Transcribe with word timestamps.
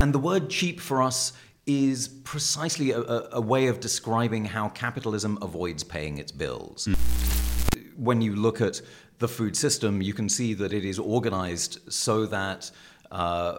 And 0.00 0.14
the 0.14 0.18
word 0.18 0.48
cheap 0.48 0.80
for 0.80 1.02
us 1.02 1.32
is 1.66 2.08
precisely 2.08 2.92
a, 2.92 3.02
a, 3.32 3.40
way 3.40 3.66
of 3.66 3.80
describing 3.80 4.44
how 4.44 4.70
capitalism 4.70 5.38
avoids 5.42 5.84
paying 5.84 6.18
its 6.18 6.32
bills. 6.32 6.86
Mm. 6.86 7.96
When 7.96 8.22
you 8.22 8.34
look 8.36 8.60
at 8.60 8.80
the 9.18 9.28
food 9.28 9.56
system, 9.56 10.00
you 10.00 10.14
can 10.14 10.28
see 10.28 10.54
that 10.54 10.72
it 10.72 10.84
is 10.84 10.98
organized 10.98 11.92
so 11.92 12.24
that 12.26 12.70
uh, 13.10 13.58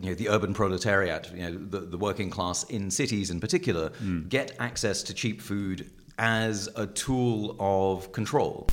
you 0.00 0.10
know, 0.10 0.14
the 0.14 0.28
urban 0.28 0.52
proletariat, 0.52 1.30
you 1.34 1.42
know, 1.42 1.58
the, 1.58 1.80
the 1.80 1.98
working 1.98 2.28
class 2.28 2.64
in 2.64 2.90
cities 2.90 3.30
in 3.30 3.40
particular, 3.40 3.90
mm. 4.02 4.28
get 4.28 4.54
access 4.58 5.02
to 5.04 5.14
cheap 5.14 5.40
food 5.40 5.90
as 6.18 6.68
a 6.76 6.86
tool 6.86 7.56
of 7.60 8.12
control. 8.12 8.68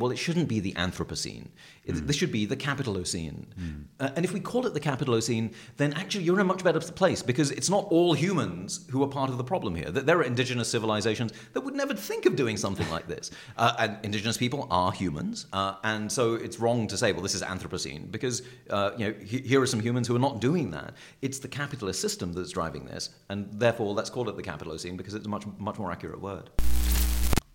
Well, 0.00 0.10
it 0.10 0.18
shouldn't 0.18 0.48
be 0.48 0.60
the 0.60 0.74
Anthropocene. 0.74 1.48
Mm. 1.88 2.06
This 2.06 2.16
should 2.16 2.32
be 2.32 2.44
the 2.44 2.56
Capitalocene. 2.56 3.46
Mm. 3.58 3.84
Uh, 3.98 4.10
and 4.14 4.24
if 4.24 4.32
we 4.32 4.40
call 4.40 4.66
it 4.66 4.74
the 4.74 4.80
Capitalocene, 4.80 5.54
then 5.78 5.94
actually 5.94 6.24
you're 6.24 6.34
in 6.34 6.42
a 6.42 6.44
much 6.44 6.62
better 6.62 6.80
place 6.80 7.22
because 7.22 7.50
it's 7.50 7.70
not 7.70 7.86
all 7.90 8.12
humans 8.12 8.86
who 8.90 9.02
are 9.02 9.08
part 9.08 9.30
of 9.30 9.38
the 9.38 9.44
problem 9.44 9.74
here. 9.74 9.90
That 9.90 10.04
there 10.04 10.18
are 10.18 10.22
indigenous 10.22 10.68
civilizations 10.68 11.32
that 11.54 11.62
would 11.62 11.74
never 11.74 11.94
think 11.94 12.26
of 12.26 12.36
doing 12.36 12.56
something 12.56 12.88
like 12.90 13.06
this. 13.06 13.30
Uh, 13.58 13.74
and 13.78 13.98
indigenous 14.02 14.36
people 14.36 14.68
are 14.70 14.92
humans. 14.92 15.46
Uh, 15.52 15.76
and 15.82 16.12
so 16.12 16.34
it's 16.34 16.60
wrong 16.60 16.86
to 16.86 16.96
say, 16.96 17.12
well, 17.12 17.22
this 17.22 17.34
is 17.34 17.42
Anthropocene 17.42 18.10
because 18.10 18.42
uh, 18.68 18.90
you 18.98 19.06
know, 19.06 19.14
here 19.24 19.62
are 19.62 19.66
some 19.66 19.80
humans 19.80 20.06
who 20.06 20.14
are 20.14 20.20
not 20.20 20.40
doing 20.40 20.70
that. 20.72 20.94
It's 21.22 21.38
the 21.38 21.48
capitalist 21.48 22.00
system 22.00 22.32
that's 22.32 22.50
driving 22.50 22.84
this. 22.84 23.10
And 23.30 23.48
therefore, 23.52 23.94
let's 23.94 24.10
call 24.10 24.28
it 24.28 24.36
the 24.36 24.42
Capitalocene 24.42 24.96
because 24.96 25.14
it's 25.14 25.26
a 25.26 25.28
much, 25.28 25.44
much 25.58 25.78
more 25.78 25.90
accurate 25.90 26.20
word. 26.20 26.50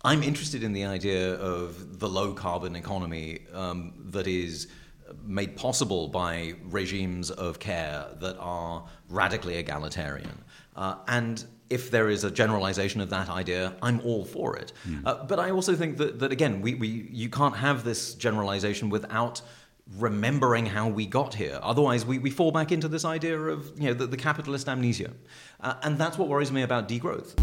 I'm 0.04 0.22
interested 0.22 0.64
in 0.64 0.72
the 0.72 0.84
idea 0.84 1.34
of 1.34 2.00
the 2.00 2.08
low 2.08 2.34
carbon 2.34 2.74
economy 2.74 3.40
um, 3.54 3.92
that 4.10 4.26
is 4.26 4.66
made 5.24 5.56
possible 5.56 6.08
by 6.08 6.54
regimes 6.64 7.30
of 7.30 7.58
care 7.60 8.06
that 8.20 8.36
are 8.38 8.84
radically 9.08 9.56
egalitarian. 9.56 10.42
Uh, 10.74 10.96
and 11.06 11.44
if 11.70 11.90
there 11.90 12.08
is 12.08 12.24
a 12.24 12.30
generalization 12.30 13.00
of 13.00 13.10
that 13.10 13.28
idea, 13.28 13.74
I'm 13.80 14.00
all 14.00 14.24
for 14.24 14.56
it. 14.56 14.72
Mm. 14.88 15.02
Uh, 15.06 15.24
but 15.24 15.38
I 15.38 15.50
also 15.50 15.76
think 15.76 15.98
that, 15.98 16.18
that 16.18 16.32
again, 16.32 16.60
we, 16.62 16.74
we, 16.74 16.88
you 17.10 17.28
can't 17.28 17.56
have 17.56 17.84
this 17.84 18.14
generalization 18.14 18.90
without 18.90 19.40
remembering 19.98 20.66
how 20.66 20.88
we 20.88 21.06
got 21.06 21.34
here. 21.34 21.58
Otherwise, 21.62 22.04
we, 22.04 22.18
we 22.18 22.30
fall 22.30 22.50
back 22.50 22.72
into 22.72 22.88
this 22.88 23.04
idea 23.04 23.38
of 23.38 23.70
you 23.80 23.88
know, 23.88 23.94
the, 23.94 24.06
the 24.06 24.16
capitalist 24.16 24.68
amnesia. 24.68 25.12
Uh, 25.60 25.74
and 25.82 25.98
that's 25.98 26.18
what 26.18 26.28
worries 26.28 26.50
me 26.50 26.62
about 26.62 26.88
degrowth. 26.88 27.34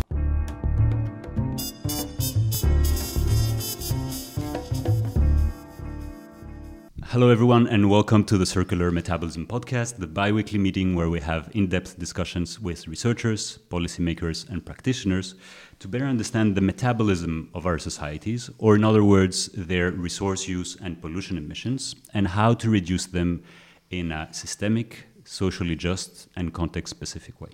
Hello, 7.14 7.32
everyone, 7.32 7.66
and 7.66 7.90
welcome 7.90 8.24
to 8.26 8.38
the 8.38 8.46
Circular 8.46 8.92
Metabolism 8.92 9.48
Podcast, 9.48 9.98
the 9.98 10.06
bi 10.06 10.32
weekly 10.32 10.60
meeting 10.60 10.94
where 10.94 11.10
we 11.10 11.20
have 11.20 11.50
in 11.56 11.66
depth 11.66 11.98
discussions 11.98 12.60
with 12.60 12.88
researchers, 12.88 13.58
policymakers, 13.72 14.48
and 14.48 14.64
practitioners 14.64 15.34
to 15.80 15.88
better 15.88 16.06
understand 16.06 16.54
the 16.54 16.62
metabolism 16.62 17.50
of 17.56 17.66
our 17.66 17.80
societies, 17.80 18.52
or 18.60 18.76
in 18.76 18.84
other 18.84 19.04
words, 19.04 19.50
their 19.56 19.90
resource 19.90 20.48
use 20.48 20.78
and 20.84 21.02
pollution 21.02 21.36
emissions, 21.36 21.96
and 22.14 22.28
how 22.28 22.54
to 22.54 22.70
reduce 22.70 23.08
them 23.08 23.42
in 23.90 24.12
a 24.12 24.32
systemic, 24.32 25.08
socially 25.24 25.76
just, 25.76 26.28
and 26.36 26.54
context 26.54 26.92
specific 26.92 27.42
way. 27.42 27.50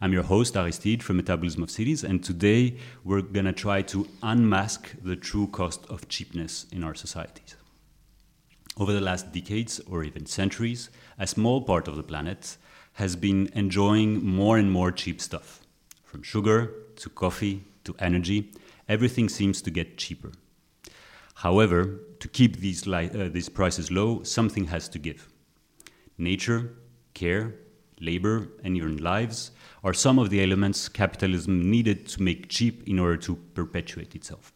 I'm 0.00 0.14
your 0.14 0.22
host, 0.22 0.56
Aristide 0.56 1.02
from 1.02 1.18
Metabolism 1.18 1.62
of 1.62 1.70
Cities, 1.70 2.02
and 2.02 2.24
today 2.24 2.78
we're 3.04 3.20
going 3.20 3.44
to 3.44 3.52
try 3.52 3.82
to 3.82 4.08
unmask 4.22 4.94
the 5.02 5.16
true 5.16 5.48
cost 5.48 5.84
of 5.90 6.08
cheapness 6.08 6.64
in 6.72 6.82
our 6.82 6.94
societies. 6.94 7.54
Over 8.78 8.92
the 8.92 9.00
last 9.00 9.32
decades 9.32 9.80
or 9.80 10.04
even 10.04 10.26
centuries, 10.26 10.88
a 11.18 11.26
small 11.26 11.62
part 11.62 11.88
of 11.88 11.96
the 11.96 12.02
planet 12.04 12.56
has 12.92 13.16
been 13.16 13.50
enjoying 13.52 14.24
more 14.24 14.56
and 14.56 14.70
more 14.70 14.92
cheap 14.92 15.20
stuff. 15.20 15.60
From 16.04 16.22
sugar 16.22 16.72
to 16.96 17.10
coffee 17.10 17.64
to 17.82 17.96
energy, 17.98 18.52
everything 18.88 19.28
seems 19.28 19.60
to 19.62 19.70
get 19.72 19.98
cheaper. 19.98 20.30
However, 21.34 22.00
to 22.20 22.28
keep 22.28 22.58
these, 22.58 22.86
uh, 22.86 23.28
these 23.32 23.48
prices 23.48 23.90
low, 23.90 24.22
something 24.22 24.66
has 24.66 24.88
to 24.90 24.98
give. 24.98 25.28
Nature, 26.16 26.74
care, 27.14 27.54
labor, 28.00 28.48
and 28.62 28.76
even 28.76 28.98
lives 28.98 29.50
are 29.82 29.94
some 29.94 30.20
of 30.20 30.30
the 30.30 30.42
elements 30.42 30.88
capitalism 30.88 31.68
needed 31.68 32.06
to 32.08 32.22
make 32.22 32.48
cheap 32.48 32.86
in 32.88 33.00
order 33.00 33.16
to 33.16 33.36
perpetuate 33.54 34.14
itself. 34.14 34.52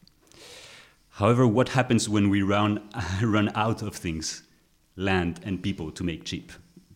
However, 1.22 1.47
what 1.47 1.69
happens 1.69 2.09
when 2.09 2.31
we 2.31 2.43
run, 2.43 2.81
run 3.22 3.53
out 3.55 3.81
of 3.81 3.94
things, 3.94 4.43
land 4.97 5.38
and 5.44 5.62
people 5.62 5.93
to 5.93 6.03
make 6.03 6.25
cheap? 6.25 6.50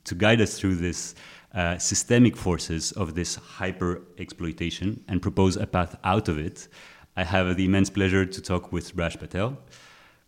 To 0.07 0.17
guide 0.17 0.41
us 0.41 0.59
through 0.59 0.75
this 0.75 1.15
uh, 1.55 1.79
systemic 1.79 2.37
forces 2.37 2.91
of 2.91 3.15
this 3.15 3.37
hyper 3.37 4.03
exploitation 4.19 5.05
and 5.07 5.23
propose 5.23 5.55
a 5.55 5.65
path 5.65 5.97
out 6.03 6.29
of 6.29 6.41
it, 6.41 6.67
I 7.17 7.23
have 7.23 7.57
the 7.57 7.67
immense 7.67 7.89
pleasure 7.89 8.27
to 8.27 8.43
talk 8.43 8.73
with 8.73 8.97
Raj 8.97 9.17
Patel. 9.17 9.59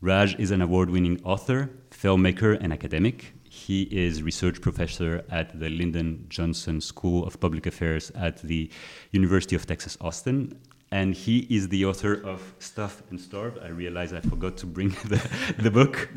Raj 0.01 0.39
is 0.39 0.53
an 0.53 0.63
award 0.63 0.91
winning 0.91 1.21
author, 1.25 1.69
filmmaker, 1.91 2.57
and 2.61 2.73
academic. 2.73 3.33
He 3.43 3.83
is 3.83 4.23
research 4.23 4.61
professor 4.61 5.25
at 5.29 5.59
the 5.59 5.71
Lyndon 5.71 6.27
Johnson 6.29 6.81
School 6.81 7.27
of 7.27 7.41
Public 7.41 7.67
Affairs 7.67 8.13
at 8.15 8.43
the 8.43 8.71
University 9.11 9.57
of 9.57 9.67
Texas 9.67 9.99
Austin 10.01 10.57
and 10.91 11.15
he 11.15 11.41
is 11.51 11.69
the 11.69 11.85
author 11.85 12.15
of 12.15 12.55
Stuffed 12.59 13.11
and 13.11 13.21
Starved. 13.21 13.59
I 13.63 13.69
realize 13.69 14.13
I 14.13 14.21
forgot 14.21 14.57
to 14.59 14.67
bring 14.67 14.89
the, 15.05 15.55
the 15.59 15.71
book, 15.71 16.09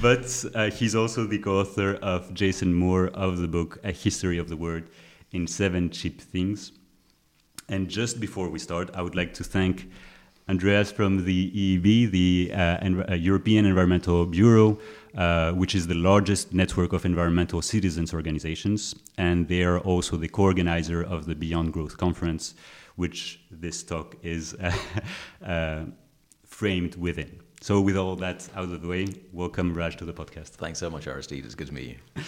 but 0.00 0.44
uh, 0.54 0.70
he's 0.70 0.94
also 0.94 1.26
the 1.26 1.38
co 1.38 1.60
author 1.60 1.94
of 1.96 2.32
Jason 2.32 2.74
Moore 2.74 3.08
of 3.08 3.38
the 3.38 3.48
book 3.48 3.78
A 3.82 3.92
History 3.92 4.38
of 4.38 4.48
the 4.48 4.56
Word 4.56 4.88
in 5.32 5.46
Seven 5.46 5.90
Cheap 5.90 6.20
Things. 6.20 6.72
And 7.68 7.88
just 7.88 8.20
before 8.20 8.48
we 8.48 8.58
start, 8.58 8.90
I 8.94 9.02
would 9.02 9.14
like 9.14 9.34
to 9.34 9.44
thank 9.44 9.88
Andreas 10.48 10.90
from 10.90 11.24
the 11.24 11.50
EEB, 11.52 12.10
the 12.10 12.52
uh, 12.52 13.12
uh, 13.12 13.14
European 13.14 13.64
Environmental 13.64 14.26
Bureau, 14.26 14.78
uh, 15.16 15.52
which 15.52 15.76
is 15.76 15.86
the 15.86 15.94
largest 15.94 16.52
network 16.52 16.92
of 16.92 17.04
environmental 17.04 17.62
citizens 17.62 18.12
organizations, 18.12 18.94
and 19.16 19.46
they 19.46 19.62
are 19.62 19.78
also 19.78 20.16
the 20.16 20.28
co 20.28 20.42
organizer 20.42 21.02
of 21.02 21.26
the 21.26 21.34
Beyond 21.36 21.72
Growth 21.72 21.96
Conference 21.96 22.54
which 23.00 23.40
this 23.50 23.82
talk 23.82 24.08
is 24.22 24.54
uh, 24.60 24.70
uh, 25.44 25.84
framed 26.44 26.94
within. 26.96 27.40
So, 27.62 27.80
with 27.80 27.96
all 27.96 28.14
that 28.16 28.48
out 28.54 28.64
of 28.74 28.82
the 28.82 28.88
way, 28.88 29.06
welcome 29.32 29.72
Raj 29.74 29.96
to 29.96 30.04
the 30.04 30.12
podcast. 30.12 30.50
Thanks 30.64 30.78
so 30.78 30.88
much, 30.90 31.06
Aristide. 31.06 31.44
It's 31.46 31.54
good 31.54 31.68
to 31.68 31.74
meet 31.74 31.88
you. 31.94 31.98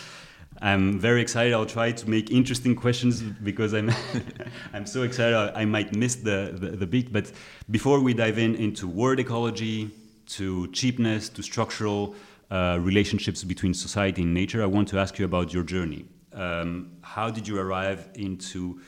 I'm 0.60 0.98
very 0.98 1.20
excited. 1.20 1.52
I'll 1.52 1.74
try 1.78 1.92
to 1.92 2.10
make 2.10 2.30
interesting 2.30 2.74
questions 2.74 3.22
because 3.22 3.72
I'm 3.74 3.90
I'm 4.74 4.86
so 4.86 5.02
excited. 5.02 5.36
I 5.62 5.64
might 5.66 5.94
miss 5.94 6.14
the, 6.16 6.38
the, 6.62 6.70
the 6.82 6.86
beat. 6.86 7.12
But 7.12 7.32
before 7.70 8.00
we 8.00 8.12
dive 8.14 8.38
in 8.38 8.54
into 8.54 8.88
word 8.88 9.20
ecology, 9.20 9.90
to 10.38 10.68
cheapness, 10.68 11.28
to 11.30 11.42
structural 11.42 12.14
uh, 12.50 12.78
relationships 12.80 13.44
between 13.44 13.74
society 13.74 14.22
and 14.22 14.32
nature, 14.32 14.62
I 14.62 14.66
want 14.76 14.88
to 14.88 14.98
ask 14.98 15.18
you 15.18 15.26
about 15.26 15.52
your 15.52 15.64
journey. 15.64 16.04
Um, 16.32 16.92
how 17.02 17.28
did 17.30 17.46
you 17.46 17.58
arrive 17.58 18.08
into 18.14 18.80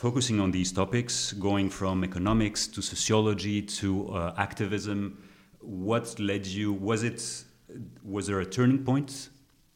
focusing 0.00 0.40
on 0.40 0.50
these 0.50 0.72
topics, 0.72 1.34
going 1.34 1.68
from 1.68 2.02
economics 2.02 2.66
to 2.66 2.80
sociology 2.80 3.60
to 3.60 4.08
uh, 4.08 4.34
activism. 4.38 5.22
What 5.60 6.18
led 6.18 6.46
you? 6.46 6.72
Was 6.72 7.02
it 7.02 7.20
was 8.02 8.26
there 8.26 8.40
a 8.40 8.46
turning 8.46 8.82
point, 8.82 9.28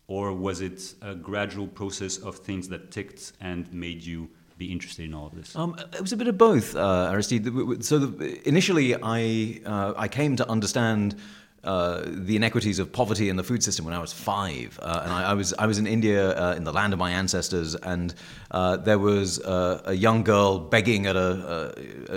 or 0.07 0.33
was 0.33 0.63
it 0.63 0.95
a 1.03 1.15
gradual 1.15 1.69
process 1.69 2.17
of 2.17 2.39
things 2.39 2.69
that 2.69 2.91
ticked 2.91 3.33
and 3.41 3.71
made 3.73 4.03
you 4.03 4.31
be 4.57 4.73
interested 4.73 5.05
in 5.05 5.13
all 5.13 5.27
of 5.27 5.35
this? 5.35 5.55
Um, 5.55 5.77
it 5.93 6.01
was 6.01 6.13
a 6.13 6.17
bit 6.17 6.29
of 6.29 6.39
both, 6.39 6.75
uh, 6.75 7.13
Aristide. 7.13 7.85
So 7.85 7.99
the, 7.99 8.49
initially, 8.49 8.95
I 9.19 9.61
uh, 9.67 9.93
I 10.05 10.09
came 10.09 10.37
to 10.37 10.49
understand 10.49 11.17
uh, 11.65 12.03
the 12.07 12.37
inequities 12.37 12.79
of 12.79 12.93
poverty 12.93 13.29
in 13.29 13.37
the 13.37 13.43
food 13.43 13.63
system 13.63 13.85
when 13.85 13.95
I 13.95 13.99
was 13.99 14.13
five, 14.13 14.79
uh, 14.83 15.01
and 15.05 15.13
I, 15.13 15.31
I, 15.31 15.35
was 15.35 15.55
I 15.59 15.67
was 15.67 15.79
in 15.79 15.87
India 15.87 16.31
uh, 16.37 16.55
in 16.55 16.65
the 16.65 16.73
land 16.73 16.93
of 16.93 16.99
my 16.99 17.11
ancestors, 17.11 17.75
and 17.75 18.15
uh, 18.51 18.77
there 18.77 18.99
was 18.99 19.39
a 19.45 19.95
young 19.95 20.23
girl 20.23 20.59
begging 20.59 21.07
at 21.07 21.17
a, 21.17 21.75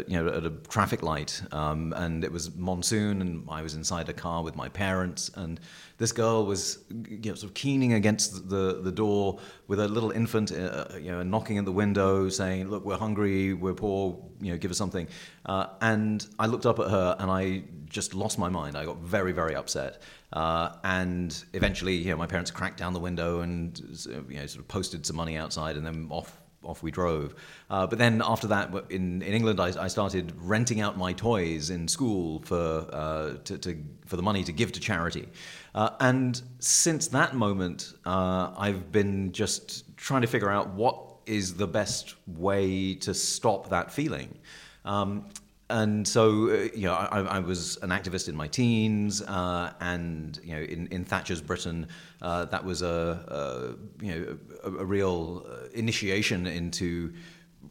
you 0.07 0.21
know 0.21 0.27
at 0.27 0.45
a 0.45 0.51
traffic 0.69 1.04
light, 1.04 1.42
um, 1.51 1.94
and 1.98 2.24
it 2.24 2.31
was 2.31 2.56
monsoon, 2.56 3.21
and 3.21 3.48
I 3.50 3.62
was 3.62 3.75
inside 3.75 4.10
a 4.10 4.13
car 4.13 4.44
with 4.44 4.56
my 4.56 4.69
parents, 4.69 5.31
and 5.36 5.60
this 5.98 6.12
girl 6.12 6.45
was 6.45 6.80
you 6.89 7.31
know, 7.31 7.36
sort 7.36 7.50
of 7.50 7.54
keening 7.56 7.94
against 7.94 8.50
the, 8.50 8.81
the 8.81 8.92
door 8.92 9.39
with 9.68 9.80
a 9.80 9.88
little 9.88 10.12
infant, 10.12 10.51
uh, 10.51 10.86
you 10.95 11.12
know, 11.12 11.24
knocking 11.24 11.57
at 11.57 11.66
the 11.66 11.71
window, 11.71 12.30
saying, 12.30 12.69
"Look, 12.69 12.86
we're 12.86 12.98
hungry, 12.98 13.54
we're 13.54 13.74
poor, 13.74 14.24
you 14.39 14.51
know, 14.51 14.57
give 14.57 14.71
us 14.71 14.77
something." 14.77 15.07
Uh, 15.45 15.68
and 15.81 16.25
I 16.38 16.45
looked 16.45 16.66
up 16.66 16.80
at 16.80 16.89
her, 16.92 17.16
and 17.19 17.31
I 17.31 17.63
just 17.97 18.13
lost 18.13 18.38
my 18.38 18.49
mind. 18.59 18.77
I 18.77 18.85
got 18.85 18.97
very, 19.15 19.33
very 19.41 19.55
upset. 19.55 20.01
Uh, 20.31 20.67
and 20.83 21.29
eventually, 21.53 21.95
you 21.95 22.11
know, 22.11 22.17
my 22.25 22.27
parents 22.27 22.51
cracked 22.51 22.77
down 22.77 22.94
the 22.94 23.05
window 23.09 23.31
and 23.45 23.79
you 24.29 24.38
know, 24.39 24.45
sort 24.45 24.61
of 24.63 24.67
posted 24.67 25.05
some 25.07 25.15
money 25.15 25.35
outside, 25.44 25.77
and 25.77 25.85
then 25.88 26.07
off 26.11 26.31
off 26.63 26.83
we 26.83 26.91
drove. 26.91 27.33
Uh, 27.69 27.88
but 27.88 27.97
then 27.97 28.21
after 28.33 28.47
that, 28.47 28.65
in, 28.89 29.21
in 29.21 29.33
England, 29.33 29.59
I, 29.59 29.69
I 29.85 29.88
started 29.88 30.33
renting 30.53 30.79
out 30.81 30.97
my 30.97 31.13
toys 31.13 31.69
in 31.69 31.88
school 31.88 32.41
for, 32.45 32.88
uh, 32.91 33.38
to, 33.45 33.57
to, 33.57 33.83
for 34.05 34.17
the 34.17 34.21
money 34.21 34.44
to 34.44 34.51
give 34.51 34.71
to 34.73 34.79
charity. 34.79 35.27
Uh, 35.73 35.91
and 35.99 36.41
since 36.59 37.07
that 37.07 37.35
moment, 37.35 37.94
uh, 38.05 38.51
I've 38.57 38.91
been 38.91 39.31
just 39.31 39.95
trying 39.97 40.23
to 40.23 40.27
figure 40.27 40.51
out 40.51 40.69
what 40.71 40.97
is 41.25 41.55
the 41.55 41.67
best 41.67 42.15
way 42.27 42.95
to 42.95 43.13
stop 43.13 43.69
that 43.69 43.91
feeling. 43.91 44.38
Um, 44.83 45.25
and 45.69 46.08
so, 46.08 46.50
uh, 46.50 46.69
you 46.74 46.86
know, 46.88 46.94
I, 46.94 47.19
I, 47.19 47.40
was 47.40 47.78
an 47.81 47.90
activist 47.90 48.30
in 48.30 48.36
my 48.36 48.48
teens, 48.48 49.22
uh, 49.22 49.74
and 49.81 50.40
you 50.42 50.56
know, 50.56 50.62
in, 50.62 50.88
in 50.88 51.04
Thatcher's 51.04 51.42
Britain, 51.42 51.88
uh, 52.22 52.46
that 52.46 52.64
was 52.64 52.81
a, 52.81 53.78
a 54.00 54.04
you 54.04 54.16
know 54.16 54.38
a, 54.64 54.81
a, 54.81 54.86
real 54.86 55.46
uh, 55.50 55.68
initiation 55.74 56.48
into 56.48 57.14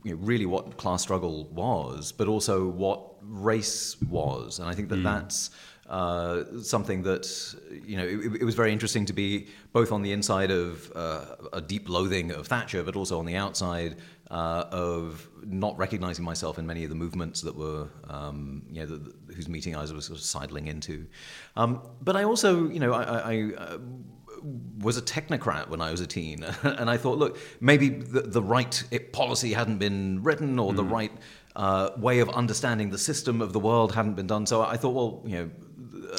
you 0.05 0.15
know, 0.15 0.17
really 0.17 0.45
what 0.45 0.77
class 0.77 1.03
struggle 1.03 1.49
was, 1.49 2.13
but 2.13 2.29
also 2.29 2.67
what 2.69 3.15
race 3.23 3.97
was, 4.03 4.59
and 4.59 4.69
I 4.69 4.75
think 4.75 4.91
that 4.91 4.99
mm. 4.99 5.05
that's 5.05 5.51
uh, 5.89 6.45
something 6.63 7.03
that 7.03 7.55
you 7.85 7.97
know 7.97 8.05
it, 8.05 8.41
it, 8.41 8.45
was 8.45 8.55
very 8.55 8.73
interesting 8.73 9.07
to 9.07 9.13
be 9.13 9.47
both 9.73 9.93
on 9.93 10.03
the 10.03 10.13
inside 10.13 10.51
of 10.51 10.91
uh, 10.97 11.37
a 11.53 11.61
deep 11.61 11.89
loathing 11.89 12.33
of 12.33 12.47
Thatcher, 12.49 12.83
but 12.83 12.97
also 12.97 13.19
on 13.19 13.27
the 13.27 13.37
outside 13.37 13.97
uh, 14.31 14.65
of 14.73 15.29
not 15.45 15.79
recognizing 15.79 16.25
myself 16.25 16.59
in 16.59 16.67
many 16.67 16.83
of 16.83 16.91
the 16.91 16.97
movements 16.97 17.41
that 17.43 17.57
were, 17.57 17.87
um, 18.09 18.63
you 18.69 18.81
know, 18.81 18.87
the, 18.87 18.97
the, 18.97 19.35
whose 19.35 19.49
meeting 19.49 19.77
I 19.77 19.81
was 19.81 19.91
sort 19.91 20.19
of 20.19 20.21
sidling 20.21 20.67
into. 20.67 21.07
Um, 21.55 21.81
but 22.03 22.17
I 22.17 22.25
also, 22.25 22.69
you 22.69 22.81
know, 22.81 22.93
I, 22.93 23.03
I 23.03 23.53
uh, 23.57 23.79
was 24.79 24.97
a 24.97 25.03
technocrat 25.03 25.69
when 25.69 25.81
I 25.81 25.91
was 25.91 26.01
a 26.01 26.07
teen, 26.07 26.45
and 26.63 26.91
I 26.91 26.97
thought, 26.97 27.19
look, 27.19 27.39
maybe 27.61 27.89
the, 27.89 28.23
the 28.23 28.43
right 28.43 28.83
policy 29.13 29.53
hadn't 29.53 29.79
been 29.79 30.23
written, 30.23 30.59
or 30.59 30.73
mm. 30.73 30.77
the 30.77 30.85
right 30.85 31.13
uh, 31.55 31.91
way 31.97 32.19
of 32.19 32.29
understanding 32.31 32.91
the 32.91 32.99
system 32.99 33.41
of 33.41 33.53
the 33.53 33.61
world 33.61 33.95
hadn't 33.95 34.15
been 34.15 34.27
done. 34.27 34.47
So 34.47 34.63
I 34.63 34.77
thought, 34.77 34.95
well, 34.95 35.23
you 35.25 35.37
know, 35.37 35.51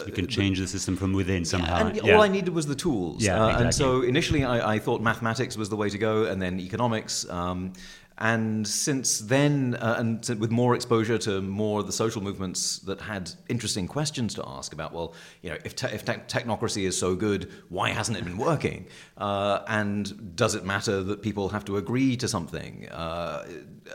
you 0.05 0.13
can 0.13 0.27
change 0.27 0.59
the 0.59 0.67
system 0.67 0.95
from 0.95 1.13
within 1.13 1.45
somehow. 1.45 1.87
And 1.87 1.95
yeah. 1.95 2.15
all 2.15 2.21
I 2.21 2.27
needed 2.27 2.53
was 2.53 2.67
the 2.67 2.75
tools. 2.75 3.23
Yeah, 3.23 3.41
uh, 3.41 3.45
exactly. 3.47 3.65
And 3.65 3.75
so 3.75 4.01
initially 4.01 4.43
I, 4.43 4.75
I, 4.75 4.79
thought 4.79 5.01
mathematics 5.01 5.57
was 5.57 5.69
the 5.69 5.75
way 5.75 5.89
to 5.89 5.97
go, 5.97 6.25
and 6.25 6.41
then 6.41 6.59
economics. 6.59 7.27
Um, 7.29 7.73
and 8.19 8.67
since 8.67 9.19
then, 9.19 9.75
uh, 9.75 9.95
and 9.99 10.27
with 10.39 10.49
more 10.49 10.73
exposure 10.73 11.19
to 11.19 11.39
more 11.39 11.81
of 11.81 11.85
the 11.85 11.93
social 11.93 12.21
movements 12.21 12.79
that 12.79 12.99
had 12.99 13.31
interesting 13.47 13.87
questions 13.87 14.33
to 14.35 14.43
ask 14.47 14.73
about, 14.73 14.91
well, 14.91 15.13
you 15.43 15.51
know, 15.51 15.57
if, 15.63 15.75
te- 15.75 15.93
if 15.93 16.03
te- 16.03 16.13
technocracy 16.13 16.87
is 16.87 16.97
so 16.97 17.15
good, 17.15 17.51
why 17.69 17.91
hasn't 17.91 18.17
it 18.17 18.23
been 18.23 18.37
working? 18.37 18.87
Uh, 19.17 19.59
and 19.67 20.35
does 20.35 20.55
it 20.55 20.65
matter 20.65 21.03
that 21.03 21.21
people 21.21 21.49
have 21.49 21.63
to 21.65 21.77
agree 21.77 22.17
to 22.17 22.27
something? 22.27 22.89
Uh, 22.89 23.45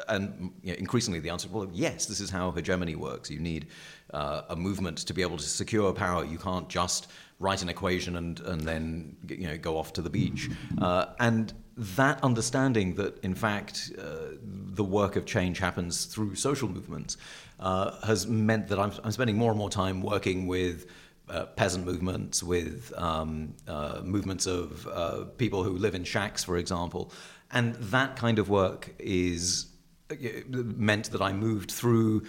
and 0.09 0.53
you 0.63 0.73
know, 0.73 0.79
increasingly, 0.79 1.19
the 1.19 1.31
answer, 1.31 1.49
well, 1.51 1.69
yes, 1.73 2.07
this 2.07 2.21
is 2.21 2.31
how 2.31 2.53
hegemony 2.53 2.95
works. 2.95 3.29
You 3.29 3.41
need 3.41 3.67
uh, 4.13 4.43
a 4.51 4.57
movement 4.57 4.99
to 4.99 5.15
be 5.15 5.23
able 5.23 5.37
to 5.37 5.45
secure 5.45 5.93
power. 5.93 6.25
You 6.25 6.39
can't 6.39 6.69
just 6.69 7.09
write 7.39 7.63
an 7.63 7.69
equation 7.69 8.17
and, 8.17 8.41
and 8.41 8.61
then 8.63 9.17
you 9.29 9.49
know, 9.49 9.59
go 9.59 9.77
off 9.77 9.93
to 9.95 10.03
the 10.03 10.11
beach. 10.11 10.49
Uh, 10.81 11.07
and 11.19 11.53
that 11.77 12.23
understanding 12.23 12.95
that, 12.95 13.19
in 13.25 13.35
fact, 13.35 13.93
uh, 13.99 14.37
the 14.43 14.85
work 14.85 15.17
of 15.17 15.27
change 15.27 15.59
happens 15.59 16.05
through 16.05 16.35
social 16.35 16.69
movements 16.69 17.17
uh, 17.59 17.93
has 18.05 18.27
meant 18.27 18.69
that 18.69 18.79
I'm, 18.79 18.93
I'm, 19.05 19.13
spending 19.13 19.37
more 19.37 19.51
and 19.51 19.59
more 19.59 19.71
time 19.71 20.03
working 20.03 20.47
with 20.47 20.87
uh, 21.29 21.47
peasant 21.47 21.87
movements, 21.87 22.43
with 22.43 22.93
um, 22.97 23.55
uh, 23.69 24.01
movements 24.03 24.47
of 24.47 24.87
uh, 24.89 25.25
people 25.39 25.63
who 25.63 25.71
live 25.71 25.95
in 25.95 26.05
shacks, 26.05 26.45
for 26.45 26.57
example. 26.57 27.13
And 27.53 27.75
that 27.77 28.17
kind 28.17 28.39
of 28.39 28.49
work 28.51 28.95
is 28.99 29.67
uh, 30.11 30.15
meant 30.53 31.11
that 31.13 31.23
I 31.23 31.33
moved 31.33 31.71
through 31.71 32.25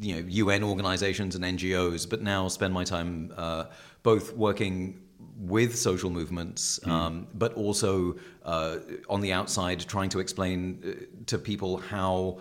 you 0.00 0.14
know, 0.14 0.28
UN 0.28 0.62
organizations 0.62 1.34
and 1.36 1.44
NGOs, 1.44 2.08
but 2.08 2.22
now 2.22 2.48
spend 2.48 2.72
my 2.74 2.84
time 2.84 3.32
both 4.02 4.36
working 4.36 5.00
with 5.38 5.76
social 5.76 6.10
movements, 6.10 6.80
mm. 6.82 6.90
um, 6.90 7.26
but 7.34 7.52
also 7.54 8.16
uh, 8.44 8.78
on 9.08 9.20
the 9.20 9.32
outside 9.32 9.80
trying 9.80 10.08
to 10.10 10.18
explain 10.18 10.82
uh, 10.82 11.04
to 11.26 11.38
people 11.38 11.78
how 11.78 12.38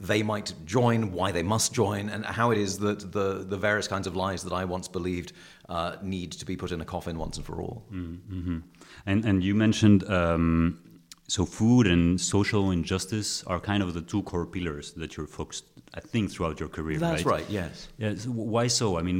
they 0.00 0.22
might 0.22 0.54
join, 0.64 1.12
why 1.12 1.32
they 1.32 1.42
must 1.42 1.74
join, 1.74 2.08
and 2.08 2.24
how 2.24 2.50
it 2.52 2.58
is 2.58 2.78
that 2.78 3.12
the, 3.12 3.44
the 3.48 3.56
various 3.56 3.88
kinds 3.88 4.06
of 4.06 4.14
lies 4.14 4.42
that 4.44 4.52
I 4.52 4.64
once 4.64 4.86
believed 4.88 5.32
uh, 5.68 5.96
need 6.02 6.32
to 6.32 6.46
be 6.46 6.56
put 6.56 6.70
in 6.72 6.80
a 6.80 6.84
coffin 6.84 7.18
once 7.18 7.36
and 7.36 7.44
for 7.44 7.60
all. 7.60 7.82
Mm 7.90 8.20
-hmm. 8.28 8.62
And, 9.06 9.24
and 9.24 9.44
you 9.44 9.54
mentioned 9.54 10.08
um, 10.08 10.78
so 11.26 11.44
food 11.46 11.86
and 11.86 12.20
social 12.20 12.70
injustice 12.70 13.44
are 13.46 13.60
kind 13.60 13.82
of 13.82 13.92
the 13.92 14.02
two 14.02 14.22
core 14.22 14.46
pillars 14.46 14.92
that 14.92 15.16
you're 15.16 15.30
focused, 15.30 15.64
I 15.98 16.00
think, 16.12 16.24
throughout 16.32 16.56
your 16.60 16.70
career. 16.78 16.98
Right? 16.98 17.10
That's 17.10 17.24
right. 17.24 17.42
right 17.42 17.50
yes. 17.50 17.88
Yeah. 17.98 18.14
So 18.14 18.30
why 18.30 18.66
so? 18.68 18.98
I 19.00 19.02
mean, 19.08 19.18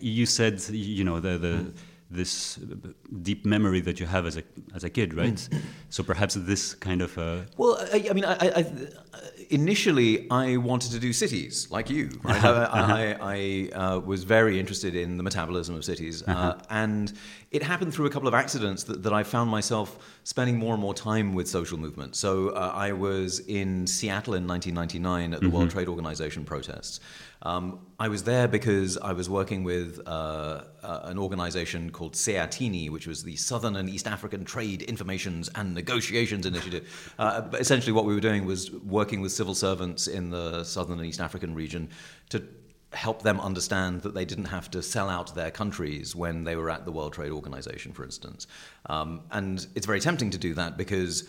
you 0.00 0.26
said 0.26 0.54
you 0.70 1.04
know 1.04 1.20
the 1.20 1.34
the. 1.46 1.54
Mm 1.64 1.72
this 2.10 2.58
deep 3.22 3.46
memory 3.46 3.80
that 3.80 4.00
you 4.00 4.06
have 4.06 4.26
as 4.26 4.36
a 4.36 4.42
as 4.74 4.82
a 4.82 4.90
kid, 4.90 5.14
right? 5.14 5.34
Mm. 5.34 5.62
So 5.90 6.02
perhaps 6.02 6.34
this 6.34 6.74
kind 6.74 7.02
of. 7.02 7.16
Uh... 7.16 7.42
Well, 7.56 7.78
I, 7.92 8.08
I 8.10 8.12
mean, 8.12 8.24
I, 8.24 8.34
I, 8.60 8.62
initially 9.50 10.30
I 10.30 10.56
wanted 10.56 10.92
to 10.92 10.98
do 10.98 11.12
cities 11.12 11.68
like 11.70 11.90
you. 11.90 12.10
Right? 12.22 12.44
I, 12.44 13.16
I 13.20 13.76
uh, 13.76 13.98
was 14.00 14.24
very 14.24 14.58
interested 14.58 14.94
in 14.94 15.16
the 15.16 15.22
metabolism 15.22 15.74
of 15.74 15.84
cities, 15.84 16.22
uh, 16.22 16.30
uh-huh. 16.30 16.56
and 16.70 17.12
it 17.50 17.62
happened 17.62 17.92
through 17.92 18.06
a 18.06 18.10
couple 18.10 18.28
of 18.28 18.34
accidents 18.34 18.84
that, 18.84 19.02
that 19.02 19.12
I 19.12 19.24
found 19.24 19.50
myself 19.50 19.98
spending 20.24 20.56
more 20.56 20.72
and 20.74 20.80
more 20.80 20.94
time 20.94 21.34
with 21.34 21.48
social 21.48 21.78
movements. 21.78 22.18
So 22.18 22.50
uh, 22.50 22.72
I 22.74 22.92
was 22.92 23.40
in 23.40 23.86
Seattle 23.86 24.34
in 24.34 24.46
1999 24.46 25.34
at 25.34 25.40
the 25.40 25.46
mm-hmm. 25.46 25.56
World 25.56 25.70
Trade 25.70 25.88
Organization 25.88 26.44
protests. 26.44 27.00
Um, 27.42 27.80
I 27.98 28.08
was 28.08 28.24
there 28.24 28.48
because 28.48 28.98
I 28.98 29.12
was 29.12 29.30
working 29.30 29.64
with 29.64 30.00
uh, 30.06 30.64
uh, 30.82 31.00
an 31.04 31.18
organization 31.18 31.90
called 31.90 32.14
SEATINI, 32.14 32.90
which 32.90 33.06
was 33.06 33.22
the 33.22 33.36
Southern 33.36 33.76
and 33.76 33.88
East 33.88 34.06
African 34.06 34.44
Trade 34.44 34.82
Informations 34.82 35.48
and 35.54 35.74
Negotiations 35.74 36.46
Initiative. 36.46 37.14
Uh, 37.18 37.40
but 37.42 37.60
essentially, 37.60 37.92
what 37.92 38.04
we 38.04 38.14
were 38.14 38.20
doing 38.20 38.44
was 38.44 38.70
working 38.70 39.20
with 39.20 39.32
civil 39.32 39.54
servants 39.54 40.06
in 40.06 40.30
the 40.30 40.64
Southern 40.64 40.98
and 40.98 41.06
East 41.06 41.20
African 41.20 41.54
region 41.54 41.88
to 42.30 42.42
help 42.92 43.22
them 43.22 43.40
understand 43.40 44.02
that 44.02 44.14
they 44.14 44.24
didn't 44.24 44.46
have 44.46 44.70
to 44.70 44.82
sell 44.82 45.08
out 45.08 45.34
their 45.34 45.50
countries 45.50 46.16
when 46.16 46.42
they 46.42 46.56
were 46.56 46.68
at 46.68 46.84
the 46.84 46.90
World 46.92 47.12
Trade 47.12 47.30
Organization, 47.30 47.92
for 47.92 48.04
instance. 48.04 48.46
Um, 48.86 49.22
and 49.30 49.64
it's 49.76 49.86
very 49.86 50.00
tempting 50.00 50.30
to 50.30 50.38
do 50.38 50.54
that 50.54 50.76
because 50.76 51.28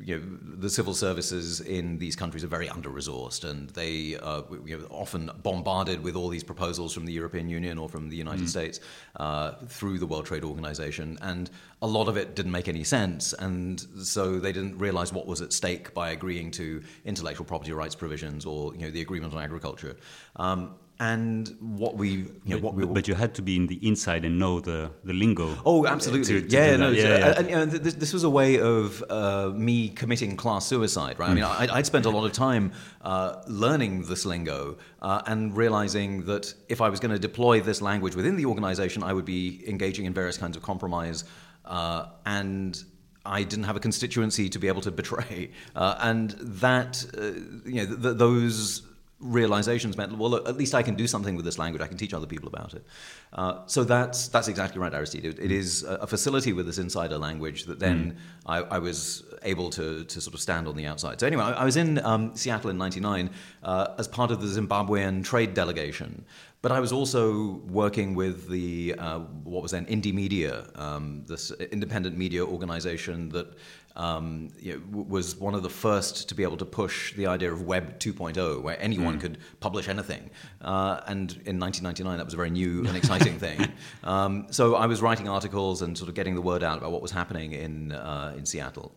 you 0.00 0.18
know, 0.18 0.24
the 0.58 0.70
civil 0.70 0.94
services 0.94 1.60
in 1.60 1.98
these 1.98 2.16
countries 2.16 2.44
are 2.44 2.48
very 2.48 2.68
under-resourced, 2.68 3.48
and 3.48 3.70
they 3.70 4.16
are 4.16 4.44
you 4.64 4.78
know, 4.78 4.86
often 4.90 5.30
bombarded 5.42 6.02
with 6.02 6.16
all 6.16 6.28
these 6.28 6.44
proposals 6.44 6.92
from 6.92 7.06
the 7.06 7.12
European 7.12 7.48
Union 7.48 7.78
or 7.78 7.88
from 7.88 8.08
the 8.08 8.16
United 8.16 8.44
mm. 8.44 8.48
States 8.48 8.80
uh, 9.16 9.52
through 9.66 9.98
the 9.98 10.06
World 10.06 10.26
Trade 10.26 10.44
Organization, 10.44 11.18
and 11.22 11.50
a 11.80 11.86
lot 11.86 12.08
of 12.08 12.16
it 12.16 12.36
didn't 12.36 12.52
make 12.52 12.68
any 12.68 12.84
sense, 12.84 13.32
and 13.32 13.80
so 14.02 14.38
they 14.38 14.52
didn't 14.52 14.78
realize 14.78 15.12
what 15.12 15.26
was 15.26 15.40
at 15.40 15.52
stake 15.52 15.92
by 15.94 16.10
agreeing 16.10 16.50
to 16.52 16.82
intellectual 17.04 17.44
property 17.44 17.72
rights 17.72 17.94
provisions 17.94 18.46
or 18.46 18.74
you 18.74 18.82
know, 18.82 18.90
the 18.90 19.00
agreement 19.00 19.34
on 19.34 19.42
agriculture. 19.42 19.96
Um, 20.36 20.74
and 21.02 21.56
what 21.58 21.96
we 21.96 22.08
you 22.10 22.28
know, 22.46 22.56
but, 22.58 22.62
what 22.62 22.74
we 22.74 22.86
but 22.86 23.08
you 23.08 23.14
had 23.14 23.34
to 23.34 23.42
be 23.42 23.56
in 23.56 23.66
the 23.66 23.78
inside 23.86 24.24
and 24.24 24.38
know 24.38 24.60
the 24.60 24.88
the 25.02 25.12
lingo 25.12 25.48
oh 25.66 25.84
absolutely. 25.84 26.40
to, 26.40 26.48
to 26.48 26.56
yeah 26.56 26.76
no 26.76 26.90
yeah, 26.90 27.02
yeah. 27.02 27.38
And, 27.38 27.48
and 27.48 27.72
this, 27.72 27.94
this, 27.94 28.12
was 28.12 28.22
a 28.22 28.30
way 28.30 28.60
of 28.60 29.02
uh, 29.10 29.50
me 29.68 29.88
committing 29.88 30.36
class 30.36 30.64
suicide 30.64 31.18
right? 31.18 31.30
I 31.30 31.34
mean 31.34 31.42
I, 31.42 31.76
would 31.76 31.86
spent 31.86 32.06
a 32.06 32.10
lot 32.10 32.24
of 32.24 32.32
time 32.32 32.70
uh, 33.00 33.42
learning 33.48 34.02
this 34.02 34.24
lingo 34.24 34.78
uh, 35.00 35.22
and 35.26 35.56
realizing 35.56 36.24
that 36.26 36.54
if 36.68 36.80
i 36.80 36.88
was 36.88 37.00
going 37.00 37.14
to 37.18 37.18
deploy 37.18 37.60
this 37.60 37.82
language 37.82 38.14
within 38.14 38.36
the 38.36 38.46
organization 38.46 39.02
i 39.02 39.12
would 39.12 39.24
be 39.24 39.64
engaging 39.66 40.04
in 40.04 40.14
various 40.14 40.38
kinds 40.38 40.56
of 40.56 40.62
compromise 40.62 41.24
uh, 41.64 42.06
and 42.26 42.84
I 43.24 43.44
didn't 43.44 43.66
have 43.66 43.76
a 43.76 43.80
constituency 43.88 44.48
to 44.48 44.58
be 44.58 44.66
able 44.66 44.82
to 44.82 44.90
betray, 44.90 45.52
uh, 45.76 45.94
and 46.00 46.30
that 46.64 47.04
uh, 47.16 47.22
you 47.70 47.78
know 47.80 47.96
th- 48.02 48.16
those 48.16 48.82
realizations 49.22 49.96
meant, 49.96 50.18
well, 50.18 50.30
look, 50.30 50.48
at 50.48 50.56
least 50.56 50.74
I 50.74 50.82
can 50.82 50.94
do 50.94 51.06
something 51.06 51.36
with 51.36 51.44
this 51.44 51.58
language. 51.58 51.80
I 51.80 51.86
can 51.86 51.96
teach 51.96 52.12
other 52.12 52.26
people 52.26 52.48
about 52.48 52.74
it. 52.74 52.84
Uh, 53.32 53.60
so 53.66 53.84
that's 53.84 54.28
that's 54.28 54.48
exactly 54.48 54.80
right, 54.80 54.92
Aristide. 54.92 55.24
it, 55.24 55.38
it 55.38 55.50
is 55.50 55.84
a 55.84 56.06
facility 56.06 56.52
with 56.52 56.66
this 56.66 56.78
insider 56.78 57.16
language 57.16 57.64
that 57.64 57.78
then 57.78 58.12
mm. 58.12 58.16
I, 58.46 58.58
I, 58.76 58.78
was 58.78 59.24
able 59.42 59.70
to, 59.70 60.04
to 60.04 60.20
sort 60.20 60.34
of 60.34 60.40
stand 60.40 60.68
on 60.68 60.76
the 60.76 60.86
outside. 60.86 61.20
So 61.20 61.26
anyway, 61.26 61.44
I, 61.44 61.52
I 61.52 61.64
was 61.64 61.76
in 61.76 61.98
um, 62.04 62.36
Seattle 62.36 62.70
in 62.70 62.76
'99 62.76 63.30
uh, 63.62 63.94
as 63.98 64.08
part 64.08 64.30
of 64.30 64.42
the 64.42 64.60
Zimbabwean 64.60 65.24
trade 65.24 65.54
delegation. 65.54 66.24
But 66.62 66.70
I 66.70 66.78
was 66.78 66.92
also 66.92 67.60
working 67.68 68.14
with 68.14 68.48
the 68.48 68.94
uh, 68.96 69.18
what 69.18 69.62
was 69.62 69.72
then 69.72 69.84
Indymedia, 69.86 70.78
um, 70.78 71.24
this 71.26 71.50
independent 71.50 72.16
media 72.16 72.44
organization 72.44 73.30
that 73.30 73.56
um, 73.96 74.50
you 74.58 74.74
know, 74.74 75.04
was 75.06 75.36
one 75.36 75.54
of 75.54 75.62
the 75.62 75.70
first 75.70 76.28
to 76.28 76.34
be 76.34 76.42
able 76.42 76.56
to 76.56 76.64
push 76.64 77.14
the 77.14 77.26
idea 77.26 77.52
of 77.52 77.62
Web 77.62 77.98
2.0, 77.98 78.62
where 78.62 78.80
anyone 78.80 79.18
mm. 79.18 79.20
could 79.20 79.38
publish 79.60 79.88
anything. 79.88 80.30
Uh, 80.60 81.00
and 81.06 81.32
in 81.44 81.58
1999, 81.58 82.18
that 82.18 82.24
was 82.24 82.34
a 82.34 82.36
very 82.36 82.50
new 82.50 82.86
and 82.86 82.96
exciting 82.96 83.38
thing. 83.38 83.68
Um, 84.04 84.46
so 84.50 84.74
I 84.74 84.86
was 84.86 85.00
writing 85.00 85.28
articles 85.28 85.80
and 85.82 85.96
sort 85.96 86.08
of 86.08 86.14
getting 86.14 86.34
the 86.34 86.40
word 86.40 86.62
out 86.64 86.78
about 86.78 86.90
what 86.90 87.02
was 87.02 87.10
happening 87.10 87.52
in 87.52 87.92
uh, 87.92 88.34
in 88.36 88.44
Seattle. 88.46 88.92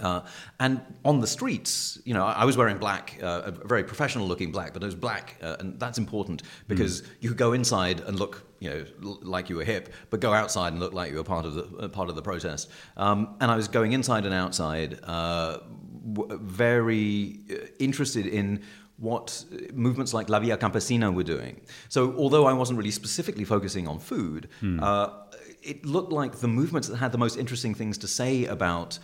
Uh, 0.00 0.20
and 0.60 0.80
on 1.04 1.20
the 1.20 1.26
streets, 1.26 1.98
you 2.04 2.14
know, 2.14 2.24
I, 2.24 2.44
was 2.44 2.56
wearing 2.56 2.78
black, 2.78 3.18
uh, 3.22 3.42
a 3.46 3.50
very 3.50 3.84
professional-looking 3.84 4.52
black, 4.52 4.72
but 4.72 4.82
it 4.82 4.86
was 4.86 4.94
black, 4.94 5.36
uh, 5.42 5.56
and 5.60 5.78
that's 5.80 5.98
important 5.98 6.42
because 6.68 7.02
you 7.20 7.28
could 7.30 7.38
go 7.38 7.52
inside 7.52 8.00
and 8.00 8.18
look, 8.18 8.44
you 8.60 8.70
know, 8.70 8.84
l- 9.04 9.18
like 9.22 9.48
you 9.50 9.56
were 9.56 9.64
hip, 9.64 9.92
but 10.10 10.20
go 10.20 10.32
outside 10.32 10.72
and 10.72 10.80
look 10.80 10.92
like 10.92 11.10
you 11.10 11.16
were 11.16 11.24
part 11.24 11.44
of 11.46 11.54
the 11.54 11.64
uh, 11.78 11.88
part 11.88 12.08
of 12.08 12.14
the 12.14 12.22
protest. 12.22 12.70
Um, 12.96 13.36
and 13.40 13.50
I 13.50 13.56
was 13.56 13.68
going 13.68 13.92
inside 13.92 14.24
and 14.24 14.34
outside, 14.34 14.98
uh, 15.02 15.58
w- 16.12 16.38
very 16.40 17.40
uh, 17.50 17.54
interested 17.78 18.26
in 18.26 18.62
what 18.98 19.44
movements 19.72 20.12
like 20.12 20.28
La 20.28 20.40
Via 20.40 20.56
Campesina 20.56 21.12
were 21.14 21.22
doing. 21.22 21.60
So, 21.88 22.14
although 22.16 22.46
I 22.46 22.52
wasn't 22.52 22.78
really 22.78 22.90
specifically 22.90 23.44
focusing 23.44 23.86
on 23.86 23.98
food, 24.00 24.48
uh, 24.62 25.08
it 25.62 25.84
looked 25.84 26.12
like 26.12 26.36
the 26.40 26.48
movements 26.48 26.88
that 26.88 26.96
had 26.96 27.12
the 27.12 27.18
most 27.18 27.36
interesting 27.36 27.74
things 27.74 27.98
to 27.98 28.08
say 28.08 28.44
about 28.46 28.98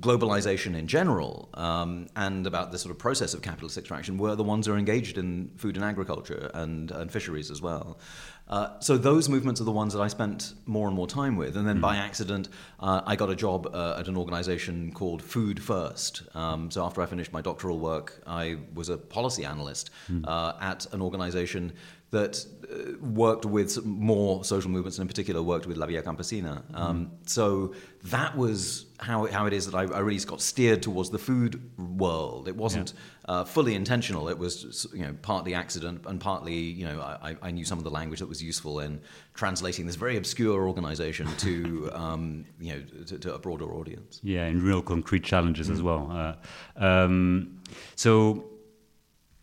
globalization 0.00 0.76
in 0.76 0.86
general 0.86 1.48
um, 1.54 2.06
and 2.16 2.46
about 2.46 2.70
the 2.70 2.78
sort 2.78 2.90
of 2.90 2.98
process 2.98 3.32
of 3.34 3.40
capitalist 3.40 3.78
extraction 3.78 4.18
were 4.18 4.34
the 4.34 4.44
ones 4.44 4.66
who 4.66 4.72
are 4.72 4.78
engaged 4.78 5.16
in 5.16 5.50
food 5.56 5.76
and 5.76 5.84
agriculture 5.84 6.50
and, 6.54 6.90
and 6.90 7.10
fisheries 7.10 7.50
as 7.50 7.62
well. 7.62 7.98
Uh, 8.48 8.78
so 8.78 8.96
those 8.96 9.28
movements 9.28 9.60
are 9.60 9.64
the 9.64 9.72
ones 9.72 9.92
that 9.92 10.00
I 10.00 10.06
spent 10.06 10.54
more 10.66 10.86
and 10.86 10.94
more 10.94 11.08
time 11.08 11.36
with. 11.36 11.56
And 11.56 11.66
then 11.66 11.80
by 11.80 11.96
accident, 11.96 12.48
uh, 12.78 13.00
I 13.04 13.16
got 13.16 13.28
a 13.28 13.34
job 13.34 13.68
uh, 13.74 13.96
at 13.98 14.06
an 14.06 14.16
organization 14.16 14.92
called 14.92 15.20
Food 15.20 15.60
First. 15.60 16.22
Um, 16.34 16.70
so 16.70 16.84
after 16.84 17.02
I 17.02 17.06
finished 17.06 17.32
my 17.32 17.40
doctoral 17.40 17.80
work, 17.80 18.22
I 18.24 18.58
was 18.72 18.88
a 18.88 18.96
policy 18.96 19.44
analyst 19.44 19.90
uh, 20.24 20.52
at 20.60 20.86
an 20.92 21.02
organization 21.02 21.72
that 22.10 22.46
uh, 22.70 22.96
worked 23.04 23.44
with 23.44 23.84
more 23.84 24.44
social 24.44 24.70
movements, 24.70 24.98
and 24.98 25.04
in 25.04 25.08
particular 25.08 25.42
worked 25.42 25.66
with 25.66 25.76
La 25.76 25.86
Via 25.86 26.02
Campesina. 26.02 26.62
Um, 26.74 27.10
so 27.26 27.74
that 28.04 28.36
was 28.36 28.86
how, 29.00 29.26
how 29.26 29.46
it 29.46 29.52
is 29.52 29.66
that 29.66 29.74
I, 29.74 29.82
I 29.92 29.98
really 29.98 30.18
got 30.20 30.40
steered 30.40 30.82
towards 30.82 31.10
the 31.10 31.18
food 31.18 31.60
world. 31.76 32.46
It 32.46 32.56
wasn't 32.56 32.94
uh, 33.26 33.44
fully 33.44 33.74
intentional. 33.74 34.28
It 34.28 34.38
was 34.38 34.86
you 34.94 35.02
know 35.02 35.16
partly 35.22 35.54
accident 35.54 36.06
and 36.06 36.20
partly 36.20 36.54
you 36.54 36.86
know 36.86 37.00
I, 37.00 37.36
I 37.42 37.50
knew 37.50 37.64
some 37.64 37.78
of 37.78 37.84
the 37.84 37.90
language 37.90 38.20
that 38.20 38.28
was 38.28 38.42
useful 38.42 38.80
in 38.80 39.00
translating 39.34 39.86
this 39.86 39.96
very 39.96 40.16
obscure 40.16 40.68
organization 40.68 41.26
to 41.38 41.90
um, 41.92 42.44
you 42.60 42.74
know 42.74 43.04
to, 43.06 43.18
to, 43.18 43.34
a 43.34 43.38
broader 43.38 43.74
audience. 43.74 44.20
Yeah, 44.22 44.44
and 44.44 44.62
real 44.62 44.80
concrete 44.80 45.24
challenges 45.24 45.68
as 45.70 45.82
well. 45.82 46.36
Uh, 46.78 46.84
um, 46.84 47.60
so 47.96 48.44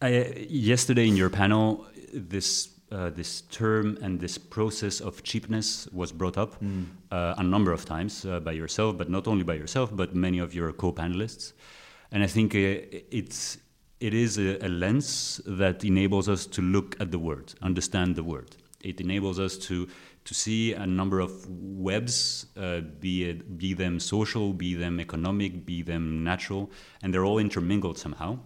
I, 0.01 0.47
yesterday 0.49 1.07
in 1.07 1.15
your 1.15 1.29
panel, 1.29 1.85
this 2.13 2.69
uh, 2.91 3.09
this 3.09 3.41
term 3.49 3.97
and 4.01 4.19
this 4.19 4.37
process 4.37 5.01
of 5.01 5.23
cheapness 5.23 5.87
was 5.91 6.11
brought 6.11 6.37
up 6.37 6.61
uh, 7.11 7.33
a 7.37 7.43
number 7.43 7.71
of 7.71 7.85
times 7.85 8.23
uh, 8.25 8.39
by 8.39 8.51
yourself, 8.51 8.95
but 8.97 9.09
not 9.09 9.27
only 9.27 9.43
by 9.43 9.55
yourself, 9.55 9.89
but 9.95 10.13
many 10.13 10.37
of 10.37 10.53
your 10.53 10.71
co-panelists. 10.71 11.53
And 12.11 12.23
I 12.23 12.27
think 12.27 12.53
uh, 12.53 12.85
it's 13.09 13.57
it 13.99 14.13
is 14.13 14.37
a, 14.37 14.63
a 14.63 14.69
lens 14.69 15.41
that 15.45 15.83
enables 15.83 16.29
us 16.29 16.45
to 16.45 16.61
look 16.61 16.95
at 16.99 17.09
the 17.11 17.17
word, 17.17 17.53
understand 17.61 18.15
the 18.15 18.23
word. 18.23 18.55
It 18.81 19.01
enables 19.01 19.39
us 19.39 19.57
to 19.69 19.87
to 20.25 20.33
see 20.33 20.73
a 20.73 20.85
number 20.85 21.19
of 21.19 21.31
webs, 21.49 22.45
uh, 22.55 22.81
be 22.99 23.29
it 23.29 23.57
be 23.57 23.73
them 23.73 23.99
social, 23.99 24.53
be 24.53 24.75
them 24.75 24.99
economic, 24.99 25.65
be 25.65 25.81
them 25.81 26.23
natural, 26.23 26.69
and 27.01 27.13
they're 27.13 27.25
all 27.25 27.39
intermingled 27.39 27.97
somehow. 27.97 28.39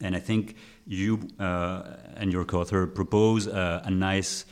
And 0.00 0.16
I 0.16 0.20
think 0.20 0.56
you 0.90 1.20
uh, 1.38 1.82
and 2.16 2.32
your 2.32 2.44
co-author 2.44 2.86
propose 2.86 3.46
uh, 3.46 3.80
a 3.84 3.90
nice, 3.90 4.44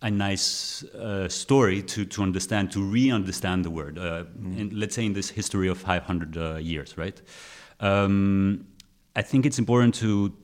a 0.00 0.10
nice 0.10 0.82
uh, 0.84 1.28
story 1.28 1.82
to, 1.82 2.06
to 2.06 2.22
understand, 2.22 2.72
to 2.72 2.82
re-understand 2.82 3.62
the 3.62 3.70
word. 3.70 3.98
Uh, 3.98 4.24
in, 4.56 4.70
let's 4.72 4.94
say 4.94 5.04
in 5.04 5.12
this 5.12 5.28
history 5.28 5.68
of 5.68 5.76
500 5.76 6.36
uh, 6.36 6.56
years, 6.56 6.96
right? 6.96 7.20
Um, 7.78 8.66
I 9.14 9.22
think 9.22 9.44
it's 9.46 9.58
important 9.58 9.94
to 9.96 10.34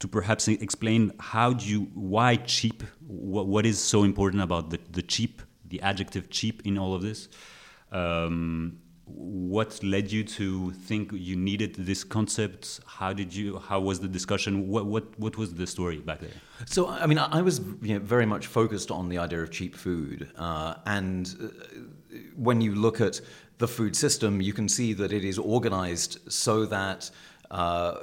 to 0.00 0.06
perhaps 0.06 0.46
explain 0.46 1.12
how 1.18 1.52
do 1.52 1.66
you 1.66 1.88
why 1.94 2.36
cheap 2.36 2.84
what, 3.04 3.48
what 3.48 3.66
is 3.66 3.80
so 3.80 4.04
important 4.04 4.40
about 4.40 4.70
the, 4.70 4.78
the 4.92 5.02
cheap 5.02 5.42
the 5.66 5.82
adjective 5.82 6.30
cheap 6.30 6.62
in 6.64 6.78
all 6.78 6.94
of 6.94 7.02
this 7.02 7.28
um, 7.90 8.78
what 9.14 9.82
led 9.82 10.10
you 10.10 10.24
to 10.24 10.72
think 10.72 11.10
you 11.12 11.36
needed 11.36 11.74
this 11.74 12.04
concept? 12.04 12.80
How 12.86 13.12
did 13.12 13.34
you 13.34 13.58
how 13.58 13.80
was 13.80 14.00
the 14.00 14.08
discussion? 14.08 14.68
What 14.68 14.86
what 14.86 15.04
what 15.18 15.36
was 15.36 15.54
the 15.54 15.66
story 15.66 15.98
back 15.98 16.20
there? 16.20 16.30
So 16.66 16.88
i 16.88 17.06
mean 17.06 17.18
i 17.18 17.42
was 17.42 17.60
you 17.82 17.94
know, 17.94 18.00
very 18.00 18.26
much 18.26 18.46
focused 18.46 18.90
on 18.90 19.08
the 19.08 19.18
idea 19.18 19.42
of 19.42 19.50
cheap 19.50 19.74
food 19.74 20.28
uh, 20.36 20.74
and 20.86 21.34
uh, 21.40 22.16
when 22.36 22.60
you 22.60 22.74
look 22.74 23.00
at 23.00 23.20
the 23.58 23.68
food 23.68 23.94
system 23.96 24.40
you 24.40 24.52
can 24.52 24.68
see 24.68 24.92
that 24.94 25.12
it 25.12 25.24
is 25.24 25.38
organized 25.38 26.18
so 26.30 26.66
that 26.66 27.10
uh, 27.50 27.94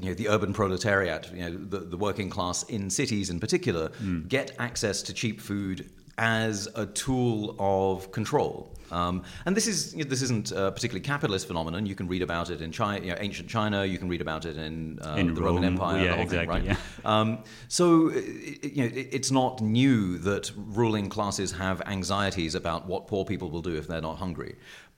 you 0.00 0.08
know, 0.08 0.14
the 0.14 0.28
urban 0.28 0.52
proletariat, 0.52 1.30
you 1.34 1.42
know, 1.42 1.56
the, 1.56 1.78
the 1.78 1.96
working 1.96 2.30
class 2.30 2.62
in 2.64 2.88
cities 2.88 3.30
in 3.30 3.40
particular, 3.40 3.90
get 4.28 4.52
access 4.58 5.02
to 5.02 5.12
cheap 5.12 5.40
food 5.40 5.90
as 6.18 6.68
a 6.74 6.86
tool 6.86 7.56
of 7.58 8.10
control. 8.12 8.75
Um, 8.90 9.22
and 9.44 9.56
this 9.56 9.66
is 9.66 9.92
this 9.92 10.22
isn't 10.22 10.52
a 10.52 10.70
particularly 10.72 11.00
capitalist 11.00 11.46
phenomenon. 11.46 11.86
You 11.86 11.94
can 11.94 12.08
read 12.08 12.22
about 12.22 12.50
it 12.50 12.60
in 12.60 12.72
China, 12.72 13.04
you 13.04 13.12
know, 13.12 13.18
ancient 13.20 13.48
China. 13.48 13.84
You 13.84 13.98
can 13.98 14.08
read 14.08 14.20
about 14.20 14.44
it 14.44 14.56
in, 14.56 14.98
uh, 15.00 15.16
In 15.16 15.34
the 15.34 15.42
Roman 15.42 15.64
Empire. 15.64 16.04
yeah, 16.04 16.14
exactly, 16.14 16.60
thing, 16.60 16.68
right? 16.68 16.78
yeah. 17.04 17.20
Um, 17.20 17.38
so 17.68 18.10
you 18.10 18.82
know, 18.84 18.90
it's 18.92 19.30
not 19.30 19.60
new 19.60 20.18
that 20.18 20.52
ruling 20.56 21.08
classes 21.08 21.52
have 21.52 21.82
anxieties 21.86 22.54
about 22.54 22.86
what 22.86 23.06
poor 23.06 23.24
people 23.24 23.50
will 23.50 23.62
do 23.62 23.74
if 23.76 23.86
they're 23.86 24.00
not 24.00 24.18
hungry. 24.18 24.56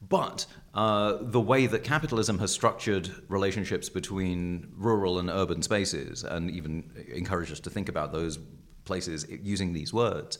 But 0.08 0.46
uh, 0.74 1.18
the 1.20 1.40
way 1.40 1.66
that 1.66 1.82
capitalism 1.82 2.38
has 2.38 2.52
structured 2.52 3.10
relationships 3.28 3.88
between 3.88 4.72
rural 4.76 5.18
and 5.18 5.28
urban 5.28 5.62
spaces, 5.62 6.22
and 6.22 6.50
even 6.50 6.90
encouraged 7.12 7.50
us 7.50 7.60
to 7.60 7.70
think 7.70 7.88
about 7.88 8.12
those 8.12 8.38
places 8.84 9.26
using 9.28 9.72
these 9.72 9.92
words, 9.92 10.38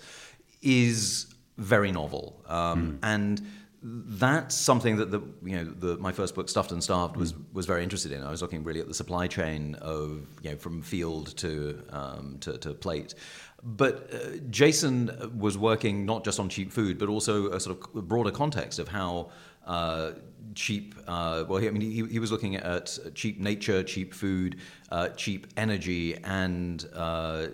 is 0.62 1.34
very 1.58 1.92
novel. 1.92 2.42
Um, 2.46 2.98
And 3.02 3.42
that's 3.82 4.56
something 4.56 4.96
that 4.96 5.10
the 5.10 5.20
you 5.44 5.56
know 5.56 5.64
the, 5.64 5.96
my 5.98 6.10
first 6.12 6.34
book 6.34 6.48
Stuffed 6.48 6.72
and 6.72 6.82
Starved 6.82 7.16
was 7.16 7.34
was 7.52 7.66
very 7.66 7.82
interested 7.82 8.10
in. 8.12 8.22
I 8.22 8.30
was 8.30 8.42
looking 8.42 8.64
really 8.64 8.80
at 8.80 8.88
the 8.88 8.94
supply 8.94 9.28
chain 9.28 9.76
of 9.76 10.26
you 10.42 10.50
know 10.50 10.56
from 10.56 10.82
field 10.82 11.36
to 11.38 11.82
um, 11.90 12.38
to, 12.40 12.58
to 12.58 12.74
plate. 12.74 13.14
But 13.62 14.12
uh, 14.12 14.36
Jason 14.50 15.32
was 15.36 15.58
working 15.58 16.06
not 16.06 16.24
just 16.24 16.38
on 16.40 16.48
cheap 16.48 16.72
food, 16.72 16.98
but 16.98 17.08
also 17.08 17.50
a 17.50 17.60
sort 17.60 17.78
of 17.78 18.08
broader 18.08 18.30
context 18.30 18.78
of 18.78 18.88
how 18.88 19.30
uh, 19.66 20.12
cheap. 20.54 20.94
Uh, 21.06 21.44
well, 21.48 21.58
he, 21.58 21.68
I 21.68 21.70
mean, 21.70 21.82
he, 21.82 22.04
he 22.06 22.18
was 22.18 22.30
looking 22.30 22.56
at 22.56 22.98
cheap 23.14 23.38
nature, 23.40 23.82
cheap 23.82 24.14
food, 24.14 24.56
uh, 24.90 25.08
cheap 25.10 25.46
energy, 25.56 26.16
and 26.24 26.88
uh, 26.94 27.48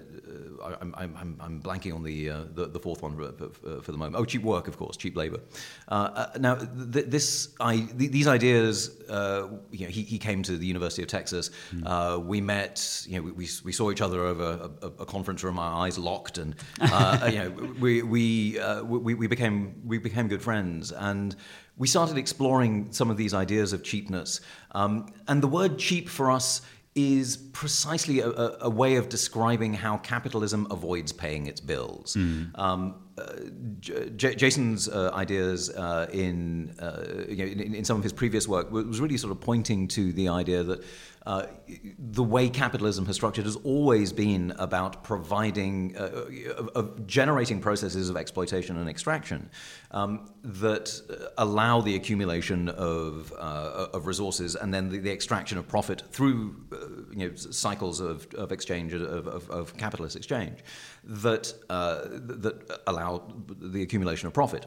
I'm, 0.65 0.95
I'm, 0.97 1.17
I'm, 1.17 1.37
I'm 1.41 1.63
blanking 1.63 1.95
on 1.95 2.03
the, 2.03 2.31
uh, 2.31 2.45
the 2.55 2.67
the 2.67 2.81
fourth 2.81 3.03
one 3.03 3.17
for, 3.17 3.81
for 3.83 3.93
the 3.93 3.99
moment. 3.99 4.17
Oh, 4.17 4.25
cheap 4.25 4.43
work, 4.43 4.69
of 4.69 4.77
course, 4.77 4.97
cheap 4.97 5.17
labor. 5.17 5.41
Uh, 5.89 5.93
uh, 5.93 6.39
now, 6.39 6.55
th- 6.55 7.07
this 7.07 7.55
I, 7.61 7.81
th- 7.81 8.11
these 8.11 8.27
ideas. 8.27 9.01
Uh, 9.09 9.49
you 9.71 9.87
know, 9.87 9.91
he, 9.91 10.03
he 10.03 10.19
came 10.19 10.43
to 10.43 10.57
the 10.57 10.67
University 10.67 11.03
of 11.03 11.09
Texas. 11.09 11.51
Uh, 11.85 12.19
we 12.23 12.41
met. 12.41 13.05
You 13.07 13.17
know, 13.17 13.23
we, 13.23 13.33
we, 13.33 13.49
we 13.65 13.73
saw 13.73 13.91
each 13.91 14.01
other 14.01 14.25
over 14.25 14.71
a, 14.83 14.87
a, 14.87 15.07
conference 15.07 15.45
room. 15.45 15.59
Our 15.59 15.87
eyes 15.87 15.99
locked, 15.99 16.39
and 16.39 16.55
uh, 16.81 17.29
you 17.31 17.39
know, 17.39 17.51
we 17.81 18.03
we, 18.03 18.59
uh, 18.59 18.83
we 18.83 19.15
we 19.15 19.27
became 19.27 19.83
we 19.85 19.99
became 19.99 20.29
good 20.29 20.43
friends 20.43 20.93
and 20.93 21.37
we 21.77 21.89
started 21.89 22.17
exploring 22.17 22.93
some 22.93 23.11
of 23.11 23.17
these 23.17 23.35
ideas 23.35 23.73
of 23.73 23.83
cheapness. 23.83 24.41
Um, 24.73 25.13
and 25.27 25.43
the 25.43 25.49
word 25.49 25.79
cheap 25.79 26.09
for 26.09 26.31
us 26.31 26.63
is 26.95 27.37
precisely 27.37 28.21
a, 28.21 28.31
a, 28.61 28.71
way 28.71 28.97
of 28.97 29.09
describing 29.09 29.75
how 29.75 29.97
capitalism 29.99 30.67
avoids 30.71 31.13
paying 31.13 31.47
its 31.47 31.61
bills. 31.61 32.15
Mm. 32.15 32.57
Um, 32.57 32.95
uh, 33.17 33.33
J- 33.81 34.35
Jason's 34.35 34.89
uh, 34.89 35.11
ideas 35.15 35.71
uh, 35.71 36.09
in, 36.13 36.75
you 37.29 37.37
know, 37.37 37.45
in, 37.45 37.75
in, 37.75 37.85
some 37.85 37.97
of 37.97 38.03
his 38.03 38.13
previous 38.13 38.49
work 38.49 38.73
was 38.73 39.01
really 39.01 39.17
sort 39.17 39.31
of 39.31 39.41
pointing 39.41 39.87
to 39.89 40.13
the 40.13 40.29
idea 40.29 40.65
that 40.65 40.83
uh, 41.27 41.47
the 41.99 42.23
way 42.23 42.51
capitalism 42.51 43.07
has 43.07 43.17
structured 43.17 43.47
has 43.47 43.57
always 43.57 44.13
been 44.13 44.53
about 44.59 45.03
providing, 45.03 45.97
uh, 45.97 46.83
generating 47.07 47.61
processes 47.61 48.11
of 48.11 48.17
exploitation 48.17 48.77
and 48.77 48.91
extraction 48.91 49.49
um, 49.93 50.29
that 50.43 51.01
allow 51.39 51.81
the 51.81 51.95
accumulation 51.95 52.69
of, 52.69 53.33
uh, 53.39 53.87
of 53.95 54.07
resources 54.07 54.55
and 54.55 54.75
then 54.75 54.91
the, 54.91 54.99
the, 54.99 55.11
extraction 55.11 55.57
of 55.57 55.67
profit 55.67 56.03
through 56.11 56.55
you 57.13 57.31
know, 57.31 57.35
cycles 57.37 58.01
of, 58.01 58.27
of 58.35 58.53
exchange, 58.53 58.93
of, 58.93 59.27
of, 59.27 59.49
of 59.49 59.75
capitalist 59.79 60.17
exchange, 60.17 60.59
that, 61.07 61.53
that 61.69 62.81
allow 62.87 63.23
the 63.61 63.83
accumulation 63.83 64.27
of 64.27 64.33
profit. 64.33 64.67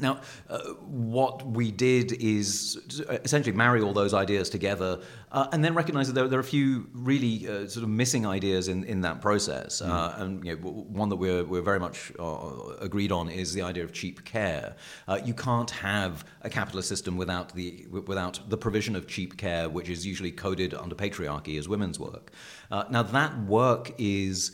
Now, 0.00 0.20
uh, 0.48 0.58
what 0.86 1.46
we 1.46 1.70
did 1.70 2.12
is 2.12 2.76
essentially 3.24 3.56
marry 3.56 3.80
all 3.80 3.92
those 3.92 4.14
ideas 4.14 4.50
together 4.50 5.00
uh, 5.32 5.48
and 5.52 5.64
then 5.64 5.74
recognize 5.74 6.06
that 6.08 6.14
there, 6.14 6.28
there, 6.28 6.38
are 6.38 6.40
a 6.40 6.44
few 6.44 6.88
really 6.92 7.46
uh, 7.48 7.66
sort 7.66 7.82
of 7.84 7.88
missing 7.88 8.26
ideas 8.26 8.68
in, 8.68 8.84
in 8.84 9.00
that 9.02 9.20
process. 9.20 9.82
Mm. 9.82 10.20
and 10.20 10.44
you 10.44 10.56
know, 10.56 10.62
one 10.62 11.08
that 11.08 11.16
we're, 11.16 11.44
we're 11.44 11.62
very 11.62 11.80
much 11.80 12.12
uh, 12.18 12.76
agreed 12.80 13.12
on 13.12 13.28
is 13.28 13.52
the 13.52 13.62
idea 13.62 13.84
of 13.84 13.92
cheap 13.92 14.24
care. 14.24 14.76
Uh, 15.06 15.18
you 15.24 15.34
can't 15.34 15.70
have 15.70 16.24
a 16.42 16.50
capitalist 16.50 16.88
system 16.88 17.16
without 17.16 17.54
the, 17.54 17.86
without 17.90 18.40
the 18.48 18.56
provision 18.56 18.96
of 18.96 19.06
cheap 19.06 19.36
care, 19.36 19.68
which 19.68 19.88
is 19.88 20.06
usually 20.06 20.32
coded 20.32 20.74
under 20.74 20.94
patriarchy 20.94 21.58
as 21.58 21.68
women's 21.68 21.98
work. 21.98 22.32
now, 22.70 23.02
that 23.02 23.38
work 23.44 23.92
is 23.98 24.52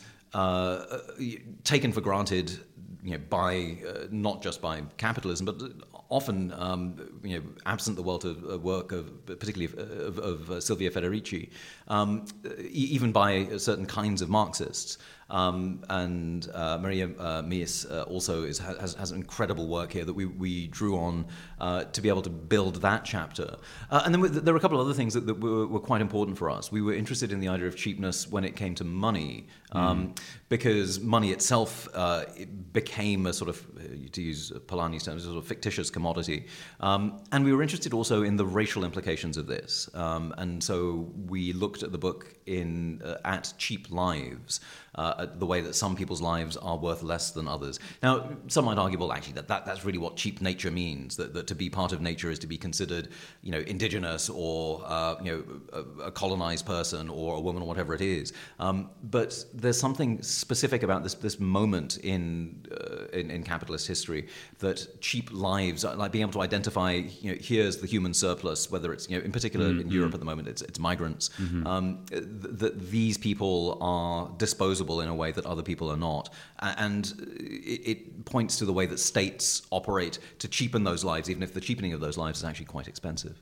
taken 1.63 1.91
for 1.91 2.01
granted 2.01 2.59
you 3.03 3.11
know, 3.11 3.23
by 3.29 3.77
uh, 3.87 4.07
not 4.09 4.41
just 4.41 4.61
by 4.61 4.81
capitalism, 4.97 5.45
but 5.45 5.61
often 6.09 6.51
um, 6.53 7.19
you 7.23 7.37
know, 7.37 7.45
absent 7.65 7.95
the 7.95 8.03
world 8.03 8.25
of 8.25 8.43
uh, 8.49 8.57
work 8.57 8.91
of 8.91 9.25
particularly 9.25 9.65
of, 9.65 10.17
of, 10.17 10.19
of 10.19 10.51
uh, 10.51 10.59
Silvia 10.59 10.89
Federici, 10.89 11.49
um, 11.87 12.25
even 12.69 13.11
by 13.11 13.57
certain 13.57 13.85
kinds 13.85 14.21
of 14.21 14.29
Marxists. 14.29 14.97
Um, 15.29 15.83
and 15.89 16.47
uh, 16.53 16.77
Maria 16.77 17.07
uh, 17.07 17.41
Mies 17.41 17.89
uh, 17.91 18.03
also 18.03 18.43
is, 18.43 18.59
has, 18.59 18.93
has 18.93 19.11
incredible 19.11 19.67
work 19.67 19.91
here 19.91 20.05
that 20.05 20.13
we, 20.13 20.25
we 20.25 20.67
drew 20.67 20.97
on 20.97 21.25
uh, 21.59 21.85
to 21.85 22.01
be 22.01 22.09
able 22.09 22.21
to 22.21 22.29
build 22.29 22.81
that 22.83 23.05
chapter. 23.05 23.57
Uh, 23.89 24.03
and 24.05 24.13
then 24.13 24.45
there 24.45 24.53
were 24.53 24.57
a 24.57 24.61
couple 24.61 24.79
of 24.79 24.85
other 24.85 24.93
things 24.93 25.15
that, 25.15 25.25
that 25.25 25.39
were, 25.39 25.65
were, 25.65 25.79
quite 25.79 26.01
important 26.01 26.37
for 26.37 26.49
us. 26.49 26.71
We 26.71 26.81
were 26.81 26.93
interested 26.93 27.31
in 27.31 27.39
the 27.39 27.47
idea 27.47 27.67
of 27.67 27.75
cheapness 27.75 28.27
when 28.29 28.43
it 28.43 28.55
came 28.55 28.75
to 28.75 28.83
money, 28.83 29.47
um, 29.75 30.07
mm. 30.07 30.17
because 30.49 30.99
money 30.99 31.31
itself 31.31 31.87
uh, 31.93 32.25
it 32.35 32.73
became 32.73 33.25
a 33.25 33.33
sort 33.33 33.49
of, 33.49 33.65
to 34.11 34.21
use 34.21 34.51
Polanyi's 34.67 35.03
terms, 35.03 35.23
a 35.23 35.27
sort 35.27 35.37
of 35.37 35.47
fictitious 35.47 35.89
commodity. 35.89 36.47
Um, 36.79 37.21
and 37.31 37.43
we 37.43 37.53
were 37.53 37.61
interested 37.61 37.93
also 37.93 38.23
in 38.23 38.37
the 38.37 38.45
racial 38.45 38.83
implications 38.83 39.37
of 39.37 39.47
this. 39.47 39.89
Um, 39.93 40.33
and 40.37 40.63
so 40.63 41.11
we 41.27 41.53
looked 41.53 41.83
at 41.83 41.91
the 41.91 41.97
book 41.97 42.33
in 42.45 43.01
at 43.23 43.53
cheap 43.57 43.91
lives 43.91 44.59
uh, 44.95 45.27
the 45.37 45.45
way 45.45 45.61
that 45.61 45.75
some 45.75 45.95
people's 45.95 46.21
lives 46.21 46.57
are 46.57 46.77
worth 46.77 47.03
less 47.03 47.31
than 47.31 47.47
others. 47.47 47.79
Now, 48.01 48.29
some 48.47 48.65
might 48.65 48.77
argue, 48.77 48.97
well, 48.97 49.11
actually, 49.11 49.33
that, 49.33 49.47
that 49.49 49.65
that's 49.65 49.83
really 49.83 49.97
what 49.97 50.15
cheap 50.15 50.41
nature 50.41 50.71
means. 50.71 51.17
That, 51.17 51.33
that 51.33 51.47
to 51.47 51.55
be 51.55 51.69
part 51.69 51.91
of 51.91 52.01
nature 52.01 52.31
is 52.31 52.39
to 52.39 52.47
be 52.47 52.57
considered, 52.57 53.09
you 53.41 53.51
know, 53.51 53.59
indigenous 53.59 54.29
or 54.29 54.83
uh, 54.85 55.15
you 55.21 55.31
know, 55.31 55.43
a, 55.73 56.05
a, 56.05 56.11
colonized 56.11 56.65
person 56.65 57.09
or 57.09 57.35
a 57.35 57.41
woman 57.41 57.61
or 57.61 57.67
whatever 57.67 57.93
it 57.93 58.01
is. 58.01 58.31
Um, 58.59 58.89
but 59.03 59.43
there's 59.65 59.79
something 59.79 60.21
specific 60.21 60.83
about 60.83 61.03
this 61.03 61.15
this 61.15 61.39
moment 61.39 61.97
in, 61.97 62.65
uh, 62.71 63.05
in, 63.19 63.31
in 63.31 63.43
capitalist 63.43 63.87
history 63.87 64.27
that 64.59 65.01
cheap 65.01 65.29
lives, 65.31 65.83
like 65.83 66.11
being 66.11 66.21
able 66.21 66.33
to 66.33 66.41
identify, 66.41 66.91
you 66.93 67.31
know, 67.31 67.37
here's 67.41 67.77
the 67.77 67.87
human 67.87 68.13
surplus, 68.13 68.71
whether 68.71 68.93
it's 68.93 69.09
you 69.09 69.17
know, 69.17 69.25
in 69.25 69.31
particular 69.31 69.67
mm-hmm. 69.67 69.81
in 69.81 69.91
Europe 69.91 70.13
at 70.13 70.19
the 70.19 70.25
moment, 70.25 70.47
it's 70.47 70.61
it's 70.61 70.79
migrants. 70.79 71.29
Mm-hmm. 71.29 71.67
Um, 71.67 72.05
th- 72.09 72.23
that 72.61 72.89
these 72.91 73.17
people 73.17 73.77
are 73.81 74.31
disposable 74.37 75.01
in 75.01 75.09
a 75.09 75.15
way 75.15 75.31
that 75.31 75.45
other 75.45 75.63
people 75.63 75.91
are 75.91 75.97
not. 75.97 76.29
And 76.59 77.03
it, 77.39 78.25
points 78.25 78.57
to 78.57 78.65
the 78.65 78.73
way 78.73 78.85
that 78.87 78.99
states 78.99 79.63
operate 79.71 80.19
to 80.39 80.47
cheapen 80.47 80.83
those 80.83 81.03
lives, 81.03 81.29
even 81.29 81.43
if 81.43 81.53
the 81.53 81.61
cheapening 81.61 81.93
of 81.93 81.99
those 81.99 82.17
lives 82.17 82.39
is 82.39 82.45
actually 82.45 82.65
quite 82.65 82.87
expensive. 82.87 83.41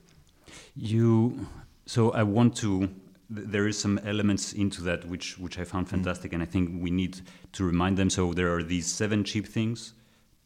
You, 0.76 1.46
so 1.86 2.10
I 2.12 2.22
want 2.22 2.56
to. 2.56 2.90
There 3.30 3.66
is 3.66 3.78
some 3.78 3.98
elements 4.04 4.52
into 4.52 4.82
that 4.82 5.06
which 5.06 5.38
which 5.38 5.58
I 5.58 5.64
found 5.64 5.86
mm. 5.86 5.90
fantastic, 5.90 6.30
mm. 6.30 6.34
and 6.34 6.42
I 6.42 6.46
think 6.46 6.82
we 6.82 6.90
need 6.90 7.20
to 7.52 7.64
remind 7.64 7.96
them. 7.96 8.10
So 8.10 8.32
there 8.34 8.54
are 8.54 8.62
these 8.62 8.86
seven 8.86 9.24
cheap 9.24 9.46
things: 9.46 9.94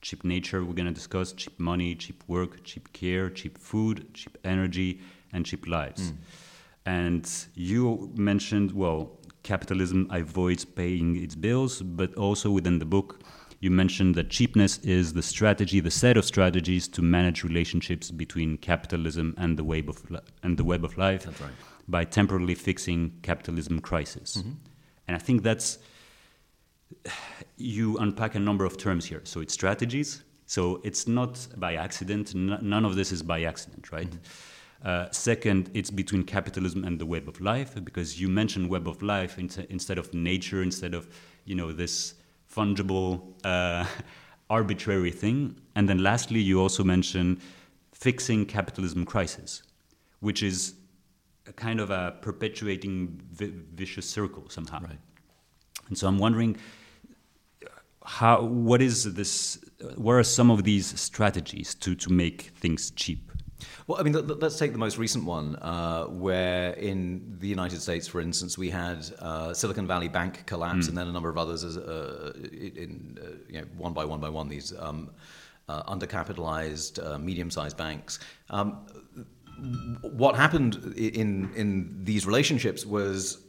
cheap 0.00 0.25
nature, 0.25 0.64
we're 0.64 0.75
going 0.75 0.87
to 0.87 0.94
discuss; 0.94 1.32
cheap 1.32 1.58
money, 1.58 1.94
cheap 1.94 2.23
work, 2.28 2.64
cheap 2.64 2.92
care, 2.92 3.30
cheap 3.30 3.58
food, 3.58 4.14
cheap 4.14 4.38
energy, 4.44 5.00
and 5.32 5.44
cheap 5.44 5.66
lives. 5.66 6.12
Mm. 6.12 6.16
And 6.87 7.30
you 7.54 8.11
mentioned, 8.16 8.73
well, 8.73 9.18
capitalism 9.42 10.08
avoids 10.11 10.64
paying 10.64 11.23
its 11.23 11.35
bills, 11.35 11.82
but 11.82 12.14
also 12.14 12.50
within 12.50 12.78
the 12.78 12.87
book, 12.87 13.20
you 13.61 13.70
mentioned 13.70 14.14
that 14.14 14.30
cheapness 14.30 14.78
is 14.78 15.12
the 15.12 15.23
strategy, 15.23 15.80
the 15.80 15.90
set 15.90 16.16
of 16.16 16.25
strategies 16.25 16.88
to 16.88 17.02
manage 17.02 17.44
relationships 17.44 18.11
between 18.11 18.56
capitalism 18.56 19.35
and 19.37 19.58
the 19.58 19.64
web 19.64 19.88
of 19.88 20.02
and 20.42 20.56
the 20.56 20.64
web 20.64 20.85
of 20.85 20.97
life 20.97 21.25
That's 21.25 21.40
right. 21.40 21.50
By 21.88 22.04
temporarily 22.04 22.54
fixing 22.54 23.18
capitalism 23.23 23.80
crisis. 23.80 24.37
Mm-hmm. 24.37 24.50
And 25.09 25.16
I 25.16 25.18
think 25.18 25.42
that's 25.42 25.78
you 27.57 27.97
unpack 27.99 28.35
a 28.35 28.38
number 28.38 28.64
of 28.64 28.76
terms 28.76 29.07
here. 29.07 29.23
So 29.25 29.40
it's 29.40 29.54
strategies. 29.54 30.23
So 30.47 30.80
it's 30.85 31.07
not 31.09 31.47
by 31.57 31.75
accident. 31.75 32.35
N- 32.35 32.59
none 32.62 32.85
of 32.85 32.97
this 32.97 33.12
is 33.12 33.23
by 33.23 33.42
accident, 33.42 33.90
right? 33.92 34.11
Mm-hmm. 34.11 34.88
Uh, 34.88 35.11
second, 35.11 35.71
it's 35.75 35.90
between 35.90 36.23
capitalism 36.23 36.85
and 36.85 37.00
the 37.00 37.07
web 37.07 37.29
of 37.29 37.40
life, 37.40 37.74
because 37.85 38.20
you 38.20 38.29
mentioned 38.29 38.68
web 38.68 38.87
of 38.87 39.03
life 39.03 39.38
in 39.38 39.51
instead 39.70 39.98
of 39.98 40.14
nature, 40.14 40.62
instead 40.62 40.94
of 40.94 41.09
you 41.44 41.57
know 41.57 41.72
this 41.72 42.14
fungible, 42.55 43.35
uh, 43.44 43.85
arbitrary 44.51 45.11
thing. 45.11 45.57
And 45.74 45.88
then 45.88 45.98
lastly, 46.03 46.40
you 46.40 46.61
also 46.61 46.85
mention 46.85 47.40
fixing 47.92 48.46
capitalism 48.46 49.05
crisis, 49.05 49.64
which 50.20 50.44
is 50.44 50.74
a 51.48 51.52
kind 51.52 51.80
of 51.80 51.90
a 51.90 52.16
perpetuating 52.20 53.20
vi- 53.32 53.52
vicious 53.74 54.08
circle 54.08 54.48
somehow. 54.48 54.80
Right. 54.80 54.98
And 55.88 55.96
so 55.96 56.06
I'm 56.06 56.18
wondering 56.18 56.56
how 58.04 58.42
what 58.42 58.80
is 58.80 59.14
this 59.14 59.58
what 59.96 60.14
are 60.14 60.22
some 60.22 60.50
of 60.50 60.64
these 60.64 60.98
strategies 60.98 61.74
to, 61.74 61.94
to 61.94 62.11
make 62.11 62.42
things 62.56 62.90
cheap 62.92 63.28
well, 63.87 63.98
I 63.98 64.02
mean, 64.02 64.12
let's 64.12 64.58
take 64.58 64.72
the 64.72 64.78
most 64.78 64.98
recent 64.98 65.24
one, 65.24 65.56
uh, 65.56 66.04
where 66.04 66.72
in 66.74 67.37
the 67.40 67.48
United 67.48 67.80
States, 67.80 68.06
for 68.06 68.20
instance, 68.20 68.56
we 68.56 68.70
had 68.70 69.04
uh, 69.18 69.52
Silicon 69.52 69.87
Valley 69.87 70.08
Bank 70.08 70.46
collapse, 70.46 70.84
mm. 70.84 70.88
and 70.90 70.98
then 70.98 71.08
a 71.08 71.12
number 71.12 71.28
of 71.28 71.38
others, 71.38 71.64
as, 71.64 71.76
uh, 71.76 72.32
in, 72.52 73.18
uh, 73.20 73.30
you 73.48 73.61
know, 73.61 73.66
one 73.76 73.92
by 73.92 74.04
one 74.04 74.20
by 74.20 74.28
one, 74.28 74.48
these 74.48 74.72
um, 74.78 75.11
uh, 75.68 75.82
undercapitalized, 75.84 77.04
uh, 77.04 77.18
medium-sized 77.18 77.76
banks. 77.76 78.20
Um, 78.50 78.87
what 80.03 80.37
happened 80.37 80.94
in 80.97 81.53
in 81.55 82.05
these 82.05 82.27
relationships 82.27 82.87
was 82.87 83.44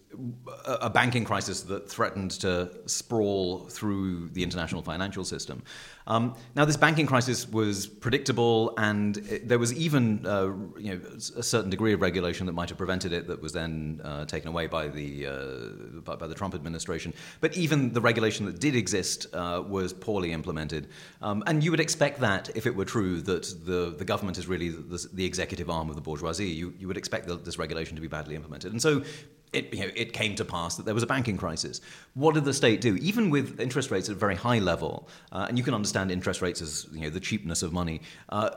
a 0.66 0.90
banking 0.90 1.24
crisis 1.24 1.62
that 1.62 1.90
threatened 1.90 2.32
to 2.32 2.70
sprawl 2.88 3.68
through 3.70 4.30
the 4.30 4.44
international 4.44 4.82
financial 4.82 5.24
system. 5.24 5.64
Um, 6.10 6.36
now, 6.56 6.66
this 6.66 6.76
banking 6.76 7.06
crisis 7.06 7.48
was 7.48 7.86
predictable, 7.86 8.74
and 8.78 9.18
it, 9.18 9.48
there 9.48 9.60
was 9.60 9.72
even 9.74 10.26
uh, 10.26 10.48
you 10.78 10.96
know, 10.96 11.02
a 11.38 11.44
certain 11.44 11.70
degree 11.70 11.94
of 11.94 12.02
regulation 12.02 12.48
that 12.48 12.54
might 12.54 12.70
have 12.70 12.78
prevented 12.78 13.14
it 13.14 13.28
that 13.28 13.42
was 13.42 13.54
then 13.54 14.02
uh, 14.04 14.26
taken 14.26 14.50
away 14.50 14.66
by 14.66 14.88
the, 14.88 15.28
uh, 15.28 16.02
by, 16.02 16.16
by, 16.16 16.28
the 16.28 16.34
Trump 16.34 16.56
administration. 16.56 17.14
But 17.42 17.56
even 17.56 17.94
the 17.94 18.02
regulation 18.02 18.46
that 18.48 18.60
did 18.60 18.76
exist 18.76 19.28
uh, 19.34 19.64
was 19.66 19.94
poorly 19.94 20.34
implemented. 20.34 20.88
Um, 21.22 21.44
and 21.46 21.64
you 21.64 21.70
would 21.70 21.80
expect 21.80 22.20
that 22.22 22.50
if 22.56 22.66
it 22.66 22.76
were 22.76 22.86
true 22.86 23.22
that 23.22 23.44
the, 23.64 23.94
the 23.96 24.06
government 24.06 24.40
is 24.40 24.48
really 24.48 24.70
the, 24.70 25.08
the 25.14 25.26
executive 25.26 25.70
arm 25.70 25.90
of 25.90 25.96
the 25.96 26.02
bourgeoisie, 26.02 26.48
you, 26.48 26.74
you 26.80 26.88
would 26.88 26.98
expect 26.98 27.28
the, 27.28 27.36
this 27.36 27.60
regulation 27.60 27.96
to 27.96 28.02
be 28.02 28.08
badly 28.08 28.36
implemented. 28.36 28.72
And 28.72 28.82
so 28.82 29.04
it, 29.54 29.74
you 29.74 29.82
know, 29.82 29.92
it 29.96 30.14
came 30.14 30.36
to 30.36 30.46
pass 30.46 30.76
that 30.76 30.86
there 30.86 30.94
was 30.94 31.04
a 31.04 31.08
banking 31.08 31.38
crisis. 31.38 31.82
What 32.14 32.36
did 32.36 32.46
the 32.46 32.54
state 32.54 32.82
do? 32.82 32.96
Even 32.98 33.30
with 33.30 33.60
interest 33.60 33.90
rates 33.90 34.08
at 34.08 34.16
a 34.16 34.20
very 34.20 34.36
high 34.36 34.60
level, 34.60 35.08
uh, 35.32 35.46
and 35.50 35.58
you 35.58 35.64
can 35.64 35.74
understand 35.74 35.99
interest 36.10 36.42
rates 36.42 36.62
as 36.62 36.88
you 36.92 37.02
know, 37.02 37.10
the 37.10 37.20
cheapness 37.20 37.64
of 37.64 37.74
money, 37.74 38.02
uh, 38.30 38.50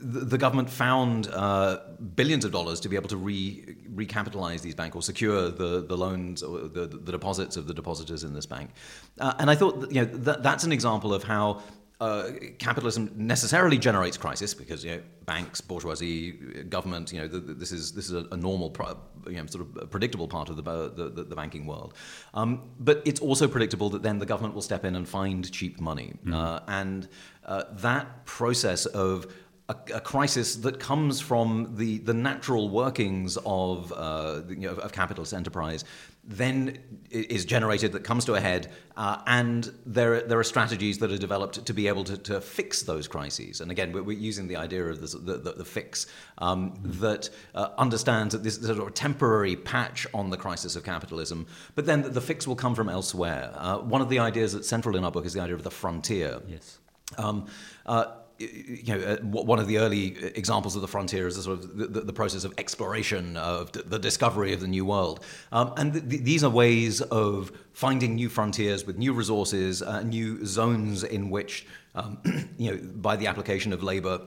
the, 0.00 0.20
the, 0.20 0.38
government 0.38 0.68
found 0.68 1.28
uh, 1.28 1.78
billions 2.14 2.44
of 2.44 2.52
dollars 2.52 2.80
to 2.80 2.88
be 2.88 2.96
able 2.96 3.08
to 3.08 3.16
re, 3.16 3.76
recapitalize 3.94 4.62
these 4.62 4.74
banks 4.74 4.96
or 4.96 5.02
secure 5.02 5.50
the, 5.50 5.82
the 5.82 5.96
loans 5.96 6.42
or 6.42 6.68
the, 6.68 6.86
the 6.86 7.12
deposits 7.12 7.56
of 7.56 7.66
the 7.66 7.74
depositors 7.74 8.24
in 8.24 8.32
this 8.34 8.46
bank. 8.46 8.70
Uh, 9.18 9.34
and 9.38 9.50
I 9.50 9.54
thought 9.54 9.80
that, 9.80 9.92
you 9.92 10.04
know, 10.04 10.06
that, 10.06 10.42
that's 10.42 10.64
an 10.64 10.72
example 10.72 11.14
of 11.14 11.22
how 11.22 11.62
uh, 12.00 12.30
capitalism 12.58 13.10
necessarily 13.14 13.76
generates 13.76 14.16
crisis 14.16 14.54
because 14.54 14.82
you 14.82 14.92
know 14.92 15.02
banks, 15.26 15.60
bourgeoisie, 15.60 16.32
government. 16.70 17.12
You 17.12 17.20
know 17.20 17.28
the, 17.28 17.40
this 17.40 17.72
is 17.72 17.92
this 17.92 18.06
is 18.06 18.12
a, 18.12 18.26
a 18.32 18.36
normal, 18.38 18.70
pro, 18.70 18.96
you 19.26 19.36
know, 19.36 19.46
sort 19.46 19.66
of 19.66 19.90
predictable 19.90 20.28
part 20.28 20.48
of 20.48 20.56
the 20.56 20.62
the, 20.62 21.24
the 21.24 21.36
banking 21.36 21.66
world. 21.66 21.94
Um, 22.34 22.70
but 22.78 23.02
it's 23.04 23.20
also 23.20 23.48
predictable 23.48 23.90
that 23.90 24.02
then 24.02 24.18
the 24.18 24.26
government 24.26 24.54
will 24.54 24.62
step 24.62 24.84
in 24.84 24.96
and 24.96 25.08
find 25.08 25.50
cheap 25.50 25.80
money, 25.80 26.14
mm. 26.24 26.34
uh, 26.34 26.60
and 26.68 27.08
uh, 27.44 27.64
that 27.72 28.24
process 28.24 28.86
of 28.86 29.26
a, 29.70 29.96
a, 29.96 30.00
crisis 30.00 30.56
that 30.56 30.80
comes 30.80 31.20
from 31.20 31.74
the, 31.76 31.98
the 31.98 32.14
natural 32.14 32.68
workings 32.68 33.38
of, 33.46 33.92
uh, 33.96 34.42
you 34.48 34.68
know, 34.68 34.74
of 34.74 34.92
capitalist 34.92 35.32
enterprise 35.32 35.84
then 36.22 36.78
is 37.10 37.44
generated 37.44 37.92
that 37.92 38.04
comes 38.04 38.24
to 38.26 38.34
a 38.34 38.40
head, 38.40 38.70
uh, 38.96 39.22
and 39.26 39.72
there, 39.86 40.20
there 40.20 40.38
are 40.38 40.44
strategies 40.44 40.98
that 40.98 41.10
are 41.10 41.18
developed 41.18 41.64
to 41.64 41.72
be 41.72 41.88
able 41.88 42.04
to, 42.04 42.16
to 42.18 42.40
fix 42.40 42.82
those 42.82 43.08
crises. 43.08 43.60
And 43.60 43.70
again, 43.70 43.90
we're, 43.90 44.02
we're 44.02 44.18
using 44.18 44.46
the 44.46 44.56
idea 44.56 44.84
of 44.84 45.00
this, 45.00 45.12
the, 45.12 45.38
the, 45.38 45.52
the, 45.52 45.64
fix 45.64 46.06
um, 46.38 46.78
that 46.84 47.30
uh, 47.54 47.70
understands 47.78 48.32
that 48.32 48.42
this 48.42 48.58
is 48.58 48.68
a 48.68 48.74
sort 48.76 48.88
of 48.88 48.94
temporary 48.94 49.56
patch 49.56 50.06
on 50.12 50.30
the 50.30 50.36
crisis 50.36 50.76
of 50.76 50.84
capitalism, 50.84 51.46
but 51.74 51.86
then 51.86 52.02
the, 52.02 52.10
the 52.10 52.20
fix 52.20 52.46
will 52.46 52.56
come 52.56 52.74
from 52.74 52.88
elsewhere. 52.88 53.50
Uh, 53.54 53.78
one 53.78 54.02
of 54.02 54.10
the 54.10 54.18
ideas 54.18 54.52
that's 54.52 54.68
central 54.68 54.96
in 54.96 55.04
our 55.04 55.10
book 55.10 55.24
is 55.24 55.32
the 55.32 55.40
idea 55.40 55.54
of 55.54 55.62
the 55.62 55.70
frontier. 55.70 56.40
Yes. 56.46 56.78
Um, 57.18 57.46
uh, 57.86 58.04
you 58.40 58.96
know, 58.96 59.00
uh, 59.00 59.16
one 59.18 59.58
of 59.58 59.66
the 59.66 59.78
early 59.78 60.16
examples 60.34 60.74
of 60.74 60.82
the 60.82 60.88
frontier 60.88 61.26
is 61.26 61.36
the 61.36 61.42
sort 61.42 61.58
of 61.58 61.76
the, 61.76 62.00
the 62.00 62.12
process 62.12 62.44
of 62.44 62.54
exploration 62.56 63.36
of 63.36 63.70
the 63.72 63.98
discovery 63.98 64.52
of 64.52 64.60
the 64.60 64.66
new 64.66 64.84
world, 64.84 65.24
um, 65.52 65.72
and 65.76 65.92
th- 65.92 66.08
th- 66.08 66.22
these 66.22 66.42
are 66.42 66.50
ways 66.50 67.00
of 67.02 67.52
finding 67.72 68.14
new 68.14 68.28
frontiers 68.28 68.86
with 68.86 68.96
new 68.96 69.12
resources, 69.12 69.82
uh, 69.82 70.02
new 70.02 70.44
zones 70.46 71.04
in 71.04 71.30
which, 71.30 71.66
um, 71.94 72.18
you 72.58 72.70
know, 72.70 72.80
by 72.96 73.16
the 73.16 73.26
application 73.26 73.72
of 73.72 73.82
labor 73.82 74.20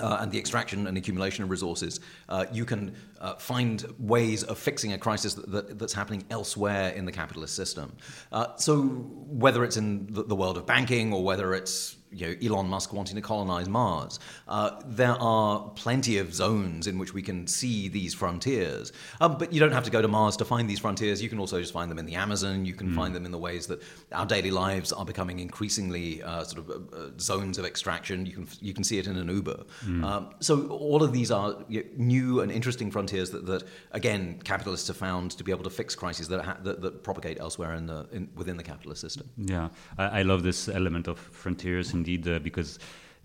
uh, 0.00 0.18
and 0.20 0.30
the 0.30 0.38
extraction 0.38 0.86
and 0.86 0.98
accumulation 0.98 1.44
of 1.44 1.50
resources, 1.50 2.00
uh, 2.28 2.44
you 2.52 2.64
can 2.64 2.94
uh, 3.20 3.34
find 3.34 3.86
ways 3.98 4.42
of 4.42 4.58
fixing 4.58 4.92
a 4.92 4.98
crisis 4.98 5.34
that, 5.34 5.50
that, 5.50 5.78
that's 5.78 5.92
happening 5.92 6.24
elsewhere 6.30 6.90
in 6.90 7.04
the 7.04 7.12
capitalist 7.12 7.54
system. 7.54 7.96
Uh, 8.32 8.56
so, 8.56 8.82
whether 8.82 9.64
it's 9.64 9.76
in 9.76 10.06
the, 10.12 10.22
the, 10.24 10.36
world 10.36 10.58
of 10.58 10.66
banking 10.66 11.12
or 11.12 11.24
whether 11.24 11.54
it's 11.54 11.95
you 12.16 12.26
know, 12.26 12.54
Elon 12.54 12.68
Musk 12.68 12.92
wanting 12.92 13.16
to 13.16 13.22
colonize 13.22 13.68
Mars, 13.68 14.18
uh, 14.48 14.80
there 14.86 15.16
are 15.20 15.70
plenty 15.76 16.18
of 16.18 16.34
zones 16.34 16.86
in 16.86 16.98
which 16.98 17.12
we 17.12 17.22
can 17.22 17.46
see 17.46 17.88
these 17.88 18.14
frontiers. 18.14 18.92
Um, 19.20 19.36
but 19.38 19.52
you 19.52 19.60
don't 19.60 19.72
have 19.72 19.84
to 19.84 19.90
go 19.90 20.00
to 20.02 20.08
Mars 20.08 20.36
to 20.38 20.44
find 20.44 20.68
these 20.68 20.78
frontiers. 20.78 21.22
You 21.22 21.28
can 21.28 21.38
also 21.38 21.60
just 21.60 21.72
find 21.72 21.90
them 21.90 21.98
in 21.98 22.06
the 22.06 22.14
Amazon. 22.14 22.64
You 22.64 22.74
can 22.74 22.90
mm. 22.90 22.94
find 22.94 23.14
them 23.14 23.24
in 23.24 23.32
the 23.32 23.38
ways 23.38 23.66
that 23.66 23.82
our 24.12 24.26
daily 24.26 24.50
lives 24.50 24.92
are 24.92 25.04
becoming 25.04 25.38
increasingly 25.40 26.22
uh, 26.22 26.44
sort 26.44 26.58
of 26.58 26.70
uh, 26.70 26.96
uh, 26.96 27.10
zones 27.18 27.58
of 27.58 27.64
extraction. 27.64 28.26
You 28.26 28.32
can 28.32 28.48
you 28.60 28.72
can 28.72 28.84
see 28.84 28.98
it 28.98 29.06
in 29.06 29.16
an 29.16 29.28
Uber. 29.28 29.64
Mm. 29.84 30.04
Um, 30.04 30.30
so 30.40 30.68
all 30.68 31.02
of 31.02 31.12
these 31.12 31.30
are 31.30 31.56
you 31.68 31.82
know, 31.82 31.88
new 31.96 32.40
and 32.40 32.50
interesting 32.50 32.90
frontiers 32.90 33.30
that, 33.30 33.46
that 33.46 33.64
again 33.92 34.40
capitalists 34.44 34.88
have 34.88 34.96
found 34.96 35.32
to 35.32 35.44
be 35.44 35.50
able 35.50 35.64
to 35.64 35.70
fix 35.70 35.94
crises 35.94 36.28
that 36.28 36.44
ha- 36.44 36.58
that, 36.62 36.80
that, 36.80 37.02
propagate 37.02 37.38
elsewhere 37.40 37.74
in 37.74 37.86
the 37.86 38.08
in, 38.12 38.28
within 38.34 38.56
the 38.56 38.62
capitalist 38.62 39.00
system. 39.00 39.28
Yeah, 39.36 39.68
I, 39.98 40.20
I 40.20 40.22
love 40.22 40.42
this 40.42 40.68
element 40.68 41.08
of 41.08 41.18
frontiers 41.18 41.92
indeed 42.06 42.28
uh, 42.28 42.38
because 42.38 42.78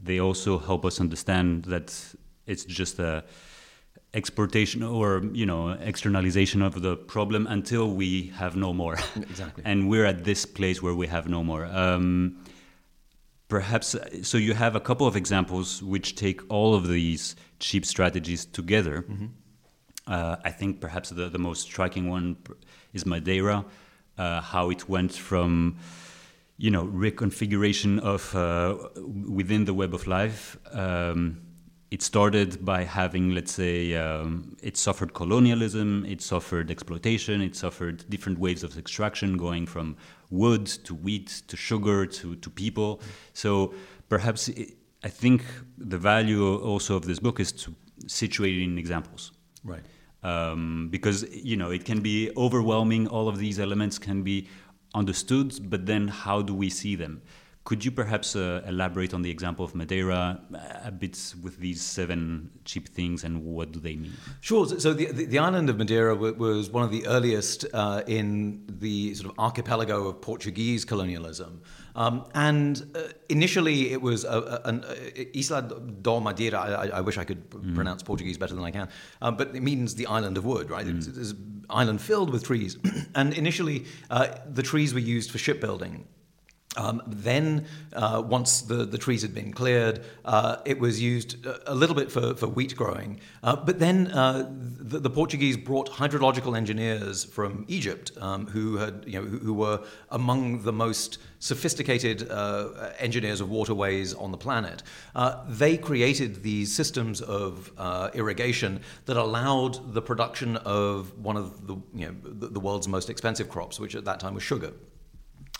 they 0.03 0.19
also 0.19 0.57
help 0.57 0.85
us 0.85 0.99
understand 0.99 1.65
that 1.65 1.93
it's 2.45 2.65
just 2.65 2.99
a 2.99 3.23
exportation 4.13 4.83
or 4.83 5.21
you 5.33 5.45
know 5.45 5.69
externalization 5.69 6.61
of 6.61 6.81
the 6.81 6.95
problem 6.97 7.47
until 7.47 7.91
we 7.91 8.31
have 8.35 8.55
no 8.55 8.73
more. 8.73 8.97
Exactly. 9.15 9.63
And 9.65 9.89
we're 9.89 10.05
at 10.05 10.23
this 10.23 10.45
place 10.45 10.81
where 10.81 10.95
we 10.95 11.07
have 11.07 11.29
no 11.29 11.43
more. 11.43 11.65
Um, 11.65 12.43
perhaps 13.47 13.95
so 14.23 14.37
you 14.37 14.53
have 14.53 14.75
a 14.75 14.79
couple 14.79 15.07
of 15.07 15.15
examples 15.15 15.83
which 15.83 16.15
take 16.15 16.41
all 16.49 16.73
of 16.73 16.87
these 16.87 17.35
cheap 17.59 17.85
strategies 17.85 18.45
together. 18.45 18.97
Mm-hmm. 19.01 19.27
uh, 20.07 20.49
i 20.49 20.51
think 20.59 20.71
perhaps 20.85 21.07
the, 21.17 21.29
the 21.29 21.41
most 21.49 21.61
striking 21.71 22.05
one 22.17 22.35
is 22.93 23.05
madeira 23.05 23.57
uh, 24.17 24.41
how 24.53 24.71
it 24.75 24.81
went 24.89 25.13
from 25.29 25.75
you 26.61 26.69
know 26.69 26.85
reconfiguration 26.85 27.99
of 27.99 28.35
uh, 28.35 28.77
within 29.39 29.65
the 29.65 29.73
web 29.73 29.93
of 29.95 30.05
life. 30.05 30.57
Um, 30.71 31.41
it 31.89 32.01
started 32.01 32.63
by 32.63 32.85
having, 32.85 33.31
let's 33.31 33.51
say, 33.51 33.95
um, 33.95 34.55
it 34.63 34.77
suffered 34.77 35.13
colonialism, 35.13 36.05
it 36.05 36.21
suffered 36.21 36.71
exploitation, 36.71 37.41
it 37.41 37.53
suffered 37.53 38.05
different 38.09 38.39
waves 38.39 38.63
of 38.63 38.77
extraction, 38.77 39.35
going 39.35 39.65
from 39.65 39.97
wood 40.29 40.67
to 40.85 40.95
wheat 40.95 41.41
to 41.49 41.57
sugar 41.57 42.05
to, 42.05 42.35
to 42.37 42.49
people. 42.49 43.01
So 43.33 43.73
perhaps 44.07 44.47
it, 44.47 44.77
I 45.03 45.09
think 45.09 45.43
the 45.77 45.97
value 45.97 46.57
also 46.59 46.95
of 46.95 47.05
this 47.05 47.19
book 47.19 47.41
is 47.41 47.51
to 47.63 47.75
situate 48.07 48.55
it 48.55 48.63
in 48.63 48.77
examples. 48.77 49.33
Right. 49.63 49.83
Um, 50.23 50.89
because 50.91 51.25
you 51.33 51.57
know 51.57 51.71
it 51.71 51.83
can 51.83 52.01
be 52.01 52.31
overwhelming. 52.37 53.07
All 53.07 53.27
of 53.27 53.39
these 53.39 53.59
elements 53.59 53.97
can 53.97 54.21
be 54.21 54.47
understood, 54.93 55.69
but 55.69 55.85
then 55.85 56.07
how 56.07 56.41
do 56.41 56.53
we 56.53 56.69
see 56.69 56.95
them? 56.95 57.21
Could 57.63 57.85
you 57.85 57.91
perhaps 57.91 58.35
uh, 58.35 58.63
elaborate 58.67 59.13
on 59.13 59.21
the 59.21 59.29
example 59.29 59.63
of 59.63 59.75
Madeira 59.75 60.41
uh, 60.53 60.57
a 60.83 60.91
bit 60.91 61.35
with 61.43 61.57
these 61.59 61.79
seven 61.79 62.49
cheap 62.65 62.89
things 62.89 63.23
and 63.23 63.45
what 63.45 63.71
do 63.71 63.79
they 63.79 63.95
mean? 63.95 64.13
Sure. 64.39 64.65
So 64.65 64.93
the, 64.93 65.11
the, 65.11 65.25
the 65.25 65.37
island 65.37 65.69
of 65.69 65.77
Madeira 65.77 66.15
was 66.15 66.71
one 66.71 66.83
of 66.83 66.89
the 66.89 67.05
earliest 67.05 67.65
uh, 67.73 68.01
in 68.07 68.63
the 68.67 69.13
sort 69.13 69.31
of 69.31 69.37
archipelago 69.37 70.07
of 70.07 70.21
Portuguese 70.21 70.85
colonialism. 70.85 71.61
Um, 71.95 72.25
and 72.33 72.83
uh, 72.95 73.09
initially, 73.29 73.91
it 73.91 74.01
was 74.01 74.23
a, 74.23 74.61
an 74.65 74.83
uh, 74.83 74.95
Isla 75.35 75.61
do 76.01 76.19
Madeira. 76.19 76.57
I, 76.57 76.87
I, 76.97 77.01
wish 77.01 77.17
I 77.19 77.25
could 77.25 77.47
mm. 77.49 77.75
pronounce 77.75 78.01
Portuguese 78.01 78.37
better 78.37 78.55
than 78.55 78.63
I 78.63 78.71
can, 78.71 78.87
um, 79.21 79.35
but 79.35 79.55
it 79.55 79.61
means 79.61 79.95
the 79.95 80.07
island 80.07 80.37
of 80.37 80.45
wood, 80.45 80.71
right? 80.71 80.85
Mm. 80.85 80.97
It's, 80.97 81.07
it's, 81.07 81.31
an 81.31 81.65
island 81.69 82.01
filled 82.01 82.31
with 82.31 82.43
trees. 82.45 82.77
and 83.15 83.33
initially, 83.33 83.85
uh, 84.09 84.27
the 84.49 84.63
trees 84.63 84.93
were 84.93 84.99
used 84.99 85.31
for 85.31 85.37
shipbuilding. 85.37 86.07
Um, 86.77 87.01
then, 87.05 87.65
uh, 87.91 88.23
once 88.25 88.61
the, 88.61 88.85
the 88.85 88.97
trees 88.97 89.21
had 89.23 89.33
been 89.33 89.51
cleared, 89.51 90.05
uh, 90.23 90.57
it 90.63 90.79
was 90.79 91.01
used 91.01 91.45
a 91.67 91.75
little 91.75 91.95
bit 91.95 92.09
for, 92.09 92.33
for 92.33 92.47
wheat 92.47 92.77
growing. 92.77 93.19
Uh, 93.43 93.57
but 93.57 93.77
then 93.77 94.07
uh, 94.07 94.49
the, 94.49 94.99
the, 94.99 95.09
Portuguese 95.09 95.57
brought 95.57 95.89
hydrological 95.89 96.55
engineers 96.55 97.25
from 97.25 97.65
Egypt 97.67 98.13
um, 98.21 98.47
who, 98.47 98.77
had, 98.77 99.03
you 99.05 99.21
know, 99.21 99.27
who, 99.27 99.53
were 99.53 99.81
among 100.11 100.63
the 100.63 100.71
most 100.71 101.17
sophisticated 101.39 102.31
uh, 102.31 102.91
engineers 102.99 103.41
of 103.41 103.49
waterways 103.49 104.13
on 104.13 104.31
the 104.31 104.37
planet. 104.37 104.81
Uh, 105.13 105.43
they 105.49 105.75
created 105.75 106.41
these 106.41 106.73
systems 106.73 107.19
of 107.19 107.69
irrigation 108.13 108.79
that 109.07 109.17
allowed 109.17 109.93
the 109.93 110.01
production 110.01 110.55
of 110.57 111.17
one 111.17 111.35
of 111.35 111.67
the, 111.67 111.75
you 111.93 112.05
know, 112.05 112.15
the, 112.23 112.47
the 112.47 112.59
world's 112.61 112.87
most 112.87 113.09
expensive 113.09 113.49
crops, 113.49 113.77
which 113.77 113.93
at 113.93 114.05
that 114.05 114.21
time 114.21 114.35
was 114.35 114.43
sugar. 114.43 114.71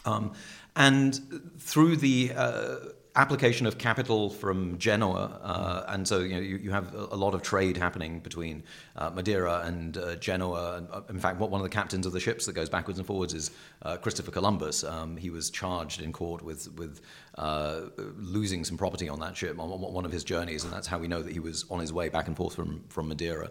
Um, 0.06 0.34
and 0.76 1.20
through 1.60 1.98
the 1.98 2.32
uh, 2.36 2.76
application 3.15 3.67
of 3.67 3.78
capital 3.78 4.30
from 4.30 4.78
Genoa, 4.78 5.39
uh, 5.43 5.86
and 5.89 6.08
so 6.08 6.19
you 6.19 6.36
know 6.36 6.39
you, 6.39 6.58
you, 6.58 6.71
have 6.71 6.93
a 6.93 7.15
lot 7.15 7.34
of 7.34 7.41
trade 7.41 7.76
happening 7.76 8.19
between 8.19 8.63
uh, 8.95 9.10
Madeira 9.10 9.63
and 9.65 9.97
uh, 9.97 10.15
Genoa. 10.15 10.84
Uh, 10.91 11.02
in 11.10 11.19
fact, 11.19 11.38
one 11.38 11.54
of 11.54 11.63
the 11.63 11.69
captains 11.69 12.06
of 12.06 12.13
the 12.13 12.19
ships 12.19 12.45
that 12.45 12.54
goes 12.54 12.69
backwards 12.69 13.00
and 13.00 13.08
forwards 13.08 13.34
is 13.34 13.52
uh, 13.82 13.97
Christopher 13.97 14.32
Columbus. 14.32 14.84
Um, 14.84 15.17
he 15.17 15.30
was 15.30 15.50
charged 15.50 16.02
in 16.02 16.13
court 16.13 16.41
with 16.41 16.71
with 16.78 17.02
uh, 17.36 17.82
losing 18.17 18.63
some 18.63 18.78
property 18.78 19.10
on 19.10 19.19
that 19.19 19.36
ship 19.36 19.60
on 19.60 19.69
one 19.69 20.06
of 20.06 20.12
his 20.12 20.24
journeys, 20.24 20.63
and 20.63 20.71
that's 20.71 20.88
how 20.88 20.97
we 20.97 21.08
know 21.08 21.21
that 21.21 21.34
he 21.34 21.39
was 21.39 21.65
on 21.69 21.80
his 21.80 21.91
way 21.91 22.08
back 22.08 22.28
and 22.28 22.38
forth 22.38 22.56
from 22.56 22.84
from 22.88 23.10
Madeira. 23.10 23.50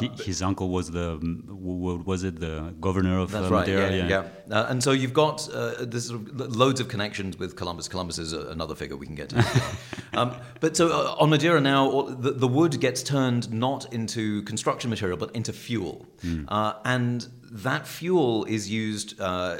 He, 0.00 0.08
his 0.24 0.42
uncle 0.42 0.70
was 0.70 0.90
the 0.90 1.18
was 1.48 2.24
it 2.24 2.40
the 2.40 2.74
governor 2.80 3.20
of 3.20 3.30
that's 3.30 3.48
Madeira? 3.48 3.82
Right, 3.82 3.92
yeah, 3.94 4.06
yeah. 4.08 4.28
yeah. 4.48 4.70
and 4.70 4.82
so 4.82 4.90
you've 4.90 5.14
got 5.14 5.48
this 5.80 6.08
sort 6.08 6.22
of 6.22 6.56
loads 6.56 6.80
of 6.80 6.88
connections 6.88 7.38
with 7.38 7.54
Columbus. 7.54 7.86
Columbus 7.86 8.18
is 8.18 8.32
another 8.32 8.74
figure 8.74 8.87
we 8.96 9.06
can 9.06 9.14
get 9.14 9.30
to. 9.30 9.44
um, 10.14 10.34
but 10.60 10.76
so 10.76 10.88
uh, 10.88 11.16
on 11.18 11.30
Madeira 11.30 11.60
now, 11.60 12.02
the, 12.02 12.32
the, 12.32 12.48
wood 12.48 12.80
gets 12.80 13.02
turned 13.02 13.52
not 13.52 13.92
into 13.92 14.42
construction 14.42 14.90
material, 14.90 15.16
but 15.16 15.34
into 15.34 15.52
fuel. 15.52 16.06
Mm. 16.24 16.46
Uh, 16.48 16.74
and 16.84 17.28
that 17.50 17.86
fuel 17.86 18.44
is 18.44 18.70
used 18.70 19.20
uh, 19.20 19.58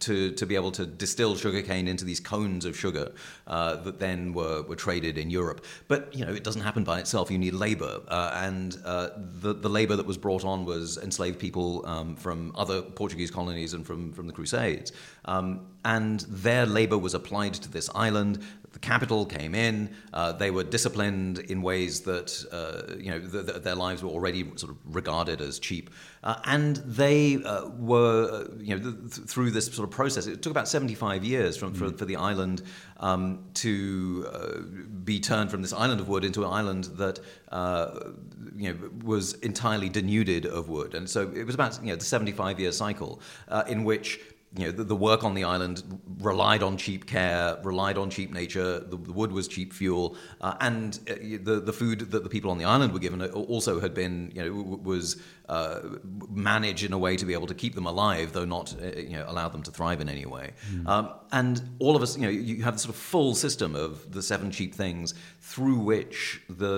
to, 0.00 0.32
to 0.32 0.46
be 0.46 0.54
able 0.54 0.70
to 0.72 0.86
distill 0.86 1.36
sugarcane 1.36 1.88
into 1.88 2.04
these 2.04 2.20
cones 2.20 2.64
of 2.64 2.76
sugar 2.76 3.12
uh, 3.46 3.76
that 3.76 3.98
then 3.98 4.32
were, 4.32 4.62
were 4.62 4.76
traded 4.76 5.18
in 5.18 5.30
Europe. 5.30 5.64
But 5.88 6.14
you 6.14 6.24
know, 6.24 6.32
it 6.32 6.44
doesn't 6.44 6.62
happen 6.62 6.84
by 6.84 7.00
itself. 7.00 7.30
You 7.30 7.38
need 7.38 7.54
labor, 7.54 8.00
uh, 8.08 8.32
and 8.34 8.78
uh, 8.84 9.10
the 9.16 9.54
the 9.54 9.68
labor 9.68 9.96
that 9.96 10.06
was 10.06 10.18
brought 10.18 10.44
on 10.44 10.64
was 10.64 10.98
enslaved 10.98 11.38
people 11.38 11.86
um, 11.86 12.16
from 12.16 12.52
other 12.56 12.82
Portuguese 12.82 13.30
colonies 13.30 13.74
and 13.74 13.86
from 13.86 14.12
from 14.12 14.26
the 14.26 14.32
Crusades, 14.32 14.92
um, 15.24 15.66
and 15.84 16.20
their 16.28 16.66
labor 16.66 16.98
was 16.98 17.14
applied 17.14 17.54
to 17.54 17.70
this 17.70 17.90
island 17.94 18.42
the 18.72 18.78
capital 18.78 19.26
came 19.26 19.54
in. 19.54 19.90
Uh, 20.12 20.32
they 20.32 20.50
were 20.50 20.62
disciplined 20.62 21.38
in 21.38 21.62
ways 21.62 22.00
that 22.02 22.44
uh, 22.52 22.94
you 22.98 23.10
know 23.10 23.18
the, 23.18 23.42
the, 23.42 23.52
their 23.58 23.74
lives 23.74 24.02
were 24.02 24.10
already 24.10 24.44
sort 24.56 24.70
of 24.72 24.78
regarded 24.84 25.40
as 25.40 25.58
cheap, 25.58 25.90
uh, 26.22 26.36
and 26.44 26.76
they 26.76 27.42
uh, 27.44 27.68
were 27.68 28.48
you 28.58 28.76
know 28.76 28.92
th- 28.92 29.26
through 29.26 29.50
this 29.50 29.66
sort 29.66 29.88
of 29.88 29.90
process. 29.90 30.26
It 30.26 30.42
took 30.42 30.50
about 30.50 30.68
seventy-five 30.68 31.24
years 31.24 31.56
from, 31.56 31.74
for, 31.74 31.86
mm. 31.86 31.98
for 31.98 32.04
the 32.04 32.16
island 32.16 32.62
um, 32.98 33.44
to 33.54 34.28
uh, 34.32 34.60
be 35.04 35.18
turned 35.20 35.50
from 35.50 35.62
this 35.62 35.72
island 35.72 36.00
of 36.00 36.08
wood 36.08 36.24
into 36.24 36.44
an 36.44 36.50
island 36.50 36.84
that 36.96 37.20
uh, 37.50 38.10
you 38.54 38.72
know 38.72 38.90
was 39.02 39.34
entirely 39.34 39.88
denuded 39.88 40.46
of 40.46 40.68
wood, 40.68 40.94
and 40.94 41.08
so 41.08 41.30
it 41.34 41.44
was 41.44 41.54
about 41.54 41.78
you 41.82 41.88
know 41.88 41.96
the 41.96 42.04
seventy-five-year 42.04 42.72
cycle 42.72 43.20
in 43.66 43.84
which 43.84 44.20
you 44.56 44.64
know, 44.64 44.72
the, 44.72 44.82
the, 44.82 44.96
work 44.96 45.22
on 45.22 45.34
the 45.34 45.44
island 45.44 45.82
relied 46.18 46.62
on 46.62 46.76
cheap 46.76 47.06
care, 47.06 47.56
relied 47.62 47.96
on 47.96 48.10
cheap 48.10 48.32
nature. 48.32 48.80
The, 48.80 48.96
the 48.96 49.12
wood 49.12 49.30
was 49.30 49.46
cheap 49.46 49.72
fuel, 49.72 50.16
uh, 50.40 50.56
and 50.60 50.98
uh, 51.08 51.14
the 51.42 51.60
the 51.60 51.72
food 51.72 52.10
that 52.10 52.24
the 52.24 52.28
people 52.28 52.50
on 52.50 52.58
the 52.58 52.64
island 52.64 52.92
were 52.92 52.98
given 52.98 53.22
also 53.22 53.78
had 53.78 53.94
been, 53.94 54.32
you 54.34 54.42
know, 54.42 54.52
was 54.82 55.22
uh, 55.50 55.80
managed 56.30 56.84
in 56.84 56.92
a 56.92 56.98
way 56.98 57.16
to 57.16 57.26
be 57.26 57.34
able 57.38 57.46
to 57.48 57.54
keep 57.54 57.74
them 57.74 57.86
alive, 57.86 58.32
though 58.32 58.44
not, 58.44 58.74
uh, 58.80 58.98
you 58.98 59.16
know, 59.16 59.24
allow 59.26 59.48
them 59.48 59.62
to 59.62 59.70
thrive 59.70 60.00
in 60.00 60.08
any 60.08 60.26
way. 60.26 60.52
Mm. 60.72 60.86
Um, 60.86 61.10
and 61.32 61.62
all 61.78 61.96
of 61.96 62.02
us, 62.02 62.16
you 62.16 62.22
know, 62.22 62.28
you 62.28 62.62
have 62.62 62.74
the 62.74 62.80
sort 62.80 62.94
of 62.94 63.00
full 63.00 63.34
system 63.34 63.74
of 63.74 64.12
the 64.12 64.22
seven 64.22 64.50
cheap 64.50 64.74
things 64.74 65.14
through 65.40 65.78
which 65.78 66.42
the, 66.48 66.76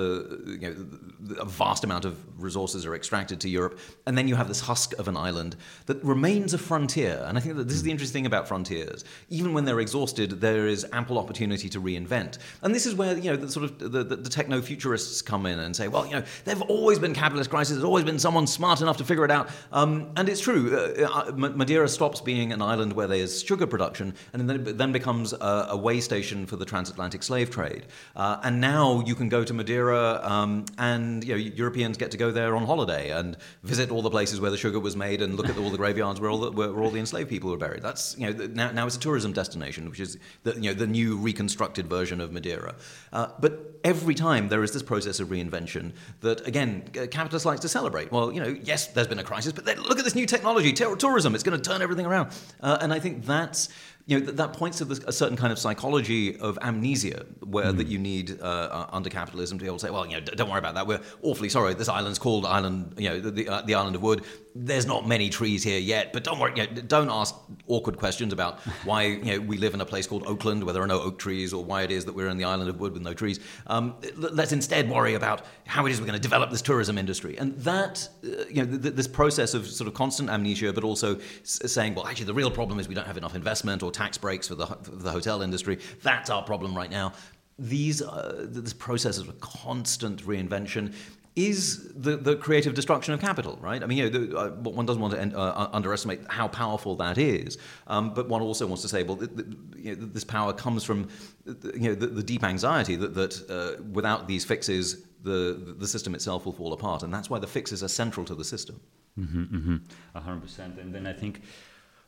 you 0.61 0.69
know, 0.69 0.75
the, 1.21 1.35
a 1.41 1.45
vast 1.45 1.85
amount 1.85 2.05
of 2.05 2.15
resources 2.41 2.87
are 2.87 2.95
extracted 2.95 3.41
to 3.41 3.49
Europe, 3.49 3.79
and 4.07 4.17
then 4.17 4.29
you 4.29 4.37
have 4.37 4.49
this 4.49 4.61
husk 4.61 4.99
of 4.99 5.09
an 5.09 5.17
island 5.17 5.57
that 5.87 6.03
remains 6.05 6.55
a 6.55 6.59
frontier. 6.59 7.25
And 7.27 7.37
I 7.37 7.41
think 7.41 7.57
that 7.57 7.69
This 7.73 7.79
is 7.79 7.85
the 7.85 7.91
interesting 7.91 8.21
thing 8.21 8.27
about 8.27 8.47
frontiers. 8.49 9.05
Even 9.31 9.55
when 9.55 9.65
they're 9.65 9.81
exhausted, 9.81 10.43
there 10.43 10.67
is 10.67 10.87
ample 10.93 11.19
opportunity 11.19 11.69
to 11.71 11.81
reinvent. 11.81 12.39
And 12.61 12.75
this 12.75 12.85
is 12.85 12.95
where 12.95 13.17
you 13.17 13.31
know 13.31 13.37
the 13.37 13.51
sort 13.51 13.65
of 13.65 13.79
the, 13.79 14.05
the, 14.05 14.17
the 14.17 14.29
techno 14.29 14.61
futurists 14.61 15.23
come 15.23 15.47
in 15.47 15.59
and 15.59 15.75
say, 15.75 15.89
well, 15.89 16.05
you 16.07 16.13
know, 16.13 16.23
there've 16.45 16.63
always 16.63 16.99
been 16.99 17.15
capitalist 17.15 17.51
crises. 17.51 17.77
There's 17.77 17.85
always 17.85 18.05
been 18.05 18.19
someone 18.19 18.47
smart 18.63 18.81
enough 18.81 18.97
to 18.97 19.05
figure 19.05 19.25
it 19.25 19.31
out. 19.33 19.49
Um, 19.73 20.13
and 20.17 20.29
it's 20.29 20.41
true. 20.41 20.63
Uh, 20.73 21.09
uh 21.29 21.33
Madeira 21.35 21.89
stops 21.89 22.21
being 22.21 22.53
an 22.53 22.63
island 22.63 22.93
where 22.93 23.09
there's 23.09 23.43
sugar 23.43 23.67
production, 23.67 24.15
and 24.33 24.49
then 24.49 24.77
then 24.77 24.93
becomes 24.93 25.33
a, 25.33 25.67
a 25.71 25.77
way 25.77 26.01
station 26.01 26.47
for 26.47 26.57
the 26.57 26.65
transatlantic 26.65 27.25
slave 27.25 27.51
trade. 27.51 27.87
Uh, 28.15 28.39
and 28.45 28.61
now 28.61 29.03
you 29.05 29.17
can 29.17 29.29
go 29.29 29.43
to 29.43 29.53
Madeira, 29.53 30.21
um, 30.23 30.65
and 30.79 31.25
you 31.25 31.33
know, 31.35 31.41
Europeans 31.63 31.97
get 31.99 32.13
to 32.13 32.17
go 32.17 32.31
there 32.31 32.55
on 32.55 32.65
holiday 32.65 33.11
and 33.11 33.37
visit 33.65 33.91
all 33.91 34.03
the 34.03 34.15
places 34.19 34.41
where 34.41 34.53
the 34.53 34.57
sugar 34.57 34.79
was 34.79 34.95
made 34.95 35.23
and 35.23 35.35
look 35.37 35.49
at 35.49 35.59
all 35.59 35.71
the 35.71 35.83
graveyards 35.85 36.21
where 36.21 36.31
all 36.31 36.39
the, 36.39 36.53
where, 36.53 36.73
where 36.73 36.85
all 36.85 36.91
the 36.91 37.01
enslaved 37.01 37.29
people 37.29 37.51
were 37.51 37.63
buried. 37.67 37.83
That's 37.83 38.17
you 38.17 38.27
know 38.27 38.47
now, 38.47 38.71
now 38.71 38.87
it's 38.87 38.97
a 38.97 39.01
tourism 39.01 39.33
destination, 39.33 39.91
which 39.91 39.99
is 39.99 40.19
the, 40.45 40.53
you 40.55 40.69
know 40.71 40.75
the 40.75 40.87
new 40.87 41.17
reconstructed 41.17 41.89
version 41.89 42.21
of 42.21 42.31
Madeira. 42.31 42.77
Uh, 43.13 43.27
but 43.41 43.53
every 43.83 44.15
time 44.15 44.49
there 44.49 44.63
is 44.63 44.71
this 44.71 44.85
process 44.85 45.19
of 45.19 45.29
reinvention 45.29 45.93
that 46.21 46.47
again 46.47 46.83
capitalists 47.11 47.47
like 47.47 47.59
to 47.61 47.69
celebrate. 47.69 48.13
Well, 48.13 48.33
you 48.33 48.41
know, 48.41 48.52
yes, 48.63 48.89
there's 48.89 49.09
been 49.09 49.19
a 49.19 49.25
crisis, 49.25 49.53
but 49.53 49.65
look 49.79 49.99
at 49.99 50.05
this 50.05 50.15
new 50.15 50.27
technology, 50.27 50.73
tourism. 50.73 51.35
It's 51.35 51.45
going 51.45 51.61
to 51.61 51.71
turn 51.71 51.83
everything 51.83 52.07
around, 52.07 52.33
uh, 52.61 52.79
and 52.81 52.93
I 52.93 52.99
think 52.99 53.25
that's 53.25 53.69
you 54.07 54.19
know, 54.19 54.33
that 54.33 54.53
points 54.53 54.79
to 54.79 54.85
a 55.07 55.13
certain 55.13 55.37
kind 55.37 55.53
of 55.53 55.59
psychology 55.59 56.37
of 56.39 56.59
amnesia, 56.63 57.25
where 57.41 57.73
mm. 57.73 57.77
that 57.77 57.87
you 57.87 57.99
need 57.99 58.41
uh, 58.41 58.45
uh, 58.45 58.87
under 58.93 59.09
capitalism 59.09 59.59
to 59.59 59.63
be 59.63 59.69
able 59.69 59.79
to 59.79 59.87
say, 59.87 59.91
well, 59.91 60.07
you 60.07 60.15
know, 60.15 60.21
don't 60.21 60.49
worry 60.49 60.59
about 60.59 60.75
that. 60.75 60.87
We're 60.87 61.01
awfully 61.23 61.49
sorry. 61.49 61.75
This 61.75 61.89
island's 61.89 62.19
called 62.19 62.45
Island, 62.45 62.95
you 62.99 63.09
know, 63.09 63.21
the, 63.21 63.31
the, 63.31 63.49
uh, 63.49 63.63
the 63.63 63.75
Island 63.75 63.95
of 63.95 64.03
Wood 64.03 64.25
there's 64.55 64.87
not 64.87 65.07
many 65.07 65.31
trees 65.31 65.63
here 65.63 65.79
yet, 65.79 66.13
but 66.13 66.25
don't 66.25 66.39
worry, 66.39 66.53
you 66.57 66.67
know, 66.67 66.83
don't 66.83 67.11
ask 67.11 67.35
awkward 67.69 67.97
questions 67.97 68.33
about 68.33 68.61
why 68.85 69.05
you 69.05 69.25
know, 69.25 69.41
we 69.41 69.57
live 69.57 69.75
in 69.75 69.81
a 69.81 69.87
place 69.87 70.07
called 70.07 70.27
Oakland 70.27 70.65
where 70.65 70.73
there 70.73 70.83
are 70.83 70.87
no 70.87 71.01
oak 71.01 71.19
trees 71.19 71.53
or 71.53 71.65
why 71.65 71.83
it 71.83 71.91
is 71.91 72.05
that 72.05 72.15
we're 72.15 72.29
in 72.29 72.37
the 72.37 72.45
island 72.45 72.69
of 72.69 72.79
wood 72.79 72.93
with 72.93 73.03
no 73.03 73.15
trees. 73.15 73.41
Um, 73.67 73.95
let's 74.17 74.53
instead 74.53 74.91
worry 74.91 75.15
about 75.15 75.43
how 75.67 75.87
it 75.87 75.91
is 75.91 76.01
we're 76.01 76.07
going 76.07 76.19
to 76.19 76.23
develop 76.23 76.51
this 76.51 76.63
tourism 76.63 76.99
industry. 76.99 77.37
And 77.39 77.57
that, 77.59 78.09
uh, 78.25 78.45
you 78.51 78.65
know, 78.65 78.79
th- 78.79 78.95
this 78.95 79.09
process 79.09 79.55
of 79.55 79.67
sort 79.67 79.89
of 79.89 79.95
constant 79.95 80.29
amnesia, 80.29 80.73
but 80.73 80.85
also 80.85 81.19
s- 81.43 81.61
saying, 81.73 81.95
well, 81.95 82.07
actually, 82.07 82.27
the 82.27 82.35
real 82.35 82.51
problem 82.51 82.79
is 82.79 82.89
we 82.89 82.95
don't 82.95 83.07
have 83.07 83.17
enough 83.17 83.35
investment 83.35 83.83
or 83.83 83.91
tax 83.91 84.19
breaks 84.19 84.49
for 84.49 84.55
the, 84.55 84.67
for 84.67 84.91
the 84.91 85.11
hotel 85.11 85.43
industry. 85.43 85.79
That's 86.03 86.31
our 86.31 86.43
problem 86.43 86.75
right 86.75 86.91
now 86.91 87.13
these 87.59 88.03
uh, 88.03 88.47
this 88.49 88.73
process 88.73 89.19
of 89.19 89.39
constant 89.41 90.25
reinvention 90.27 90.95
is 91.35 91.93
the, 91.95 92.17
the 92.17 92.37
creative 92.37 92.75
destruction 92.75 93.15
of 93.15 93.21
capital, 93.21 93.59
right? 93.63 93.83
I 93.83 93.87
mean, 93.87 93.99
you 93.99 94.11
know, 94.11 94.19
the, 94.19 94.39
uh, 94.39 94.51
one 94.51 94.85
doesn't 94.85 95.01
want 95.01 95.15
to 95.15 95.39
uh, 95.39 95.71
underestimate 95.73 96.21
how 96.29 96.49
powerful 96.49 96.95
that 96.97 97.17
is, 97.17 97.57
um, 97.87 98.13
but 98.13 98.29
one 98.29 98.43
also 98.43 98.67
wants 98.67 98.83
to 98.83 98.89
say, 98.89 99.03
well, 99.03 99.17
the, 99.17 99.27
the, 99.29 99.57
you 99.77 99.97
know, 99.97 100.07
this 100.07 100.25
power 100.25 100.53
comes 100.53 100.85
from 100.85 101.09
you 101.47 101.89
know, 101.89 101.95
the, 101.95 102.23
deep 102.23 102.45
anxiety 102.45 102.97
that, 102.97 103.15
that 103.15 103.51
uh, 103.51 103.83
without 103.93 104.29
these 104.29 104.45
fixes, 104.45 105.05
the, 105.23 105.75
the 105.79 105.89
system 105.89 106.15
itself 106.15 106.45
will 106.45 106.53
fall 106.53 106.73
apart. 106.73 107.03
And 107.03 107.13
that's 107.13 107.31
why 107.31 107.39
the 107.39 107.47
fixes 107.47 107.83
are 107.83 107.89
central 107.89 108.27
to 108.27 108.35
the 108.35 108.45
system. 108.45 108.81
Mm-hmm, 109.19 109.57
mm-hmm. 109.57 110.19
100%. 110.19 110.81
And 110.81 110.95
then 110.95 111.07
I 111.07 111.13
think 111.15 111.43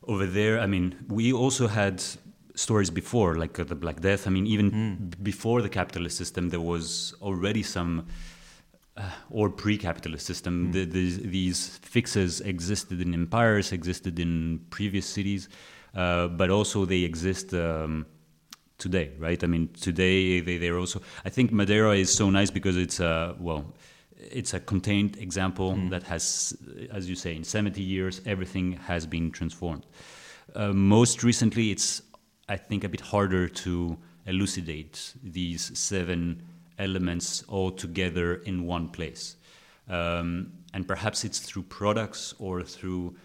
over 0.03 0.25
there, 0.25 0.59
I 0.59 0.67
mean, 0.67 1.03
we 1.07 1.33
also 1.33 1.67
had 1.67 2.03
stories 2.55 2.89
before, 2.89 3.35
like 3.35 3.59
uh, 3.59 3.63
the 3.63 3.75
Black 3.75 4.01
Death. 4.01 4.27
I 4.27 4.29
mean, 4.29 4.47
even 4.47 4.71
mm. 4.71 5.09
b- 5.09 5.17
before 5.23 5.61
the 5.61 5.69
capitalist 5.69 6.17
system, 6.17 6.49
there 6.49 6.61
was 6.61 7.15
already 7.21 7.63
some 7.63 8.07
uh, 8.97 9.09
or 9.29 9.49
pre-capitalist 9.49 10.25
system. 10.25 10.67
Mm. 10.67 10.73
The, 10.73 10.85
the, 10.85 11.27
these 11.27 11.77
fixes 11.81 12.41
existed 12.41 13.01
in 13.01 13.13
empires, 13.13 13.71
existed 13.71 14.19
in 14.19 14.61
previous 14.69 15.05
cities, 15.05 15.49
uh, 15.95 16.27
but 16.27 16.49
also 16.49 16.85
they 16.85 17.01
exist 17.01 17.53
um, 17.53 18.05
today, 18.77 19.11
right? 19.17 19.43
I 19.43 19.47
mean, 19.47 19.69
today 19.79 20.39
they, 20.39 20.57
they're 20.57 20.77
also. 20.77 21.01
I 21.23 21.29
think 21.29 21.51
Madeira 21.51 21.95
is 21.95 22.13
so 22.13 22.29
nice 22.29 22.51
because 22.51 22.77
it's 22.77 22.99
a 22.99 23.35
well, 23.39 23.73
it's 24.17 24.53
a 24.53 24.59
contained 24.59 25.17
example 25.17 25.73
mm. 25.73 25.89
that 25.89 26.03
has, 26.03 26.55
as 26.91 27.09
you 27.09 27.15
say, 27.15 27.35
in 27.35 27.43
70 27.43 27.81
years 27.81 28.21
everything 28.25 28.73
has 28.73 29.05
been 29.05 29.31
transformed. 29.31 29.85
Uh, 30.53 30.71
most 30.73 31.23
recently, 31.23 31.71
it's 31.71 32.01
I 32.47 32.57
think 32.57 32.83
a 32.83 32.89
bit 32.89 33.01
harder 33.01 33.47
to 33.47 33.97
elucidate 34.25 35.13
these 35.23 35.77
seven 35.77 36.41
elements 36.77 37.43
all 37.47 37.71
together 37.71 38.35
in 38.35 38.65
one 38.65 38.89
place. 38.89 39.35
Um, 39.89 40.51
and 40.73 40.87
perhaps 40.87 41.23
it's 41.23 41.39
through 41.39 41.63
products 41.63 42.33
or 42.39 42.63
through 42.63 43.15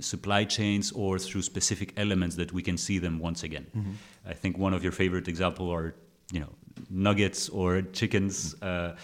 supply 0.00 0.44
chains 0.44 0.92
or 0.92 1.18
through 1.18 1.42
specific 1.42 1.92
elements 1.96 2.36
that 2.36 2.52
we 2.52 2.62
can 2.62 2.76
see 2.76 2.98
them 2.98 3.18
once 3.18 3.42
again. 3.42 3.66
Mm-hmm. 3.76 3.92
I 4.26 4.34
think 4.34 4.58
one 4.58 4.72
of 4.72 4.82
your 4.82 4.92
favorite 4.92 5.28
examples 5.28 5.70
are, 5.72 5.94
you 6.32 6.40
know, 6.40 6.48
nuggets 6.88 7.48
or 7.48 7.82
chickens, 7.82 8.54
uh, 8.62 8.96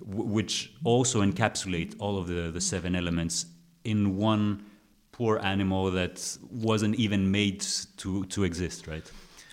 w- 0.00 0.28
which 0.28 0.72
also 0.84 1.22
encapsulate 1.22 1.94
all 1.98 2.18
of 2.18 2.28
the, 2.28 2.50
the 2.50 2.60
seven 2.60 2.94
elements 2.94 3.46
in 3.84 4.16
one 4.16 4.64
poor 5.12 5.38
animal 5.38 5.90
that 5.90 6.38
wasn't 6.50 6.94
even 6.96 7.30
made 7.30 7.64
to, 7.96 8.24
to 8.26 8.44
exist, 8.44 8.86
right? 8.86 9.10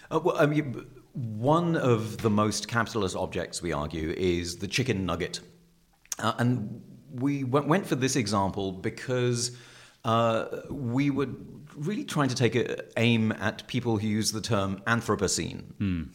Uh, 0.09 0.19
well, 0.19 0.35
I 0.37 0.45
mean, 0.45 0.85
one 1.13 1.75
of 1.75 2.17
the 2.19 2.29
most 2.29 2.67
capitalist 2.67 3.15
objects, 3.15 3.61
we 3.61 3.73
argue, 3.73 4.13
is 4.17 4.57
the 4.57 4.67
chicken 4.67 5.05
nugget. 5.05 5.39
Uh, 6.19 6.33
and 6.37 6.81
we 7.13 7.43
went 7.43 7.85
for 7.85 7.95
this 7.95 8.15
example 8.15 8.71
because 8.71 9.57
uh, 10.05 10.45
we 10.69 11.09
were 11.09 11.27
really 11.75 12.03
trying 12.03 12.29
to 12.29 12.35
take 12.35 12.55
a, 12.55 12.83
aim 12.97 13.31
at 13.33 13.67
people 13.67 13.97
who 13.97 14.07
use 14.07 14.31
the 14.31 14.41
term 14.41 14.81
Anthropocene. 14.87 15.63
Mm. 15.79 16.09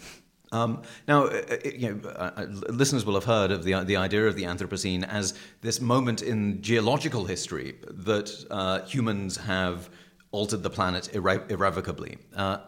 Um, 0.53 0.83
now, 1.09 1.25
uh, 1.25 1.43
uh, 1.51 1.57
you 1.65 1.95
know, 1.95 2.09
uh, 2.09 2.31
uh, 2.37 2.47
listeners 2.69 3.05
will 3.05 3.15
have 3.15 3.25
heard 3.25 3.51
of 3.51 3.65
the, 3.65 3.83
the 3.85 3.97
idea 3.97 4.27
of 4.27 4.37
the 4.37 4.45
Anthropocene 4.45 5.07
as 5.09 5.35
this 5.61 5.81
moment 5.81 6.23
in 6.23 6.63
geological 6.63 7.25
history 7.25 7.77
that 7.89 8.33
uh, 8.51 8.81
humans 8.83 9.37
have 9.37 9.91
altered 10.31 10.63
the 10.63 10.71
planet 10.71 11.11
irre- 11.13 11.51
irrevocably. 11.51 12.19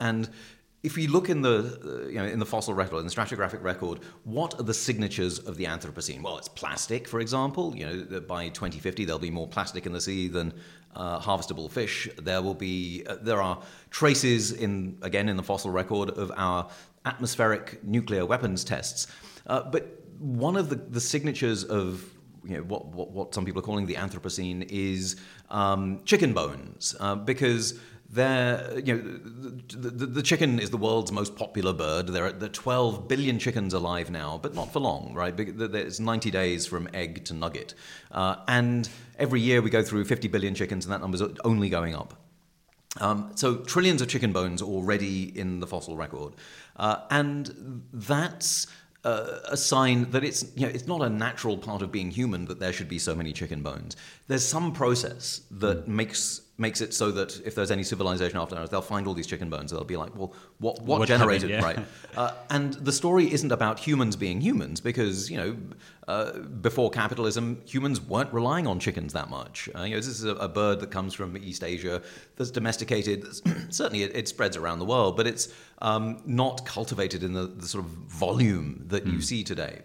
and 0.01 0.29
if 0.89 0.97
we 0.97 1.07
look 1.07 1.29
in 1.29 1.43
the 1.43 1.59
uh, 1.85 2.09
you 2.09 2.15
know 2.15 2.25
in 2.25 2.39
the 2.39 2.47
fossil 2.47 2.73
record, 2.73 3.01
in 3.01 3.07
the 3.07 3.13
stratigraphic 3.13 3.63
record, 3.63 4.01
what 4.25 4.59
are 4.59 4.63
the 4.63 4.73
signatures 4.73 5.39
of 5.39 5.59
the 5.59 5.67
Anthropocene? 5.67 6.23
Well, 6.23 6.39
it's 6.39 6.49
plastic, 6.49 7.07
for 7.07 7.21
example. 7.21 7.77
You 7.77 7.85
know, 7.87 8.21
by 8.21 8.49
2050 8.49 9.05
there'll 9.05 9.19
be 9.19 9.31
more 9.31 9.47
plastic 9.47 9.85
in 9.85 9.93
the 9.93 10.01
sea 10.01 10.29
than 10.29 10.55
uh, 10.97 11.21
harvestable 11.21 11.71
fish. 11.71 12.09
There 12.17 12.41
will 12.41 12.55
be 12.55 13.05
uh, 13.07 13.17
there 13.21 13.43
are 13.43 13.61
traces 13.91 14.53
in 14.53 14.97
again 15.03 15.29
in 15.29 15.37
the 15.37 15.43
fossil 15.43 15.71
record 15.71 16.09
of 16.09 16.33
our 16.37 16.71
atmospheric 17.05 17.85
nuclear 17.85 18.25
weapons 18.25 18.65
tests. 18.65 19.09
Uh, 19.47 19.61
but 19.75 19.83
one 20.19 20.57
of 20.57 20.71
the, 20.71 20.77
the 20.77 21.03
signatures 21.03 21.65
of 21.65 22.03
you 22.45 22.57
know, 22.57 22.63
what, 22.63 22.87
what, 22.87 23.11
what, 23.11 23.35
some 23.35 23.45
people 23.45 23.61
are 23.61 23.69
calling 23.71 23.85
the 23.85 23.95
Anthropocene 23.95 24.67
is 24.71 25.17
um, 25.51 26.01
chicken 26.07 26.33
bones, 26.33 26.97
uh, 26.99 27.15
because 27.15 27.79
there, 28.11 28.79
you 28.79 28.97
know, 28.97 29.03
the, 29.03 29.91
the, 29.91 30.07
the, 30.07 30.23
chicken 30.23 30.59
is 30.59 30.71
the 30.71 30.79
world's 30.79 31.13
most 31.13 31.37
popular 31.37 31.75
bird. 31.75 32.09
There 32.09 32.27
are, 32.27 32.33
there 32.33 32.49
are 32.49 32.53
12 32.53 33.07
billion 33.07 33.39
chickens 33.39 33.75
alive 33.75 34.11
now, 34.11 34.39
but 34.43 34.55
not 34.55 34.73
for 34.73 34.81
long, 34.81 35.13
right? 35.13 35.39
It's 35.39 36.01
90 36.01 36.31
days 36.31 36.67
from 36.67 36.89
egg 36.95 37.27
to 37.27 37.35
nugget. 37.35 37.75
Uh, 38.11 38.37
and 38.49 38.89
every 39.19 39.41
year 39.41 39.61
we 39.61 39.69
go 39.69 39.83
through 39.83 40.07
50 40.07 40.29
billion 40.29 40.55
chickens, 40.55 40.87
and 40.87 40.93
that 40.93 41.03
number's 41.03 41.23
only 41.45 41.69
going 41.69 41.95
up. 41.95 42.15
Um, 42.99 43.33
so 43.35 43.57
trillions 43.57 44.01
of 44.01 44.09
chicken 44.09 44.33
bones 44.33 44.63
already 44.63 45.39
in 45.39 45.61
the 45.61 45.67
fossil 45.67 45.97
record. 45.97 46.35
Uh, 46.77 47.03
and 47.11 47.83
that's 47.93 48.67
uh, 49.05 49.41
a 49.45 49.57
sign 49.57 50.11
that 50.11 50.25
it's 50.25 50.45
you 50.57 50.67
know 50.67 50.73
it's 50.73 50.87
not 50.87 51.03
a 51.03 51.09
natural 51.09 51.57
part 51.57 51.83
of 51.83 51.93
being 51.93 52.11
human 52.11 52.47
that 52.47 52.59
there 52.59 52.73
should 52.73 52.89
be 52.89 52.99
so 52.99 53.15
many 53.15 53.33
chicken 53.33 53.63
bones. 53.63 53.97
There's 54.27 54.45
some 54.45 54.73
process 54.73 55.43
that 55.51 55.85
mm. 55.85 55.89
makes 55.89 56.41
makes 56.59 56.81
it 56.81 56.93
so 56.93 57.13
that 57.13 57.41
if 57.47 57.55
there's 57.55 57.71
any 57.71 57.85
civilization 57.85 58.39
after 58.39 58.57
us, 58.57 58.69
they'll 58.69 58.83
find 58.83 59.07
all 59.07 59.15
these 59.15 59.27
chicken 59.27 59.49
bones. 59.49 59.71
They'll 59.71 59.85
be 59.85 59.97
like, 59.97 60.15
well, 60.17 60.35
what 60.59 60.83
what, 60.83 61.01
what 61.01 61.09
generated 61.09 61.51
happened, 61.51 61.77
yeah. 61.77 61.81
right? 61.81 61.89
Uh, 62.17 62.35
and 62.51 62.75
the 62.75 62.93
story 62.93 63.33
isn't 63.33 63.53
about 63.53 63.79
humans 63.79 64.17
being 64.17 64.41
humans 64.41 64.81
because 64.81 65.31
you 65.31 65.37
know 65.37 65.57
uh, 66.09 66.39
before 66.39 66.91
capitalism, 66.91 67.61
humans 67.67 68.01
weren't 68.01 68.33
relying 68.33 68.67
on 68.67 68.81
chickens 68.81 69.13
that 69.13 69.29
much. 69.29 69.69
Uh, 69.77 69.83
you 69.83 69.91
know, 69.91 69.97
this 69.97 70.07
is 70.07 70.25
a, 70.25 70.35
a, 70.37 70.49
bird 70.49 70.81
that 70.81 70.91
comes 70.91 71.13
from 71.13 71.37
East 71.37 71.63
Asia 71.63 72.01
that's 72.37 72.51
domesticated. 72.51 73.27
certainly, 73.69 74.03
it, 74.03 74.17
it, 74.17 74.27
spreads 74.27 74.57
around 74.57 74.79
the 74.79 74.87
world, 74.87 75.19
but 75.19 75.27
it's 75.27 75.53
um, 75.83 76.23
not 76.25 76.65
cultivated 76.65 77.23
in 77.23 77.35
the, 77.35 77.47
the, 77.47 77.69
sort 77.69 77.85
of 77.85 77.91
volume 77.91 78.85
that 78.89 79.05
mm. 79.05 79.09
you 79.09 79.13
hmm. 79.15 79.21
see 79.21 79.45
today. 79.45 79.83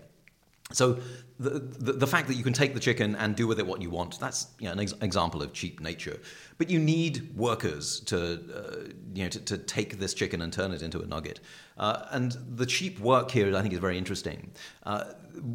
So 0.72 1.00
the, 1.40 1.94
the, 1.94 2.08
fact 2.08 2.28
that 2.28 2.36
you 2.36 2.44
can 2.44 2.54
take 2.54 2.74
the 2.74 2.80
chicken 2.80 3.16
and 3.16 3.36
do 3.36 3.48
with 3.48 3.60
it 3.60 3.66
what 3.66 3.82
you 3.82 3.90
want, 3.90 4.20
that's 4.20 4.48
you 4.60 4.68
know, 4.68 4.74
an 4.74 4.80
ex- 4.80 4.94
example 5.02 5.42
of 5.42 5.52
cheap 5.52 5.80
nature. 5.80 6.20
But 6.58 6.70
you 6.70 6.80
need 6.80 7.36
workers 7.36 8.00
to, 8.02 8.34
uh, 8.56 8.90
you 9.14 9.24
know, 9.24 9.30
to, 9.30 9.40
to, 9.40 9.58
take 9.58 10.00
this 10.00 10.14
chicken 10.14 10.42
and 10.42 10.54
turn 10.54 10.72
it 10.72 10.82
into 10.82 11.02
a 11.02 11.06
nugget. 11.06 11.40
Uh, 11.78 12.06
and 12.12 12.38
the 12.56 12.66
cheap 12.66 13.00
work 13.00 13.32
here, 13.32 13.56
I 13.56 13.62
think, 13.62 13.74
is 13.74 13.80
very 13.80 13.98
interesting. 13.98 14.52
Uh, 14.84 15.06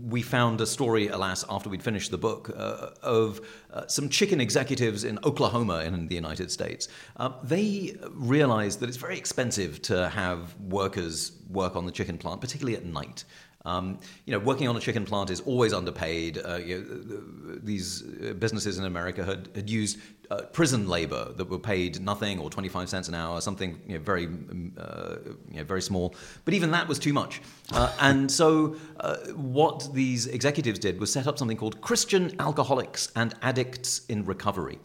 we 0.08 0.22
found 0.22 0.60
a 0.60 0.66
story, 0.66 1.08
alas, 1.08 1.44
after 1.48 1.70
we'd 1.70 1.82
finished 1.82 2.10
the 2.10 2.18
book, 2.18 2.50
uh, 2.56 2.90
of 3.02 3.40
uh, 3.72 3.86
some 3.86 4.08
chicken 4.08 4.40
executives 4.40 5.04
in 5.04 5.18
Oklahoma 5.24 5.84
in 5.84 6.08
the 6.08 6.14
United 6.14 6.50
States. 6.50 6.88
Uh, 7.16 7.30
they 7.44 7.96
realized 8.10 8.80
that 8.80 8.88
it's 8.88 8.98
very 8.98 9.16
expensive 9.16 9.80
to 9.82 10.08
have 10.08 10.58
workers 10.60 11.32
work 11.48 11.76
on 11.76 11.86
the 11.86 11.92
chicken 11.92 12.18
plant, 12.18 12.40
particularly 12.40 12.76
at 12.76 12.84
night. 12.84 13.24
Um, 13.64 13.98
you 14.24 14.32
know, 14.32 14.38
working 14.38 14.68
on 14.68 14.76
a 14.76 14.80
chicken 14.80 15.04
plant 15.04 15.30
is 15.30 15.40
always 15.40 15.72
underpaid. 15.72 16.38
Uh, 16.38 16.56
you 16.56 16.78
know, 16.78 17.58
these 17.62 18.02
businesses 18.02 18.78
in 18.78 18.84
America 18.84 19.24
had, 19.24 19.48
had 19.54 19.68
used 19.68 19.98
uh, 20.30 20.42
prison 20.52 20.88
labor 20.88 21.32
that 21.36 21.48
were 21.48 21.58
paid 21.58 22.00
nothing 22.00 22.38
or 22.38 22.50
25 22.50 22.88
cents 22.88 23.08
an 23.08 23.14
hour, 23.14 23.40
something 23.40 23.80
you 23.86 23.98
know, 23.98 24.04
very, 24.04 24.26
uh, 24.78 25.16
you 25.50 25.56
know, 25.56 25.64
very 25.64 25.82
small. 25.82 26.14
But 26.44 26.54
even 26.54 26.70
that 26.70 26.86
was 26.86 26.98
too 26.98 27.12
much. 27.12 27.40
Uh, 27.72 27.92
and 28.00 28.30
so, 28.30 28.76
uh, 29.00 29.16
what 29.34 29.92
these 29.92 30.26
executives 30.26 30.78
did 30.78 31.00
was 31.00 31.12
set 31.12 31.26
up 31.26 31.38
something 31.38 31.56
called 31.56 31.80
Christian 31.80 32.34
Alcoholics 32.40 33.10
and 33.16 33.34
Addicts 33.42 34.04
in 34.06 34.24
Recovery. 34.24 34.78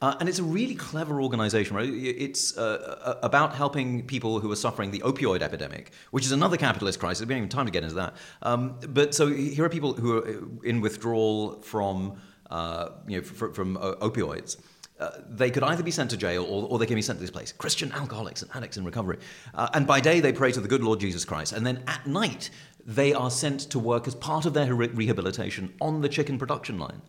Uh, 0.00 0.16
and 0.18 0.28
it's 0.30 0.38
a 0.38 0.42
really 0.42 0.74
clever 0.74 1.20
organization, 1.20 1.76
right? 1.76 1.88
It's 1.88 2.56
uh, 2.56 3.18
about 3.22 3.54
helping 3.54 4.06
people 4.06 4.40
who 4.40 4.50
are 4.50 4.56
suffering 4.56 4.90
the 4.90 5.00
opioid 5.00 5.42
epidemic, 5.42 5.92
which 6.10 6.24
is 6.24 6.32
another 6.32 6.56
capitalist 6.56 6.98
crisis. 6.98 7.20
We 7.20 7.34
don't 7.34 7.38
even 7.38 7.50
have 7.50 7.54
time 7.54 7.66
to 7.66 7.72
get 7.72 7.82
into 7.82 7.96
that. 7.96 8.14
Um, 8.40 8.78
but 8.88 9.14
so 9.14 9.26
here 9.28 9.64
are 9.64 9.68
people 9.68 9.92
who 9.92 10.18
are 10.18 10.64
in 10.64 10.80
withdrawal 10.80 11.60
from, 11.60 12.18
uh, 12.48 12.90
you 13.06 13.18
know, 13.18 13.22
from, 13.22 13.52
from 13.52 13.76
uh, 13.76 13.96
opioids. 13.96 14.56
Uh, 14.98 15.10
they 15.28 15.50
could 15.50 15.62
either 15.62 15.82
be 15.82 15.90
sent 15.90 16.10
to 16.10 16.16
jail 16.16 16.44
or, 16.44 16.68
or, 16.68 16.78
they 16.78 16.84
can 16.84 16.94
be 16.94 17.00
sent 17.00 17.18
to 17.18 17.22
this 17.22 17.30
place 17.30 17.52
Christian 17.52 17.90
alcoholics 17.92 18.42
and 18.42 18.50
addicts 18.54 18.76
in 18.76 18.84
recovery. 18.84 19.18
Uh, 19.54 19.66
and 19.72 19.86
by 19.86 19.98
day, 19.98 20.20
they 20.20 20.32
pray 20.32 20.52
to 20.52 20.60
the 20.60 20.68
good 20.68 20.82
Lord 20.82 21.00
Jesus 21.00 21.24
Christ. 21.24 21.54
And 21.54 21.66
then 21.66 21.82
at 21.86 22.06
night, 22.06 22.50
they 22.84 23.14
are 23.14 23.30
sent 23.30 23.60
to 23.70 23.78
work 23.78 24.06
as 24.06 24.14
part 24.14 24.44
of 24.44 24.52
their 24.52 24.74
re- 24.74 24.88
rehabilitation 24.88 25.72
on 25.80 26.02
the 26.02 26.08
chicken 26.08 26.38
production 26.38 26.78
line 26.78 27.00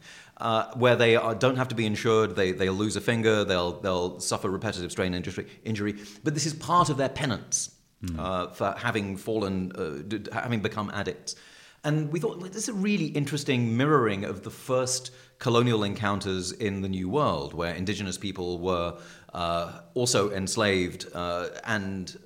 uh, 0.42 0.74
where 0.76 0.96
they 0.96 1.16
are, 1.16 1.36
don't 1.36 1.56
have 1.56 1.68
to 1.70 1.76
be 1.76 1.86
insured, 1.86 2.36
they, 2.36 2.52
they'll 2.52 2.74
lose 2.74 2.96
a 2.96 3.02
finger, 3.02 3.44
they'll, 3.44 3.80
they'll 3.80 4.20
suffer 4.20 4.50
repetitive 4.50 4.92
strain 4.92 5.14
injury, 5.14 5.48
injury, 5.64 5.96
but 6.24 6.34
this 6.34 6.46
is 6.46 6.54
part 6.54 6.90
of 6.90 6.98
their 6.98 7.10
penance 7.10 7.76
mm. 8.04 8.20
uh, 8.20 8.50
for 8.50 8.74
having 8.78 9.18
fallen, 9.18 9.72
uh, 9.74 10.34
having 10.34 10.60
become 10.60 10.90
addicts. 10.94 11.36
And 11.84 12.12
we 12.12 12.20
thought 12.20 12.40
this 12.42 12.64
is 12.64 12.70
a 12.70 12.74
really 12.74 13.08
interesting 13.08 13.76
mirroring 13.76 14.24
of 14.24 14.44
the 14.44 14.52
first 14.52 15.12
colonial 15.40 15.84
encounters 15.84 16.52
in 16.52 16.82
the 16.82 16.90
New 16.90 17.10
World, 17.10 17.56
where 17.56 17.74
indigenous 17.74 18.18
people 18.18 18.60
were 18.60 19.00
uh, 19.34 19.82
also 19.94 20.32
enslaved 20.32 21.08
uh, 21.14 21.48
and 21.64 22.18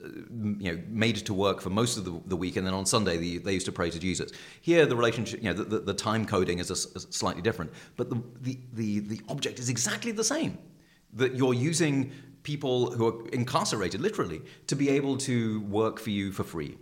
you 0.59 0.73
know 0.73 0.81
made 0.87 1.15
to 1.17 1.33
work 1.33 1.61
for 1.61 1.69
most 1.69 1.97
of 1.97 2.05
the, 2.05 2.19
the 2.27 2.35
week, 2.35 2.55
and 2.55 2.65
then 2.65 2.73
on 2.73 2.85
Sunday 2.85 3.17
the, 3.17 3.37
they 3.37 3.53
used 3.53 3.65
to 3.67 3.71
pray 3.71 3.89
to 3.89 3.99
Jesus. 3.99 4.31
Here, 4.61 4.85
the 4.85 4.95
relationship, 4.95 5.41
you 5.43 5.49
know, 5.49 5.53
the, 5.53 5.63
the, 5.63 5.79
the 5.79 5.93
time 5.93 6.25
coding 6.25 6.59
is 6.59 6.69
a, 6.69 6.97
a 6.97 6.99
slightly 6.99 7.41
different, 7.41 7.71
but 7.95 8.09
the, 8.09 8.21
the, 8.41 8.59
the, 8.73 8.99
the 8.99 9.21
object 9.29 9.59
is 9.59 9.69
exactly 9.69 10.11
the 10.11 10.23
same. 10.23 10.57
That 11.13 11.35
you're 11.35 11.53
using 11.53 12.11
people 12.43 12.91
who 12.91 13.07
are 13.07 13.27
incarcerated, 13.29 14.01
literally, 14.01 14.41
to 14.67 14.75
be 14.75 14.89
able 14.89 15.17
to 15.17 15.61
work 15.61 15.99
for 15.99 16.09
you 16.09 16.31
for 16.31 16.43
free. 16.43 16.77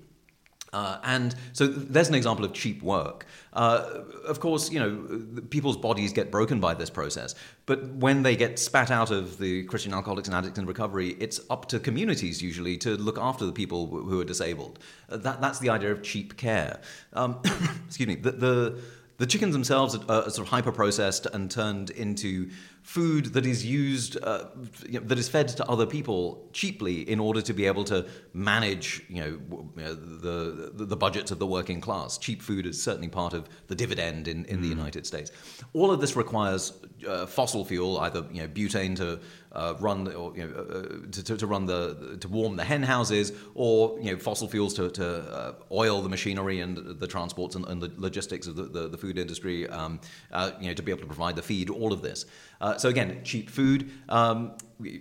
Uh, 0.74 1.00
and 1.04 1.36
so 1.54 1.68
there's 1.68 2.10
an 2.10 2.16
example 2.16 2.44
of 2.44 2.52
cheap 2.54 2.82
work. 2.82 3.26
Uh, 3.54 4.02
of 4.26 4.40
course, 4.40 4.72
you 4.72 4.80
know, 4.80 5.42
people's 5.52 5.78
bodies 5.78 6.12
get 6.12 6.32
broken 6.32 6.60
by 6.60 6.74
this 6.74 6.90
process, 6.90 7.36
but 7.68 7.88
when 7.90 8.24
they 8.24 8.36
get 8.36 8.58
spat 8.58 8.90
out 8.90 9.12
of 9.12 9.38
the 9.38 9.64
Christian 9.66 9.94
Alcoholics 9.94 10.28
and 10.28 10.36
Addicts 10.36 10.58
in 10.58 10.66
Recovery, 10.66 11.16
it's 11.20 11.40
up 11.50 11.68
to 11.68 11.80
communities 11.80 12.42
usually 12.42 12.76
to 12.78 12.98
look 12.98 13.20
after 13.20 13.46
the 13.46 13.52
people 13.52 13.88
who 13.88 14.20
are 14.20 14.26
disabled. 14.26 14.80
Uh, 15.10 15.18
that, 15.18 15.40
that's 15.40 15.60
the 15.60 15.70
idea 15.70 15.92
of 15.92 16.02
cheap 16.02 16.36
care. 16.36 16.82
Um, 17.14 17.40
excuse 17.86 18.08
me. 18.08 18.16
The, 18.16 18.32
the, 18.32 18.82
the 19.18 19.26
chickens 19.26 19.54
themselves 19.54 19.96
are, 19.96 20.12
are 20.12 20.30
sort 20.30 20.48
of 20.48 20.50
hyper 20.50 20.72
processed 20.72 21.26
and 21.28 21.50
turned 21.50 21.90
into 21.92 22.50
food 22.82 23.28
that 23.28 23.46
is 23.46 23.66
used, 23.66 24.18
uh, 24.24 24.46
you 24.88 25.00
know, 25.00 25.06
that 25.06 25.18
is 25.18 25.30
fed 25.30 25.48
to 25.48 25.66
other 25.70 25.86
people 25.86 26.50
cheaply 26.52 27.10
in 27.10 27.20
order 27.20 27.42
to 27.42 27.54
be 27.54 27.66
able 27.66 27.84
to 27.86 28.06
manage, 28.34 29.04
you 29.08 29.22
know, 29.22 29.40
the, 29.76 30.72
the, 30.74 30.86
the 30.86 30.98
budgets 30.98 31.32
of 31.32 31.40
the 31.40 31.48
working 31.48 31.80
class. 31.80 32.18
Cheap 32.18 32.42
food 32.42 32.66
is 32.66 32.82
certainly 32.82 33.08
part 33.08 33.34
of 33.34 33.48
the 33.68 33.76
dividend 33.76 34.28
in, 34.28 34.46
in 34.46 34.58
mm. 34.58 34.62
the 34.64 34.68
United 34.68 35.06
States. 35.06 35.32
All 35.74 35.92
of 35.92 36.02
this 36.02 36.16
requires 36.16 36.74
uh, 37.08 37.26
fossil 37.26 37.64
fuel, 37.64 38.00
either 38.00 38.26
you 38.32 38.42
know, 38.42 38.48
butane 38.48 38.96
to 38.98 39.20
uh, 39.54 39.76
run 39.80 40.08
or 40.14 40.36
you 40.36 40.48
know, 40.48 40.54
uh, 40.54 40.82
to, 41.12 41.24
to, 41.24 41.38
to, 41.38 41.48
run 41.48 41.66
the 41.66 42.18
to 42.20 42.28
warm 42.28 42.56
the 42.56 42.64
hen 42.64 42.84
houses, 42.84 43.32
or 43.56 43.98
you 44.00 44.12
know 44.12 44.18
fossil 44.18 44.48
fuels 44.48 44.74
to, 44.74 44.90
to 44.90 45.06
uh, 45.06 45.54
oil 45.72 46.02
the 46.02 46.10
machinery 46.10 46.60
and 46.60 47.00
the 47.00 47.08
transports 47.08 47.56
and, 47.56 47.66
and 47.68 47.82
the 47.82 47.92
logistics 47.98 48.48
of 48.48 48.56
the, 48.56 48.64
the, 48.64 48.88
the 48.88 48.98
food 48.98 49.18
industry, 49.18 49.68
um, 49.70 50.00
uh, 50.32 50.52
you 50.60 50.68
know 50.68 50.74
to 50.74 50.82
be 50.82 50.92
able 50.92 51.02
to 51.02 51.08
provide 51.08 51.36
the 51.36 51.42
feed. 51.42 51.70
All 51.70 51.94
of 51.94 52.02
this. 52.02 52.26
Uh, 52.62 52.78
so 52.78 52.90
again, 52.90 53.20
cheap 53.24 53.50
food, 53.50 53.92
um, 54.10 54.54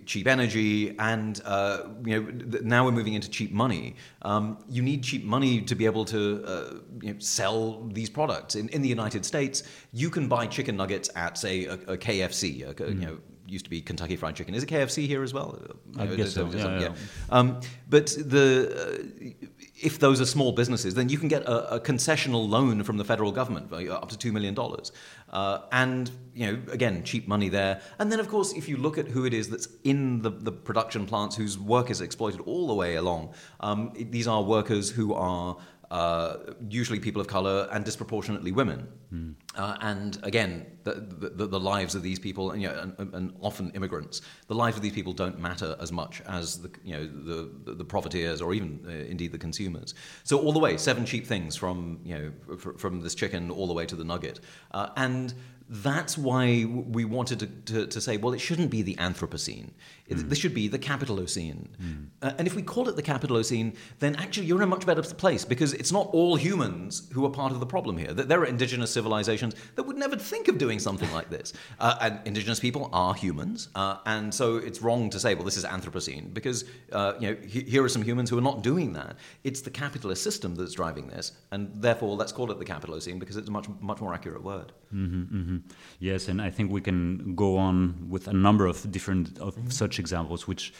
cheap 0.05 0.27
energy, 0.27 0.97
and 0.99 1.41
uh, 1.45 1.83
you 2.05 2.21
know 2.21 2.59
now 2.61 2.85
we're 2.85 2.91
moving 2.91 3.13
into 3.13 3.29
cheap 3.29 3.51
money. 3.51 3.95
Um, 4.21 4.57
you 4.69 4.81
need 4.81 5.03
cheap 5.03 5.23
money 5.23 5.61
to 5.61 5.75
be 5.75 5.85
able 5.85 6.05
to 6.05 6.43
uh, 6.45 6.73
you 7.01 7.13
know, 7.13 7.19
sell 7.19 7.83
these 7.87 8.09
products. 8.09 8.55
In, 8.55 8.69
in 8.69 8.81
the 8.81 8.89
United 8.89 9.25
States, 9.25 9.63
you 9.91 10.09
can 10.09 10.27
buy 10.27 10.45
chicken 10.45 10.75
nuggets 10.75 11.09
at 11.15 11.37
say 11.37 11.65
a, 11.65 11.73
a 11.73 11.97
KFC, 11.97 12.67
a, 12.69 12.73
mm. 12.73 13.01
you 13.01 13.07
know 13.07 13.17
used 13.53 13.65
to 13.65 13.69
be 13.69 13.81
Kentucky 13.81 14.15
Fried 14.15 14.35
Chicken. 14.35 14.55
Is 14.55 14.63
it 14.63 14.69
KFC 14.69 15.07
here 15.07 15.23
as 15.23 15.33
well? 15.33 15.57
I 15.97 16.07
guess 16.07 16.33
so. 16.33 16.49
Yeah, 16.49 16.57
yeah. 16.57 16.79
yeah. 16.79 16.93
Um, 17.29 17.61
but 17.89 18.07
the 18.07 18.47
uh, 18.75 19.47
if 19.81 19.99
those 19.99 20.21
are 20.21 20.25
small 20.25 20.51
businesses, 20.51 20.93
then 20.95 21.09
you 21.09 21.17
can 21.17 21.27
get 21.27 21.43
a, 21.43 21.75
a 21.75 21.79
concessional 21.79 22.47
loan 22.47 22.83
from 22.83 22.97
the 22.97 23.03
federal 23.03 23.31
government 23.31 23.71
up 23.71 24.09
to 24.09 24.17
two 24.17 24.31
million 24.31 24.53
dollars, 24.53 24.91
uh, 25.31 25.59
and 25.71 26.11
you 26.33 26.47
know 26.47 26.61
again 26.71 27.03
cheap 27.03 27.27
money 27.27 27.49
there. 27.49 27.81
And 27.99 28.11
then 28.11 28.19
of 28.19 28.27
course, 28.29 28.53
if 28.53 28.67
you 28.67 28.77
look 28.77 28.97
at 28.97 29.07
who 29.07 29.25
it 29.25 29.33
is 29.33 29.49
that's 29.49 29.67
in 29.83 30.21
the, 30.21 30.29
the 30.29 30.51
production 30.51 31.05
plants 31.05 31.35
whose 31.35 31.57
work 31.59 31.89
is 31.89 32.01
exploited 32.01 32.41
all 32.41 32.67
the 32.67 32.73
way 32.73 32.95
along, 32.95 33.33
um, 33.59 33.91
these 33.95 34.27
are 34.27 34.41
workers 34.41 34.89
who 34.89 35.13
are 35.13 35.57
uh, 35.93 36.37
usually 36.69 36.99
people 36.99 37.21
of 37.21 37.27
color 37.27 37.69
and 37.71 37.85
disproportionately 37.85 38.51
women. 38.51 38.87
Mm. 39.13 39.35
Uh, 39.55 39.77
and 39.81 40.17
again, 40.23 40.65
the, 40.85 40.93
the, 40.93 41.45
the, 41.45 41.59
lives 41.59 41.93
of 41.93 42.01
these 42.01 42.17
people, 42.17 42.49
and, 42.49 42.63
you 42.63 42.67
know, 42.67 42.91
and, 42.97 43.13
and, 43.13 43.33
often 43.41 43.69
immigrants, 43.75 44.23
the 44.47 44.55
lives 44.55 44.75
of 44.75 44.81
these 44.81 44.91
people 44.91 45.13
don't 45.13 45.37
matter 45.37 45.77
as 45.79 45.91
much 45.91 46.23
as 46.27 46.59
the, 46.63 46.71
you 46.83 46.97
know, 46.97 47.05
the, 47.05 47.73
the 47.73 47.85
profiteers 47.85 48.41
or 48.41 48.55
even 48.55 48.83
uh, 48.87 48.89
indeed 48.89 49.31
the 49.31 49.37
consumers. 49.37 49.93
So 50.23 50.39
all 50.39 50.51
the 50.51 50.57
way, 50.57 50.77
seven 50.77 51.05
cheap 51.05 51.27
things 51.27 51.55
from, 51.55 51.99
you 52.03 52.15
know, 52.17 52.57
from 52.57 53.01
this 53.01 53.13
chicken 53.13 53.51
all 53.51 53.67
the 53.67 53.73
way 53.73 53.85
to 53.85 53.95
the 53.95 54.03
nugget. 54.03 54.39
Uh, 54.71 54.89
and 54.97 55.35
that's 55.73 56.19
why 56.19 56.65
we 56.65 57.03
wanted 57.03 57.39
to, 57.39 57.47
to, 57.73 57.87
to, 57.87 57.99
say, 57.99 58.17
well, 58.17 58.33
it 58.33 58.39
shouldn't 58.39 58.69
be 58.69 58.83
the 58.83 58.95
Anthropocene. 58.95 59.71
Mm. 60.07 60.29
This 60.29 60.37
should 60.37 60.53
be 60.53 60.67
the 60.67 60.77
Capitalocene. 60.77 61.67
Mm. 61.81 62.07
Uh, 62.21 62.31
and 62.37 62.45
if 62.45 62.55
we 62.55 62.61
call 62.61 62.87
it 62.89 62.95
the 62.95 63.01
Capitalocene, 63.01 63.75
then 63.97 64.15
actually 64.17 64.45
you're 64.45 64.57
in 64.57 64.63
a 64.63 64.67
much 64.67 64.85
better 64.85 65.01
place 65.01 65.43
because 65.43 65.73
it's 65.73 65.91
not 65.91 66.09
all 66.13 66.35
humans 66.35 67.09
who 67.13 67.25
are 67.25 67.29
part 67.31 67.51
of 67.51 67.59
the 67.59 67.65
problem 67.65 67.97
here. 67.97 68.13
That 68.13 68.29
there 68.29 68.39
are 68.41 68.45
indigenous 68.45 68.91
civilizations 68.91 69.55
that 69.73 69.83
would 69.83 69.97
never 69.97 70.15
think 70.15 70.47
of 70.47 70.59
doing 70.59 70.77
something 70.77 71.11
like 71.11 71.29
this. 71.29 71.53
Uh, 71.79 71.97
and 72.01 72.19
indigenous 72.25 72.59
people 72.59 72.89
are 72.93 73.13
humans. 73.13 73.67
Uh, 73.75 73.97
and 74.05 74.33
so 74.33 74.57
it's 74.57 74.81
wrong 74.81 75.09
to 75.09 75.19
say, 75.19 75.33
well, 75.33 75.43
this 75.43 75.57
is 75.57 75.65
Anthropocene 75.65 76.33
because 76.33 76.65
uh, 76.91 77.13
you 77.19 77.31
know, 77.31 77.37
here 77.47 77.83
are 77.83 77.89
some 77.89 78.03
humans 78.03 78.29
who 78.29 78.37
are 78.37 78.41
not 78.41 78.61
doing 78.61 78.93
that. 78.93 79.17
It's 79.43 79.61
the 79.61 79.71
capitalist 79.71 80.23
system 80.23 80.55
that's 80.55 80.73
driving 80.73 81.07
this. 81.07 81.33
And 81.51 81.71
therefore, 81.73 82.15
let's 82.15 82.31
call 82.31 82.51
it 82.51 82.59
the 82.59 82.65
Capitalocene 82.65 83.19
because 83.19 83.37
it's 83.37 83.49
a 83.49 83.51
much, 83.51 83.67
much 83.81 83.99
more 84.01 84.13
accurate 84.13 84.43
word. 84.43 84.71
Mm-hmm, 84.93 85.37
mm-hmm. 85.37 85.57
Yes, 85.99 86.27
and 86.27 86.41
I 86.41 86.49
think 86.49 86.71
we 86.71 86.81
can 86.81 87.35
go 87.35 87.57
on 87.57 88.09
with 88.09 88.27
a 88.27 88.33
number 88.33 88.65
of 88.65 88.91
different 88.91 89.39
of 89.39 89.55
mm-hmm. 89.55 89.69
such 89.69 89.99
examples, 89.99 90.47
which 90.47 90.73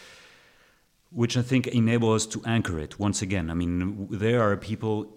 which 1.13 1.37
I 1.37 1.41
think 1.41 1.67
enable 1.67 2.11
us 2.13 2.25
to 2.27 2.41
anchor 2.45 2.79
it 2.79 2.99
once 2.99 3.21
again. 3.21 3.49
I 3.49 3.53
mean, 3.53 4.07
there 4.09 4.41
are 4.41 4.57
people. 4.57 5.07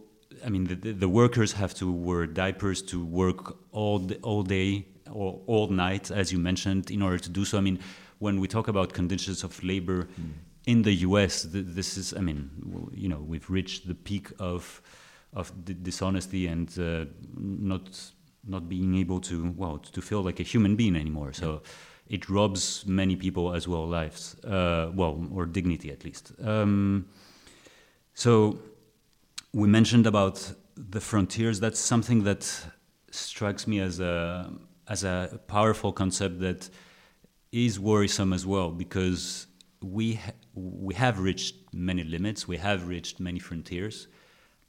I 0.44 0.50
mean, 0.50 0.64
the, 0.64 0.92
the 0.92 1.08
workers 1.08 1.52
have 1.52 1.72
to 1.74 1.90
wear 1.90 2.26
diapers 2.26 2.82
to 2.82 3.04
work 3.04 3.56
all 3.72 4.08
all 4.22 4.42
day 4.42 4.86
or 5.10 5.40
all 5.46 5.68
night, 5.68 6.10
as 6.10 6.32
you 6.32 6.38
mentioned, 6.38 6.90
in 6.90 7.02
order 7.02 7.18
to 7.18 7.30
do 7.30 7.44
so. 7.44 7.58
I 7.58 7.62
mean, 7.62 7.78
when 8.18 8.40
we 8.40 8.48
talk 8.48 8.68
about 8.68 8.92
conditions 8.92 9.44
of 9.44 9.62
labor 9.64 10.04
mm. 10.04 10.32
in 10.66 10.82
the 10.82 10.92
U.S., 11.08 11.46
this 11.50 11.96
is. 11.96 12.14
I 12.14 12.20
mean, 12.20 12.50
you 12.94 13.08
know, 13.08 13.20
we've 13.20 13.48
reached 13.48 13.88
the 13.88 13.94
peak 13.94 14.30
of 14.38 14.82
of 15.32 15.52
dishonesty 15.82 16.46
and 16.46 16.78
uh, 16.78 17.04
not 17.36 18.12
not 18.46 18.68
being 18.68 18.94
able 18.94 19.20
to 19.20 19.52
well 19.56 19.78
to 19.78 20.00
feel 20.00 20.22
like 20.22 20.40
a 20.40 20.42
human 20.42 20.76
being 20.76 20.96
anymore. 20.96 21.32
So 21.32 21.62
it 22.08 22.28
robs 22.28 22.84
many 22.86 23.16
people 23.16 23.54
as 23.54 23.66
well 23.66 23.86
lives, 23.86 24.36
uh, 24.44 24.90
well 24.94 25.28
or 25.32 25.46
dignity 25.46 25.90
at 25.90 26.04
least. 26.04 26.32
Um, 26.42 27.06
so 28.14 28.58
we 29.52 29.68
mentioned 29.68 30.06
about 30.06 30.52
the 30.76 31.00
frontiers, 31.00 31.60
that's 31.60 31.80
something 31.80 32.24
that 32.24 32.66
strikes 33.10 33.66
me 33.66 33.80
as 33.80 34.00
a 34.00 34.52
as 34.88 35.02
a 35.02 35.40
powerful 35.48 35.92
concept 35.92 36.40
that 36.40 36.68
is 37.50 37.80
worrisome 37.80 38.32
as 38.32 38.46
well 38.46 38.70
because 38.70 39.46
we 39.82 40.14
ha 40.14 40.32
we 40.54 40.94
have 40.94 41.18
reached 41.18 41.54
many 41.72 42.04
limits, 42.04 42.48
we 42.48 42.56
have 42.56 42.88
reached 42.88 43.20
many 43.20 43.38
frontiers. 43.38 44.08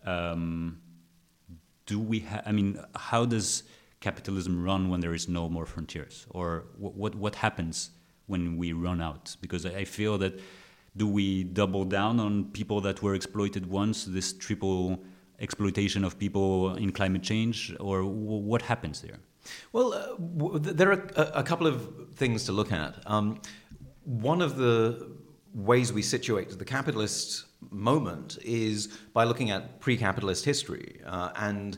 Um, 0.06 0.80
do 1.88 2.00
we? 2.00 2.26
I 2.46 2.52
mean, 2.52 2.80
how 2.96 3.26
does 3.26 3.64
capitalism 4.00 4.64
run 4.64 4.90
when 4.90 5.00
there 5.00 5.16
is 5.16 5.28
no 5.28 5.50
more 5.50 5.66
frontiers, 5.66 6.28
or 6.30 6.66
what 6.78 6.94
what, 6.94 7.16
what 7.16 7.36
happens 7.36 7.90
when 8.28 8.58
we 8.58 8.74
run 8.74 9.02
out? 9.02 9.36
Because 9.42 9.66
I 9.66 9.86
feel 9.86 10.18
that 10.20 10.40
do 10.96 11.08
we 11.08 11.44
double 11.44 11.86
down 11.86 12.20
on 12.20 12.46
people 12.52 12.82
that 12.82 13.02
were 13.02 13.16
exploited 13.16 13.66
once? 13.66 14.06
This 14.06 14.34
triple 14.34 15.04
exploitation 15.40 16.04
of 16.04 16.18
people 16.18 16.76
in 16.76 16.92
climate 16.92 17.24
change, 17.24 17.76
or 17.80 18.04
what 18.04 18.62
happens 18.62 19.02
there? 19.02 19.20
Well, 19.72 19.94
uh, 19.94 20.60
there 20.60 20.92
are 20.92 21.08
a, 21.16 21.40
a, 21.42 21.44
couple 21.44 21.68
of 21.68 22.10
things 22.16 22.44
to 22.46 22.52
look 22.52 22.72
at. 22.72 22.96
Um, 23.06 23.40
one 24.04 24.42
of 24.42 24.58
the 24.58 25.16
ways 25.54 25.94
we 25.94 26.02
situate 26.02 26.58
the 26.58 26.66
capitalist 26.66 27.47
moment 27.72 28.38
is 28.44 28.88
by 29.14 29.24
looking 29.24 29.52
at 29.52 29.80
pre-capitalist 29.80 30.46
history 30.46 31.02
uh, 31.06 31.32
and 31.36 31.78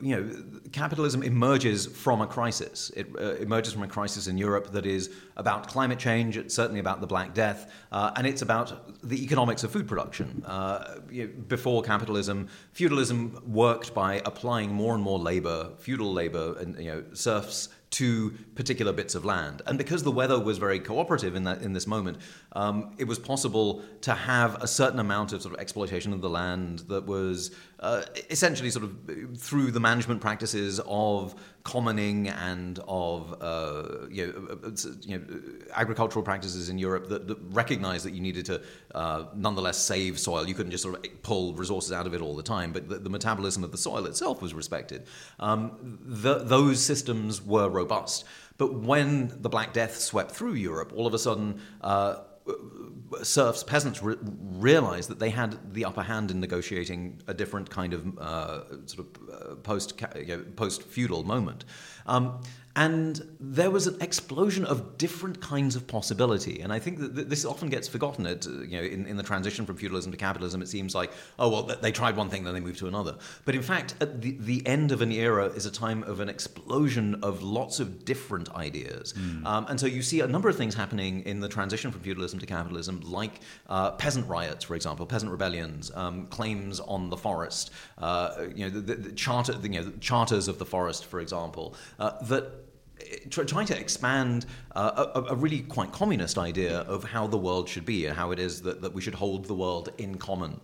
you 0.00 0.16
know, 0.16 0.44
capitalism 0.72 1.22
emerges 1.22 1.86
from 1.86 2.22
a 2.22 2.26
crisis. 2.26 2.90
It 2.96 3.06
uh, 3.18 3.34
emerges 3.34 3.74
from 3.74 3.82
a 3.82 3.88
crisis 3.88 4.26
in 4.26 4.38
Europe 4.38 4.72
that 4.72 4.86
is 4.86 5.10
about 5.36 5.68
climate 5.68 5.98
change. 5.98 6.36
It's 6.38 6.54
certainly 6.54 6.80
about 6.80 7.00
the 7.00 7.06
Black 7.06 7.34
Death, 7.34 7.70
uh, 7.92 8.12
and 8.16 8.26
it's 8.26 8.40
about 8.40 8.98
the 9.02 9.22
economics 9.22 9.62
of 9.62 9.70
food 9.70 9.86
production. 9.86 10.42
Uh, 10.46 11.00
you 11.10 11.26
know, 11.26 11.32
before 11.48 11.82
capitalism, 11.82 12.48
feudalism 12.72 13.42
worked 13.46 13.92
by 13.92 14.22
applying 14.24 14.72
more 14.72 14.94
and 14.94 15.02
more 15.02 15.18
labor, 15.18 15.70
feudal 15.78 16.12
labor, 16.12 16.56
and 16.58 16.78
you 16.78 16.90
know, 16.90 17.04
serfs 17.12 17.68
to 17.90 18.32
particular 18.56 18.92
bits 18.92 19.14
of 19.14 19.24
land. 19.24 19.62
And 19.66 19.78
because 19.78 20.02
the 20.02 20.10
weather 20.10 20.40
was 20.40 20.58
very 20.58 20.80
cooperative 20.80 21.36
in 21.36 21.44
that 21.44 21.62
in 21.62 21.74
this 21.74 21.86
moment, 21.86 22.18
um, 22.54 22.94
it 22.98 23.04
was 23.04 23.18
possible 23.18 23.82
to 24.02 24.14
have 24.14 24.62
a 24.62 24.66
certain 24.66 25.00
amount 25.00 25.32
of 25.32 25.42
sort 25.42 25.54
of 25.54 25.60
exploitation 25.60 26.12
of 26.12 26.20
the 26.20 26.30
land 26.30 26.80
that 26.80 27.04
was 27.04 27.50
uh, 27.80 28.02
essentially 28.30 28.70
sort 28.70 28.84
of 28.84 29.38
through 29.38 29.70
the 29.70 29.80
management 29.80 30.20
practices 30.20 30.80
of 30.86 31.34
commoning 31.64 32.28
and 32.28 32.78
of 32.86 33.34
uh, 33.42 34.06
you, 34.10 34.26
know, 34.26 34.48
uh, 34.50 34.68
uh, 34.68 34.92
you, 35.02 35.18
know, 35.18 35.24
agricultural 35.74 36.22
practices 36.22 36.68
in 36.68 36.78
Europe 36.78 37.08
that, 37.08 37.26
that 37.26 37.38
recognized 37.50 38.04
that 38.04 38.12
you 38.12 38.20
needed 38.20 38.46
to 38.46 38.62
uh, 38.94 39.24
nonetheless 39.34 39.78
save 39.78 40.18
soil. 40.18 40.46
You 40.46 40.54
couldn't 40.54 40.72
just 40.72 40.82
sort 40.82 40.94
of 40.94 41.22
pull 41.22 41.54
resources 41.54 41.92
out 41.92 42.06
of 42.06 42.14
it 42.14 42.20
all 42.20 42.36
the 42.36 42.42
time, 42.42 42.72
but 42.72 42.88
the, 42.88 42.98
the 42.98 43.10
metabolism 43.10 43.64
of 43.64 43.72
the 43.72 43.78
soil 43.78 44.06
itself 44.06 44.40
was 44.40 44.54
respected. 44.54 45.06
Um, 45.40 45.98
the, 46.04 46.38
those 46.38 46.82
systems 46.82 47.42
were 47.42 47.68
robust. 47.68 48.24
But 48.56 48.74
when 48.74 49.42
the 49.42 49.48
Black 49.48 49.72
Death 49.72 49.98
swept 49.98 50.30
through 50.30 50.54
Europe, 50.54 50.92
all 50.94 51.06
of 51.06 51.14
a 51.14 51.18
sudden, 51.18 51.60
uh, 51.80 52.18
serfs, 53.22 53.62
peasants 53.62 54.02
re- 54.02 54.16
realized 54.20 55.08
that 55.10 55.18
they 55.18 55.30
had 55.30 55.74
the 55.74 55.84
upper 55.84 56.02
hand 56.02 56.30
in 56.30 56.40
negotiating 56.40 57.20
a 57.26 57.34
different 57.34 57.70
kind 57.70 57.94
of 57.94 58.18
uh, 58.18 58.86
sort 58.86 59.06
of 59.06 59.28
uh, 59.28 59.54
post 59.56 60.00
you 60.16 60.26
know, 60.26 60.44
post 60.56 60.82
feudal 60.82 61.24
moment. 61.24 61.64
Um, 62.06 62.40
and 62.76 63.22
there 63.38 63.70
was 63.70 63.86
an 63.86 64.00
explosion 64.00 64.64
of 64.64 64.98
different 64.98 65.40
kinds 65.40 65.76
of 65.76 65.86
possibility. 65.86 66.60
And 66.60 66.72
I 66.72 66.80
think 66.80 66.98
that 66.98 67.30
this 67.30 67.44
often 67.44 67.68
gets 67.68 67.86
forgotten. 67.86 68.26
It, 68.26 68.46
you 68.46 68.78
know, 68.78 68.82
in, 68.82 69.06
in 69.06 69.16
the 69.16 69.22
transition 69.22 69.64
from 69.64 69.76
feudalism 69.76 70.10
to 70.10 70.18
capitalism, 70.18 70.60
it 70.60 70.68
seems 70.68 70.92
like, 70.92 71.12
oh, 71.38 71.48
well, 71.50 71.62
they 71.62 71.92
tried 71.92 72.16
one 72.16 72.30
thing, 72.30 72.42
then 72.42 72.52
they 72.52 72.60
moved 72.60 72.80
to 72.80 72.88
another. 72.88 73.16
But 73.44 73.54
in 73.54 73.62
fact, 73.62 73.94
at 74.00 74.20
the, 74.20 74.36
the 74.40 74.66
end 74.66 74.90
of 74.90 75.02
an 75.02 75.12
era 75.12 75.46
is 75.46 75.66
a 75.66 75.70
time 75.70 76.02
of 76.02 76.18
an 76.18 76.28
explosion 76.28 77.20
of 77.22 77.44
lots 77.44 77.78
of 77.78 78.04
different 78.04 78.52
ideas. 78.56 79.12
Mm. 79.12 79.46
Um, 79.46 79.66
and 79.68 79.78
so 79.78 79.86
you 79.86 80.02
see 80.02 80.20
a 80.20 80.26
number 80.26 80.48
of 80.48 80.56
things 80.56 80.74
happening 80.74 81.20
in 81.26 81.38
the 81.38 81.48
transition 81.48 81.92
from 81.92 82.00
feudalism 82.00 82.40
to 82.40 82.46
capitalism, 82.46 83.02
like 83.04 83.40
uh, 83.68 83.92
peasant 83.92 84.26
riots, 84.28 84.64
for 84.64 84.74
example, 84.74 85.06
peasant 85.06 85.30
rebellions, 85.30 85.92
um, 85.94 86.26
claims 86.26 86.80
on 86.80 87.08
the 87.08 87.16
forest, 87.16 87.70
uh, 87.98 88.46
you 88.54 88.64
know, 88.64 88.70
the, 88.70 88.80
the, 88.80 88.94
the 88.94 89.12
charter, 89.12 89.52
the, 89.52 89.68
you 89.68 89.80
know, 89.80 89.92
charters 90.00 90.48
of 90.48 90.58
the 90.58 90.66
forest, 90.66 91.04
for 91.04 91.20
example, 91.20 91.76
uh, 92.00 92.20
that 92.22 92.63
trying 93.30 93.66
to 93.66 93.78
expand 93.78 94.46
uh, 94.74 95.06
a, 95.14 95.32
a, 95.32 95.34
really 95.34 95.60
quite 95.60 95.92
communist 95.92 96.38
idea 96.38 96.80
of 96.80 97.04
how 97.04 97.26
the 97.26 97.36
world 97.36 97.68
should 97.68 97.84
be 97.84 98.06
and 98.06 98.16
how 98.16 98.30
it 98.30 98.38
is 98.38 98.62
that, 98.62 98.80
that 98.82 98.92
we 98.92 99.00
should 99.00 99.14
hold 99.14 99.46
the 99.46 99.54
world 99.54 99.90
in 99.98 100.16
common. 100.16 100.60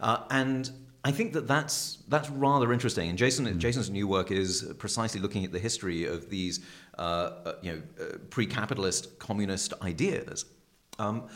Uh, 0.00 0.18
and 0.30 0.70
I 1.04 1.10
think 1.10 1.34
that 1.34 1.46
that's, 1.46 1.98
that's 2.08 2.30
rather 2.30 2.72
interesting. 2.72 3.10
And 3.10 3.18
Jason, 3.18 3.46
mm. 3.46 3.58
Jason's 3.58 3.90
new 3.90 4.08
work 4.08 4.30
is 4.30 4.72
precisely 4.78 5.20
looking 5.20 5.44
at 5.44 5.52
the 5.52 5.58
history 5.58 6.04
of 6.04 6.30
these 6.30 6.60
uh, 6.96 7.02
uh 7.02 7.52
you 7.60 7.72
know, 7.72 7.82
uh, 8.00 8.18
pre 8.30 8.46
capitalist 8.46 9.18
communist 9.18 9.74
ideas. 9.82 10.46
Um, 10.98 11.28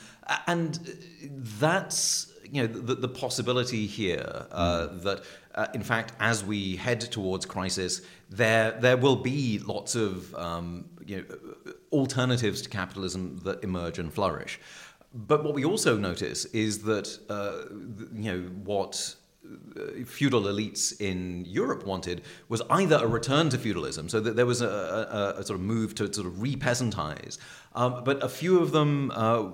and 0.46 0.78
that's 1.58 2.32
you 2.50 2.62
know 2.62 2.68
the, 2.68 2.94
the 2.94 3.08
possibility 3.08 3.86
here 3.86 4.46
uh, 4.52 4.88
mm. 4.88 5.02
that 5.02 5.22
uh, 5.54 5.66
in 5.74 5.82
fact 5.82 6.12
as 6.20 6.44
we 6.44 6.76
head 6.76 7.00
towards 7.00 7.44
crisis 7.44 8.02
there 8.28 8.72
there 8.72 8.96
will 8.96 9.16
be 9.16 9.58
lots 9.58 9.94
of 9.94 10.34
um, 10.34 10.86
you 11.06 11.16
know 11.16 11.24
alternatives 11.92 12.62
to 12.62 12.68
capitalism 12.68 13.40
that 13.44 13.62
emerge 13.64 13.98
and 13.98 14.12
flourish. 14.12 14.60
But 15.14 15.42
what 15.42 15.54
we 15.54 15.64
also 15.64 15.96
notice 15.96 16.44
is 16.46 16.82
that 16.82 17.18
uh, 17.30 17.74
you 18.14 18.32
know 18.32 18.40
what 18.64 19.14
uh, 19.46 20.04
feudal 20.04 20.42
elites 20.42 21.00
in 21.00 21.44
Europe 21.46 21.86
wanted 21.86 22.22
was 22.48 22.60
either 22.68 22.96
a 22.96 23.06
return 23.06 23.48
to 23.48 23.58
feudalism, 23.58 24.08
so 24.08 24.20
that 24.20 24.36
there 24.36 24.44
was 24.44 24.60
a, 24.60 24.68
a, 24.68 25.40
a 25.40 25.44
sort 25.44 25.58
of 25.58 25.64
move 25.64 25.94
to 25.94 26.12
sort 26.12 26.26
of 26.26 26.42
re-peasantize, 26.42 27.38
um, 27.74 28.04
but 28.04 28.22
a 28.22 28.28
few 28.28 28.60
of 28.60 28.72
them 28.72 29.10
uh, 29.14 29.48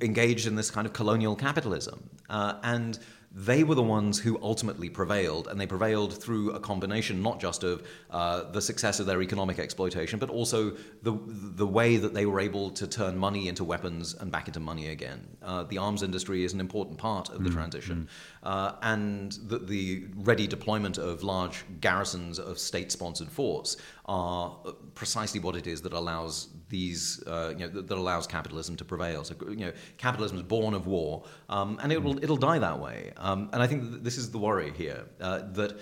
engaged 0.00 0.48
in 0.48 0.56
this 0.56 0.70
kind 0.70 0.86
of 0.86 0.92
colonial 0.92 1.36
capitalism, 1.36 2.10
uh, 2.28 2.54
and 2.64 2.98
they 3.38 3.64
were 3.64 3.74
the 3.74 3.82
ones 3.82 4.18
who 4.18 4.38
ultimately 4.40 4.88
prevailed, 4.88 5.46
and 5.48 5.60
they 5.60 5.66
prevailed 5.66 6.14
through 6.22 6.52
a 6.52 6.58
combination 6.58 7.20
not 7.20 7.38
just 7.38 7.64
of 7.64 7.86
uh, 8.10 8.44
the 8.44 8.62
success 8.62 8.98
of 8.98 9.04
their 9.04 9.20
economic 9.20 9.58
exploitation, 9.58 10.18
but 10.18 10.30
also 10.30 10.70
the 11.02 11.12
the 11.26 11.66
way 11.66 11.98
that 11.98 12.14
they 12.14 12.24
were 12.24 12.40
able 12.40 12.70
to 12.70 12.86
turn 12.86 13.18
money 13.18 13.48
into 13.48 13.62
weapons 13.62 14.14
and 14.14 14.32
back 14.32 14.48
into 14.48 14.58
money 14.58 14.88
again. 14.88 15.20
Uh, 15.42 15.64
the 15.64 15.76
arms 15.76 16.02
industry 16.02 16.44
is 16.44 16.54
an 16.54 16.60
important 16.60 16.96
part 16.96 17.28
of 17.28 17.44
the 17.44 17.50
mm, 17.50 17.52
transition, 17.52 18.08
mm. 18.42 18.48
uh, 18.48 18.72
and 18.80 19.32
the, 19.48 19.58
the, 19.58 20.06
ready 20.16 20.46
deployment 20.46 20.96
of 20.96 21.22
large 21.22 21.62
garrisons 21.80 22.38
of 22.38 22.58
state-sponsored 22.58 23.30
force 23.30 23.76
are 24.06 24.56
precisely 24.94 25.40
what 25.40 25.56
it 25.56 25.66
is 25.66 25.82
that 25.82 25.92
allows 25.92 26.48
these, 26.68 27.22
uh, 27.26 27.50
you 27.50 27.66
know, 27.66 27.68
that, 27.68 27.88
that, 27.88 27.98
allows 27.98 28.26
capitalism 28.26 28.76
to 28.76 28.84
prevail. 28.84 29.24
So, 29.24 29.34
you 29.48 29.56
know, 29.56 29.72
capitalism 29.98 30.36
is 30.36 30.44
born 30.44 30.74
of 30.74 30.86
war, 30.86 31.24
um, 31.48 31.78
and 31.82 31.92
it 31.92 32.02
will 32.02 32.22
it'll 32.22 32.36
die 32.36 32.58
that 32.60 32.78
way. 32.78 33.12
Um, 33.16 33.50
and 33.52 33.62
I 33.62 33.66
think 33.66 34.04
this 34.04 34.16
is 34.16 34.30
the 34.30 34.38
worry 34.38 34.72
here 34.72 35.04
uh, 35.20 35.40
that 35.52 35.80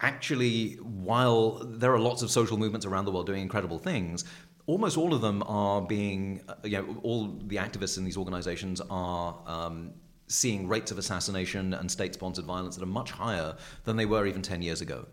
actually, 0.00 0.74
while 0.82 1.64
there 1.64 1.94
are 1.94 2.00
lots 2.00 2.22
of 2.22 2.30
social 2.30 2.56
movements 2.56 2.86
around 2.86 3.04
the 3.04 3.12
world 3.12 3.26
doing 3.26 3.42
incredible 3.42 3.78
things, 3.78 4.24
almost 4.66 4.98
all 4.98 5.14
of 5.14 5.20
them 5.20 5.44
are 5.46 5.80
being, 5.80 6.42
uh, 6.48 6.54
you 6.64 6.78
know, 6.78 6.96
all 7.04 7.28
the 7.46 7.56
activists 7.56 7.98
in 7.98 8.04
these 8.04 8.16
organizations 8.16 8.80
are. 8.90 9.36
Um, 9.46 9.92
seeing 10.26 10.68
rates 10.68 10.92
of 10.92 10.98
assassination 10.98 11.74
and 11.74 11.90
state 11.90 12.14
sponsored 12.14 12.44
violence 12.44 12.76
that 12.76 12.84
are 12.84 12.86
much 12.86 13.10
higher 13.10 13.56
than 13.82 13.96
they 13.96 14.06
were 14.06 14.28
even 14.28 14.40
10 14.40 14.62
years 14.62 14.80
ago. 14.80 15.04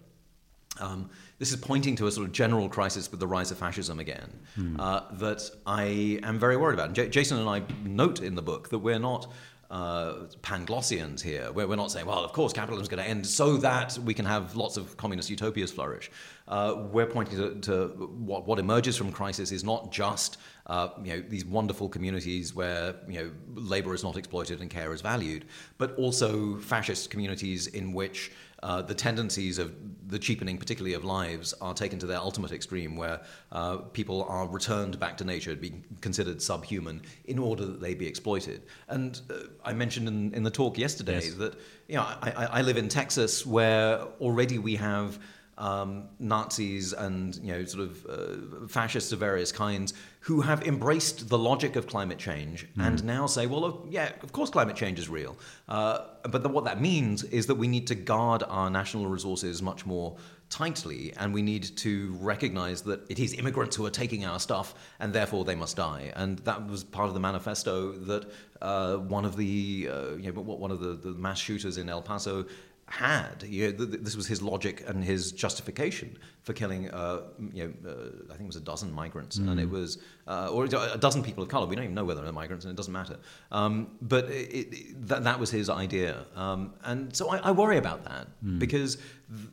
Um, 0.80 1.10
this 1.40 1.52
is 1.52 1.58
pointing 1.58 1.96
to 1.98 2.08
a 2.08 2.12
sort 2.12 2.26
of 2.28 2.34
general 2.34 2.68
crisis 2.70 3.10
with 3.12 3.20
the 3.20 3.28
rise 3.28 3.52
of 3.52 3.58
fascism 3.58 4.00
again 4.00 4.30
mm. 4.58 4.76
uh, 4.80 5.02
that 5.14 5.50
I 5.66 6.20
am 6.24 6.40
very 6.40 6.58
worried 6.58 6.74
about. 6.74 6.88
And 6.88 6.96
J- 6.96 7.10
Jason 7.10 7.38
and 7.38 7.50
I 7.50 7.64
note 7.84 8.22
in 8.22 8.36
the 8.36 8.42
book 8.42 8.70
that 8.70 8.80
we're 8.80 9.00
not 9.00 9.32
uh, 9.70 10.14
Panglossians 10.42 11.22
here. 11.22 11.52
We're, 11.52 11.68
we're 11.68 11.76
not 11.76 11.92
saying, 11.92 12.06
well, 12.06 12.24
of 12.24 12.32
course, 12.32 12.54
capitalism 12.54 12.84
is 12.84 12.88
going 12.88 13.04
to 13.04 13.10
end 13.10 13.28
so 13.28 13.58
that 13.58 13.98
we 14.00 14.14
can 14.14 14.26
have 14.26 14.56
lots 14.56 14.78
of 14.78 14.96
communist 14.98 15.30
utopias 15.30 15.72
flourish. 15.72 16.10
Uh, 16.48 16.86
we're 16.92 17.06
pointing 17.06 17.38
to, 17.38 17.60
to, 17.62 17.88
what, 18.18 18.48
what 18.48 18.60
emerges 18.60 18.96
from 18.96 19.12
crisis 19.12 19.52
is 19.52 19.64
not 19.64 19.92
just 19.92 20.38
uh, 20.68 20.90
you 21.04 21.18
know, 21.18 21.24
these 21.28 21.46
wonderful 21.46 21.90
communities 21.90 22.56
where 22.56 22.96
you 23.08 23.20
know, 23.20 23.32
labor 23.56 23.94
is 23.94 24.04
not 24.04 24.16
exploited 24.18 24.62
and 24.62 24.70
care 24.70 24.94
is 24.94 25.02
valued, 25.02 25.46
but 25.78 25.96
also 25.96 26.58
fascist 26.58 27.10
communities 27.10 27.68
in 27.68 27.92
which 27.94 28.32
uh, 28.64 28.82
the 28.82 28.94
tendencies 28.94 29.60
of 29.60 29.74
the 30.08 30.18
cheapening, 30.18 30.58
particularly 30.58 30.94
of 30.96 31.04
lives, 31.04 31.54
are 31.62 31.74
taken 31.74 32.00
to 32.00 32.06
their 32.06 32.18
ultimate 32.18 32.52
extreme, 32.52 32.96
where 32.96 33.22
uh, 33.52 33.78
people 33.78 34.24
are 34.24 34.48
returned 34.48 35.00
back 35.00 35.18
to 35.18 35.26
nature, 35.26 35.56
being 35.56 35.84
considered 36.02 36.42
subhuman, 36.42 37.02
in 37.26 37.38
order 37.38 37.66
that 37.66 37.80
they 37.82 37.94
be 37.94 38.08
exploited. 38.08 38.64
And 38.88 39.20
uh, 39.30 39.36
I 39.64 39.74
mentioned 39.74 40.08
in, 40.08 40.34
in, 40.34 40.44
the 40.44 40.52
talk 40.52 40.78
yesterday 40.78 41.22
yes. 41.24 41.34
that 41.36 41.56
you 41.88 41.96
know 41.96 42.04
I, 42.04 42.48
I, 42.52 42.62
live 42.62 42.78
in 42.78 42.90
Texas, 42.90 43.46
where 43.46 44.00
already 44.20 44.58
we 44.58 44.76
have 44.78 45.20
um, 45.58 46.10
Nazis 46.20 46.94
and 46.94 47.36
you 47.38 47.52
know 47.52 47.66
sort 47.66 47.84
of 47.84 48.06
uh, 48.06 48.68
fascists 48.68 49.12
of 49.12 49.20
various 49.20 49.52
kinds 49.52 49.94
who 50.28 50.42
have 50.42 50.68
embraced 50.68 51.30
the 51.30 51.38
logic 51.38 51.78
of 51.78 51.88
climate 51.88 52.18
change 52.18 52.68
mm. 52.78 52.86
and 52.86 53.02
now 53.06 53.26
say, 53.26 53.48
well, 53.48 53.88
yeah, 53.90 54.12
of 54.22 54.34
course 54.34 54.50
climate 54.50 54.76
change 54.76 55.00
is 55.00 55.08
real. 55.08 55.38
Uh, 55.70 56.00
but 56.24 56.44
the, 56.44 56.50
what 56.50 56.66
that 56.66 56.82
means 56.82 57.24
is 57.24 57.46
that 57.46 57.56
we 57.56 57.66
need 57.66 57.88
to 57.88 57.96
guard 57.96 58.44
our 58.50 58.70
national 58.70 59.08
resources 59.08 59.62
much 59.62 59.86
more 59.86 60.18
tightly, 60.50 61.14
and 61.16 61.34
we 61.34 61.42
need 61.42 61.64
to 61.78 62.14
recognize 62.20 62.82
that 62.82 63.10
it 63.10 63.20
is 63.20 63.34
immigrants 63.36 63.78
who 63.78 63.86
are 63.86 63.90
taking 63.90 64.26
our 64.26 64.38
stuff, 64.38 64.76
and 65.00 65.14
therefore 65.14 65.46
they 65.46 65.56
must 65.56 65.78
die. 65.78 66.12
And 66.18 66.40
that 66.40 66.68
was 66.68 66.84
part 66.84 67.08
of 67.08 67.14
the 67.14 67.22
manifesto 67.22 67.94
that 67.94 68.30
uh, 68.62 68.98
one 68.98 69.24
of 69.24 69.38
the 69.38 69.90
uh, 69.90 70.16
you 70.16 70.32
know, 70.32 70.42
one 70.42 70.72
of 70.72 70.82
the, 70.82 70.94
the 70.94 71.12
mass 71.12 71.40
shooters 71.40 71.78
in 71.78 71.88
El 71.88 72.02
Paso 72.02 72.46
had. 72.88 73.44
You 73.44 73.72
know, 73.72 73.86
th- 73.86 74.02
this 74.02 74.16
was 74.16 74.28
his 74.28 74.42
logic 74.42 74.84
and 74.88 75.04
his 75.04 75.32
justification 75.32 76.18
for 76.44 76.54
killing, 76.54 76.90
uh, 76.92 77.22
you 77.54 77.66
know, 77.84 77.90
uh, 77.90 77.94
I 78.26 78.38
think 78.38 78.42
it 78.42 78.48
was 78.48 78.56
a 78.56 78.62
dozen 78.62 78.92
migrants, 78.94 79.38
mm. 79.38 79.50
and 79.50 79.60
it 79.60 79.70
was, 79.70 79.98
uh, 80.28 80.50
or 80.52 80.66
a 80.66 80.98
dozen 80.98 81.22
people 81.22 81.44
of 81.44 81.50
color. 81.50 81.68
We 81.68 81.76
don't 81.76 81.84
even 81.84 81.96
know 81.96 82.06
whether 82.06 82.22
they're 82.22 82.32
migrants, 82.32 82.66
and 82.66 82.72
it 82.72 82.78
doesn't 82.78 82.94
matter. 82.94 83.18
Um, 83.52 83.92
but 84.02 84.30
it, 84.30 84.74
it, 84.74 85.08
that, 85.08 85.26
that 85.26 85.40
was 85.40 85.52
his 85.52 85.70
idea, 85.70 86.26
um, 86.36 86.74
and 86.86 87.14
so 87.16 87.30
I, 87.30 87.38
I, 87.38 87.52
worry 87.52 87.78
about 87.78 88.06
that 88.06 88.28
mm. 88.44 88.60
because 88.60 88.98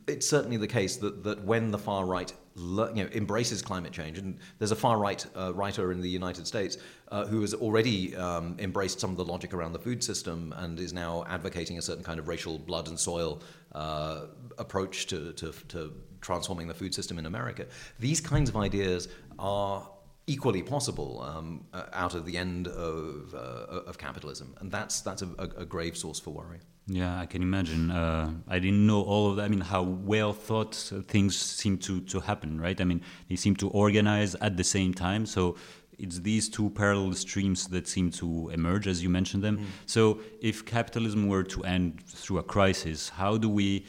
it's 0.07 0.27
certainly 0.27 0.57
the 0.57 0.67
case 0.67 0.95
that 0.97 1.23
that 1.23 1.43
when 1.43 1.71
the 1.71 1.77
far 1.77 2.05
right 2.05 2.31
you 2.55 3.03
know, 3.03 3.09
embraces 3.13 3.61
climate 3.61 3.91
change. 3.91 4.17
And 4.17 4.37
there's 4.59 4.71
a 4.71 4.75
far 4.75 4.97
right 4.97 5.25
uh, 5.35 5.53
writer 5.53 5.91
in 5.91 6.01
the 6.01 6.09
United 6.09 6.47
States 6.47 6.77
uh, 7.09 7.25
who 7.25 7.41
has 7.41 7.53
already 7.53 8.15
um, 8.15 8.55
embraced 8.59 8.99
some 8.99 9.09
of 9.09 9.17
the 9.17 9.25
logic 9.25 9.53
around 9.53 9.73
the 9.73 9.79
food 9.79 10.03
system 10.03 10.53
and 10.57 10.79
is 10.79 10.93
now 10.93 11.25
advocating 11.27 11.77
a 11.77 11.81
certain 11.81 12.03
kind 12.03 12.19
of 12.19 12.27
racial 12.27 12.57
blood 12.57 12.87
and 12.87 12.99
soil 12.99 13.41
uh, 13.73 14.25
approach 14.57 15.07
to, 15.07 15.33
to, 15.33 15.51
to 15.67 15.93
transforming 16.21 16.67
the 16.67 16.73
food 16.73 16.93
system 16.93 17.19
in 17.19 17.25
America. 17.25 17.65
These 17.99 18.21
kinds 18.21 18.49
of 18.49 18.55
ideas 18.55 19.09
are 19.37 19.89
equally 20.27 20.63
possible 20.63 21.21
um, 21.21 21.65
uh, 21.73 21.83
out 21.93 22.15
of 22.15 22.25
the 22.25 22.37
end 22.37 22.67
of, 22.67 23.33
uh, 23.35 23.81
of 23.85 23.97
capitalism. 23.97 24.55
And 24.59 24.71
that's, 24.71 25.01
that's 25.01 25.21
a, 25.21 25.27
a, 25.37 25.65
grave 25.65 25.95
source 25.95 26.19
for 26.19 26.31
worry. 26.31 26.59
Yeah, 26.87 27.19
I 27.19 27.25
can 27.25 27.41
imagine. 27.41 27.89
Uh, 27.89 28.31
I 28.47 28.59
didn't 28.59 28.85
know 28.85 29.01
all 29.01 29.31
of 29.31 29.37
that. 29.37 29.43
I 29.43 29.47
mean, 29.47 29.61
how 29.61 29.81
well 29.81 30.33
thought 30.33 30.75
things 31.07 31.35
seem 31.35 31.79
to, 31.79 32.01
to 32.01 32.19
happen, 32.19 32.61
right? 32.61 32.79
I 32.79 32.83
mean, 32.83 33.01
they 33.27 33.35
seem 33.35 33.55
to 33.57 33.69
organize 33.69 34.35
at 34.35 34.55
the 34.55 34.63
same 34.63 34.93
time. 34.93 35.25
So 35.25 35.55
it's 35.97 36.19
these 36.19 36.47
two 36.47 36.69
parallel 36.69 37.13
streams 37.13 37.67
that 37.67 37.87
seem 37.87 38.11
to 38.11 38.49
emerge, 38.49 38.87
as 38.87 39.01
you 39.01 39.09
mentioned 39.09 39.43
them. 39.43 39.57
Mm. 39.57 39.65
So 39.87 40.19
if 40.41 40.65
capitalism 40.65 41.27
were 41.27 41.43
to 41.43 41.63
end 41.63 42.03
through 42.05 42.37
a 42.37 42.43
crisis, 42.43 43.09
how 43.09 43.37
do 43.37 43.49
we 43.49 43.85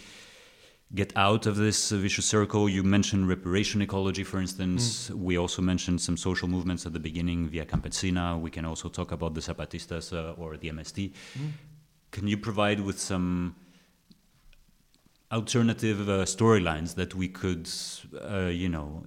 get 0.94 1.12
out 1.16 1.44
of 1.44 1.56
this 1.56 1.90
vicious 1.90 2.24
circle? 2.24 2.68
You 2.68 2.82
mentioned 2.82 3.28
reparation 3.28 3.82
ecology, 3.82 4.24
for 4.24 4.38
instance. 4.38 5.10
Mm. 5.10 5.16
We 5.16 5.36
also 5.36 5.60
mentioned 5.60 6.00
some 6.00 6.16
social 6.16 6.48
movements 6.48 6.86
at 6.86 6.94
the 6.94 7.00
beginning, 7.00 7.48
Via 7.48 7.66
Campesina. 7.66 8.40
We 8.40 8.50
can 8.50 8.64
also 8.64 8.88
talk 8.88 9.12
about 9.12 9.34
the 9.34 9.40
Zapatistas 9.40 10.12
uh, 10.12 10.40
or 10.40 10.56
the 10.56 10.70
MST. 10.70 11.12
Mm. 11.38 11.50
Can 12.16 12.28
you 12.28 12.38
provide 12.38 12.80
with 12.80 12.98
some 12.98 13.56
alternative 15.30 16.08
uh, 16.08 16.24
storylines 16.24 16.94
that 16.94 17.14
we 17.14 17.28
could, 17.28 17.68
uh, 18.24 18.46
you 18.46 18.70
know, 18.70 19.04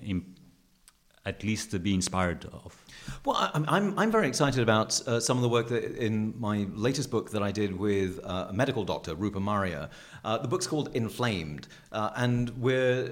at 1.25 1.43
least 1.43 1.81
be 1.81 1.95
inspired 1.95 2.45
of? 2.53 2.85
Well, 3.25 3.49
I'm, 3.55 3.65
I'm, 3.67 3.97
I'm 3.97 4.11
very 4.11 4.27
excited 4.27 4.61
about 4.61 5.01
uh, 5.07 5.19
some 5.19 5.37
of 5.37 5.41
the 5.41 5.49
work 5.49 5.69
that 5.69 5.85
in 5.97 6.39
my 6.39 6.67
latest 6.75 7.09
book 7.09 7.31
that 7.31 7.41
I 7.41 7.51
did 7.51 7.75
with 7.75 8.19
uh, 8.23 8.49
a 8.49 8.53
medical 8.53 8.83
doctor, 8.83 9.15
Rupa 9.15 9.39
Marya. 9.39 9.89
Uh, 10.23 10.37
the 10.37 10.47
book's 10.47 10.67
called 10.67 10.95
Inflamed, 10.95 11.67
uh, 11.91 12.11
and 12.15 12.51
we 12.61 13.09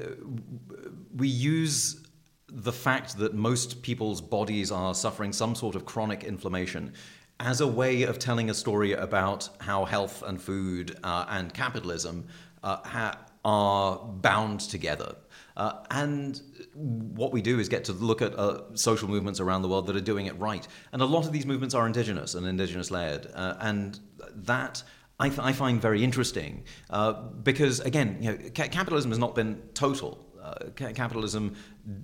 we 1.15 1.27
use 1.27 2.07
the 2.49 2.71
fact 2.71 3.17
that 3.17 3.33
most 3.33 3.81
people's 3.81 4.21
bodies 4.21 4.71
are 4.71 4.93
suffering 4.93 5.33
some 5.33 5.55
sort 5.55 5.75
of 5.75 5.85
chronic 5.85 6.23
inflammation 6.23 6.93
as 7.39 7.61
a 7.61 7.67
way 7.67 8.03
of 8.03 8.19
telling 8.19 8.49
a 8.49 8.53
story 8.53 8.93
about 8.93 9.49
how 9.59 9.85
health 9.85 10.23
and 10.25 10.41
food 10.41 10.97
uh, 11.03 11.25
and 11.29 11.53
capitalism 11.53 12.27
uh, 12.63 12.77
ha- 12.77 13.19
are 13.45 13.97
bound 13.97 14.59
together. 14.59 15.15
Uh, 15.55 15.83
and 15.91 16.41
what 16.73 17.31
we 17.31 17.41
do 17.41 17.59
is 17.59 17.67
get 17.67 17.83
to 17.85 17.93
look 17.93 18.21
at 18.21 18.37
uh, 18.37 18.61
social 18.75 19.09
movements 19.09 19.39
around 19.39 19.61
the 19.61 19.67
world 19.67 19.87
that 19.87 19.95
are 19.95 20.01
doing 20.01 20.27
it 20.27 20.37
right. 20.37 20.67
And 20.91 21.01
a 21.01 21.05
lot 21.05 21.25
of 21.25 21.31
these 21.31 21.45
movements 21.45 21.73
are 21.73 21.85
indigenous 21.85 22.35
and 22.35 22.45
indigenous 22.45 22.91
led. 22.91 23.31
Uh, 23.33 23.55
and 23.59 23.99
that 24.33 24.83
I, 25.19 25.29
th- 25.29 25.39
I, 25.41 25.53
find 25.53 25.81
very 25.81 26.03
interesting 26.03 26.63
uh, 26.91 27.13
because, 27.13 27.79
again, 27.79 28.17
you 28.21 28.31
know, 28.31 28.37
ca- 28.53 28.67
capitalism 28.67 29.09
has 29.09 29.17
not 29.17 29.33
been 29.33 29.61
total. 29.73 30.23
Uh, 30.41 30.69
capitalism 30.93 31.55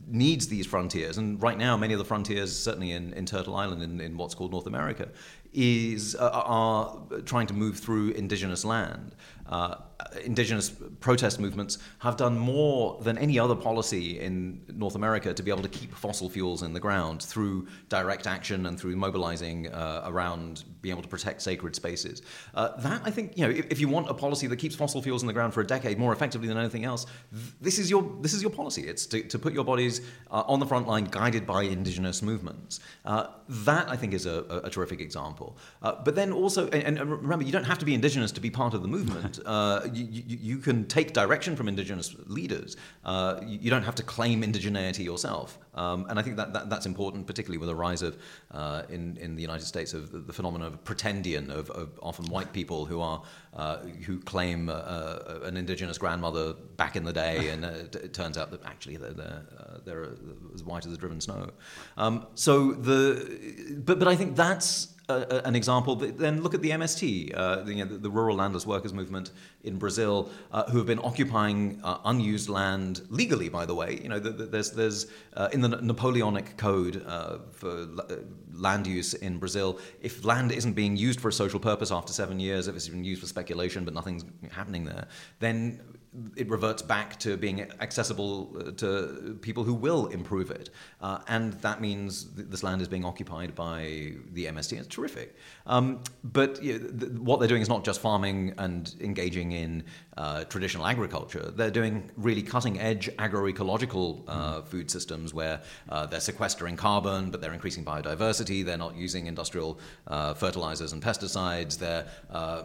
needs 0.08 0.48
these 0.48 0.66
frontiers, 0.66 1.18
and 1.18 1.42
right 1.42 1.58
now, 1.58 1.76
many 1.76 1.94
of 1.94 2.00
the 2.00 2.06
frontiers, 2.06 2.58
certainly 2.58 2.92
in, 2.92 3.14
in 3.14 3.26
Turtle 3.26 3.56
Island, 3.56 3.84
in, 3.84 4.00
in, 4.00 4.18
what's 4.18 4.34
called 4.34 4.52
North 4.52 4.68
America, 4.68 5.10
is 5.54 6.16
uh, 6.16 6.30
are 6.32 7.02
trying 7.26 7.48
to 7.48 7.54
move 7.54 7.78
through 7.78 8.12
indigenous 8.12 8.64
land. 8.64 9.16
Uh, 9.48 9.76
indigenous 10.24 10.74
protest 11.00 11.40
movements 11.40 11.78
have 12.00 12.16
done 12.18 12.38
more 12.38 13.00
than 13.02 13.18
any 13.18 13.38
other 13.38 13.56
policy 13.56 14.20
in 14.20 14.62
North 14.74 14.96
America 14.96 15.34
to 15.34 15.44
be 15.44 15.52
able 15.52 15.62
to 15.62 15.70
keep 15.70 15.94
fossil 15.94 16.30
fuels 16.30 16.64
in 16.64 16.74
the 16.74 16.80
ground 16.80 17.22
through 17.22 17.68
direct 17.90 18.26
action 18.26 18.66
and 18.66 18.80
through 18.80 18.96
mobilizing 18.96 19.68
uh, 19.68 20.04
around 20.06 20.64
being 20.82 20.94
able 20.94 21.02
to 21.02 21.10
protect 21.10 21.42
sacred 21.42 21.76
spaces. 21.76 22.22
Uh, 22.54 22.76
that, 22.78 23.02
I 23.04 23.12
think, 23.12 23.38
you 23.38 23.46
know, 23.46 23.52
if, 23.52 23.72
if, 23.72 23.80
you 23.80 23.88
want 23.88 24.10
a 24.10 24.14
policy 24.14 24.48
that 24.48 24.58
keeps 24.58 24.76
fossil 24.76 25.02
fuels 25.02 25.24
in 25.24 25.28
the 25.28 25.34
ground 25.34 25.54
for 25.54 25.62
a 25.62 25.68
decade 25.68 26.00
more 26.00 26.14
effectively 26.14 26.48
than 26.48 26.58
anything 26.58 26.86
else, 26.86 27.06
this 27.62 27.80
is 27.80 27.90
your, 27.90 28.10
this 28.22 28.34
is 28.34 28.42
your 28.42 28.52
policy. 28.52 28.84
It's 28.84 29.06
to, 29.08 29.24
to 29.24 29.40
put 29.40 29.54
your 29.54 29.66
bodies 29.74 30.02
uh, 30.34 30.44
on 30.48 30.60
the 30.60 30.66
front 30.66 30.88
line 30.88 31.06
guided 31.06 31.46
by 31.46 31.64
indigenous 31.64 32.22
movements. 32.22 32.80
Uh, 33.06 33.28
that, 33.70 33.86
I 33.90 33.96
think, 33.96 34.14
is 34.14 34.26
a, 34.26 34.38
a, 34.64 34.70
terrific 34.70 35.00
example. 35.00 35.58
Uh, 35.82 35.94
but 36.06 36.14
then 36.16 36.32
also, 36.32 36.68
and, 36.70 36.98
and, 37.00 37.10
remember, 37.28 37.46
you 37.46 37.52
don't 37.52 37.70
have 37.74 37.80
to 37.80 37.86
be 37.86 37.94
indigenous 37.94 38.32
to 38.32 38.42
be 38.42 38.50
part 38.50 38.74
of 38.74 38.82
the 38.82 38.88
movement. 38.88 39.40
Uh, 39.54 39.82
you, 39.94 40.06
you, 40.10 40.38
you, 40.50 40.58
can 40.58 40.86
take 40.88 41.14
direction 41.14 41.56
from 41.56 41.68
indigenous 41.68 42.16
leaders. 42.28 42.78
Uh, 43.04 43.40
you, 43.46 43.58
you, 43.64 43.70
don't 43.70 43.84
have 43.84 43.94
to 43.94 44.04
claim 44.04 44.42
indigeneity 44.42 45.04
yourself. 45.04 45.60
Um, 45.76 46.06
and 46.10 46.18
I 46.18 46.22
think 46.22 46.38
that, 46.38 46.54
that, 46.54 46.70
that's 46.70 46.86
important, 46.86 47.28
particularly 47.28 47.58
with 47.58 47.70
the 47.70 47.76
rise 47.76 48.02
of, 48.02 48.18
uh, 48.52 48.84
in, 48.90 49.18
in 49.18 49.36
the 49.36 49.42
United 49.42 49.66
States, 49.66 49.94
of 49.94 50.12
the, 50.12 50.20
the 50.20 50.34
phenomenon 50.34 50.68
of 50.68 50.84
pretendian, 50.84 51.50
of, 51.50 51.70
of, 51.72 52.00
often 52.02 52.26
white 52.36 52.52
people 52.54 52.86
who, 52.86 53.02
are, 53.02 53.22
uh, 53.56 53.78
who 54.06 54.20
claim 54.20 54.70
uh, 54.70 54.74
uh, 54.74 55.40
an 55.44 55.58
indigenous 55.58 55.98
grandmother 55.98 56.54
back 56.78 56.96
in 56.96 57.04
the 57.04 57.14
day, 57.14 57.50
and 57.54 57.64
it, 57.64 57.96
it, 57.96 58.14
turns 58.14 58.38
out 58.38 58.52
that 58.52 58.66
actually 58.66 58.98
they're, 58.98 59.14
they're, 59.14 59.44
they're 59.86 60.08
as 60.54 60.64
white 60.64 60.86
as 60.86 60.92
the 60.92 60.98
driven 60.98 61.22
snow. 61.22 61.50
Um, 61.98 62.26
so 62.36 62.72
the, 62.72 63.80
but, 63.86 64.00
but 64.00 64.08
I 64.08 64.16
think 64.16 64.36
that's 64.36 64.93
a, 65.20 65.48
an 65.48 65.56
example, 65.56 65.96
then 65.96 66.42
look 66.42 66.54
at 66.54 66.62
the 66.62 66.72
MST, 66.72 67.34
uh, 67.36 67.64
the, 67.64 67.74
you 67.74 67.86
know, 67.86 67.98
the, 67.98 68.10
Rural 68.10 68.38
Landless 68.38 68.66
Workers 68.66 68.94
Movement 68.94 69.32
in 69.64 69.78
Brazil, 69.78 70.30
uh, 70.52 70.64
who 70.70 70.78
have 70.78 70.88
been 70.88 71.00
occupying 71.00 71.80
uh, 71.84 72.00
unused 72.06 72.50
land 72.50 73.02
legally, 73.10 73.50
by 73.50 73.66
the 73.66 73.76
way. 73.76 74.00
You 74.02 74.10
know, 74.10 74.20
there's, 74.20 74.72
there's 74.72 75.08
uh, 75.36 75.50
in 75.52 75.62
the 75.62 75.70
Napoleonic 75.70 76.58
Code 76.58 77.04
uh, 77.06 77.40
for 77.52 77.88
uh, 78.10 78.16
land 78.54 78.88
use 78.88 79.14
in 79.14 79.40
Brazil, 79.40 79.80
if 80.02 80.24
land 80.24 80.52
isn't 80.52 80.74
being 80.74 80.96
used 80.96 81.20
for 81.20 81.30
a 81.30 81.34
social 81.34 81.60
purpose 81.60 81.92
after 81.92 82.14
seven 82.14 82.40
years, 82.40 82.68
if 82.68 82.76
it's 82.76 82.88
been 82.88 83.04
used 83.04 83.22
for 83.22 83.28
speculation 83.28 83.84
but 83.84 83.94
nothing's 83.94 84.26
happening 84.52 84.86
there, 84.86 85.08
then 85.40 85.80
it 86.36 86.50
reverts 86.50 86.82
back 86.82 87.18
to 87.20 87.38
being 87.38 87.62
accessible 87.80 88.56
uh, 88.60 88.72
to 88.72 89.38
people 89.42 89.64
who 89.64 89.74
will 89.74 90.08
improve 90.08 90.52
it. 90.52 90.70
Uh, 91.02 91.20
and 91.28 91.54
that 91.62 91.82
means 91.82 92.26
th- 92.26 92.48
this 92.50 92.64
land 92.64 92.82
is 92.82 92.88
being 92.88 93.06
occupied 93.06 93.56
by 93.56 94.14
the 94.34 94.46
MST. 94.46 94.78
It's 94.78 94.88
terrific. 94.88 95.36
Um, 95.66 96.02
but 96.24 96.62
you 96.62 96.80
know, 96.80 96.88
th- 97.00 97.12
what 97.14 97.40
they're 97.40 97.50
doing 97.50 97.62
is 97.62 97.70
not 97.70 97.84
just 97.84 98.00
farming 98.00 98.54
and 98.58 98.94
engaging 99.02 99.52
in 99.54 99.84
uh, 100.18 100.44
traditional 100.46 100.86
agriculture. 100.86 101.52
They're 101.56 101.72
doing 101.72 102.10
really 102.18 102.42
cutting 102.42 102.80
edge 102.80 103.10
agroecological 103.18 104.24
uh, 104.28 104.62
food 104.62 104.90
systems 104.90 105.34
where 105.34 105.62
uh, 105.90 106.06
they're 106.06 106.20
sequestering 106.20 106.76
carbon, 106.76 107.32
but 107.32 107.42
they're 107.42 107.54
increasing 107.54 107.84
biodiversity. 107.84 108.64
They're 108.64 108.78
not 108.78 108.96
using 108.96 109.28
industrial 109.28 109.80
uh, 110.08 110.34
fertilizers 110.34 110.94
and 110.94 111.02
pesticides. 111.02 111.78
They're 111.78 112.06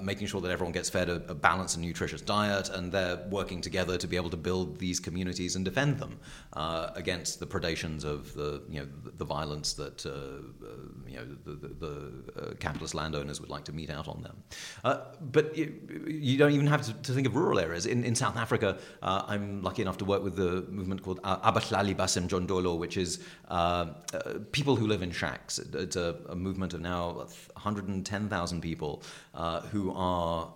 making 0.02 0.26
sure 0.26 0.40
that 0.40 0.50
everyone 0.50 0.72
gets 0.72 0.90
fed 0.90 1.08
a, 1.08 1.16
a 1.28 1.34
balanced 1.34 1.76
and 1.76 1.84
nutritious 1.84 2.20
diet, 2.20 2.70
and 2.70 2.92
they're 2.92 3.16
working 3.30 3.60
together 3.60 3.98
to 3.98 4.06
be 4.06 4.16
able 4.16 4.30
to 4.30 4.36
build 4.36 4.78
these 4.78 5.00
communities 5.00 5.56
and 5.56 5.64
defend 5.64 5.98
them 5.98 6.18
uh, 6.54 6.90
against 6.94 7.40
the 7.40 7.46
predations 7.46 8.04
of 8.04 8.34
the 8.34 8.62
you 8.68 8.80
know 8.80 8.88
the, 9.16 9.24
violence 9.24 9.74
that 9.74 10.06
uh, 10.06 10.10
uh 10.10 10.70
you 11.06 11.16
know 11.16 11.26
the, 11.44 11.52
the, 11.52 11.68
the 11.84 11.94
uh, 12.40 12.54
capitalist 12.54 12.94
landowners 12.94 13.40
would 13.40 13.50
like 13.50 13.64
to 13.64 13.72
mete 13.72 13.90
out 13.90 14.08
on 14.08 14.22
them. 14.22 14.36
Uh, 14.84 15.00
but 15.20 15.56
you, 15.56 15.74
you, 16.06 16.38
don't 16.38 16.52
even 16.52 16.66
have 16.66 16.82
to, 16.82 16.92
to, 16.94 17.12
think 17.12 17.26
of 17.26 17.36
rural 17.38 17.58
areas. 17.58 17.86
In, 17.86 18.04
in 18.04 18.14
South 18.14 18.36
Africa, 18.36 18.78
uh, 19.02 19.22
I'm 19.26 19.62
lucky 19.62 19.82
enough 19.82 19.98
to 19.98 20.04
work 20.04 20.22
with 20.22 20.36
the 20.36 20.64
movement 20.70 21.02
called 21.02 21.20
uh, 21.24 21.50
Abahlali 21.50 21.94
Basemjondolo, 21.94 22.78
which 22.78 22.96
is 22.96 23.20
uh, 23.48 23.86
people 24.52 24.76
who 24.76 24.86
live 24.86 25.02
in 25.02 25.10
shacks. 25.10 25.58
It's 25.58 25.96
a, 25.96 26.16
a 26.28 26.36
movement 26.36 26.74
of 26.74 26.80
now 26.80 27.12
110,000 27.12 28.60
people 28.60 29.02
who 29.70 29.92
are 29.94 30.52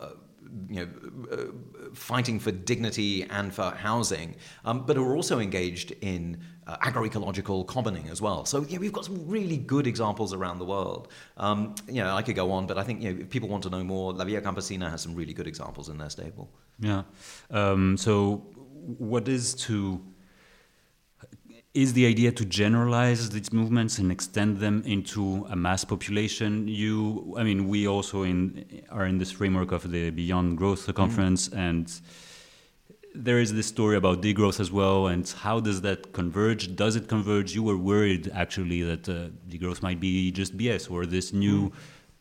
you 0.68 0.76
know, 0.76 0.88
uh, 1.32 1.94
fighting 1.94 2.38
for 2.38 2.50
dignity 2.50 3.24
and 3.24 3.54
for 3.54 3.70
housing, 3.70 4.36
um, 4.64 4.84
but 4.84 4.96
are 4.96 5.16
also 5.16 5.38
engaged 5.38 5.92
in 6.00 6.42
uh, 6.66 6.76
agroecological 6.78 7.66
commoning 7.66 8.08
as 8.08 8.20
well. 8.20 8.44
So 8.44 8.64
yeah, 8.68 8.78
we've 8.78 8.92
got 8.92 9.04
some 9.04 9.26
really 9.26 9.56
good 9.56 9.86
examples 9.86 10.32
around 10.32 10.58
the 10.58 10.64
world. 10.64 11.08
Um, 11.36 11.74
you 11.88 12.02
know, 12.02 12.14
I 12.14 12.22
could 12.22 12.36
go 12.36 12.52
on, 12.52 12.66
but 12.66 12.78
I 12.78 12.82
think 12.82 13.02
you 13.02 13.12
know, 13.12 13.20
if 13.20 13.30
people 13.30 13.48
want 13.48 13.62
to 13.64 13.70
know 13.70 13.82
more, 13.82 14.12
La 14.12 14.24
Via 14.24 14.40
Campesina 14.40 14.90
has 14.90 15.00
some 15.00 15.14
really 15.14 15.34
good 15.34 15.46
examples 15.46 15.88
in 15.88 15.98
their 15.98 16.10
stable. 16.10 16.50
Yeah. 16.78 17.02
Um, 17.50 17.96
so, 17.96 18.36
what 18.98 19.28
is 19.28 19.54
to 19.54 20.00
is 21.74 21.94
the 21.94 22.06
idea 22.06 22.30
to 22.30 22.44
generalize 22.44 23.30
these 23.30 23.50
movements 23.50 23.96
and 23.98 24.12
extend 24.12 24.58
them 24.58 24.82
into 24.84 25.46
a 25.48 25.56
mass 25.56 25.84
population 25.84 26.68
you 26.68 27.34
i 27.38 27.42
mean 27.42 27.66
we 27.66 27.88
also 27.88 28.24
in 28.24 28.82
are 28.90 29.06
in 29.06 29.16
this 29.16 29.30
framework 29.30 29.72
of 29.72 29.90
the 29.90 30.10
beyond 30.10 30.58
growth 30.58 30.92
conference 30.94 31.48
mm. 31.48 31.56
and 31.56 32.00
there 33.14 33.38
is 33.38 33.52
this 33.52 33.66
story 33.66 33.96
about 33.96 34.22
degrowth 34.22 34.58
as 34.60 34.70
well 34.70 35.06
and 35.06 35.28
how 35.40 35.60
does 35.60 35.82
that 35.82 36.12
converge? 36.12 36.74
Does 36.76 36.96
it 36.96 37.08
converge? 37.08 37.54
You 37.54 37.62
were 37.62 37.76
worried 37.76 38.30
actually 38.34 38.82
that 38.82 39.08
uh, 39.08 39.28
degrowth 39.48 39.82
might 39.82 40.00
be 40.00 40.30
just 40.30 40.56
bs 40.56 40.90
or 40.90 41.04
this 41.06 41.32
new 41.32 41.68
mm. 41.68 41.72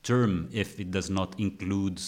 term 0.03 0.49
if 0.51 0.79
it 0.79 0.91
does 0.91 1.09
not 1.09 1.39
include 1.39 2.01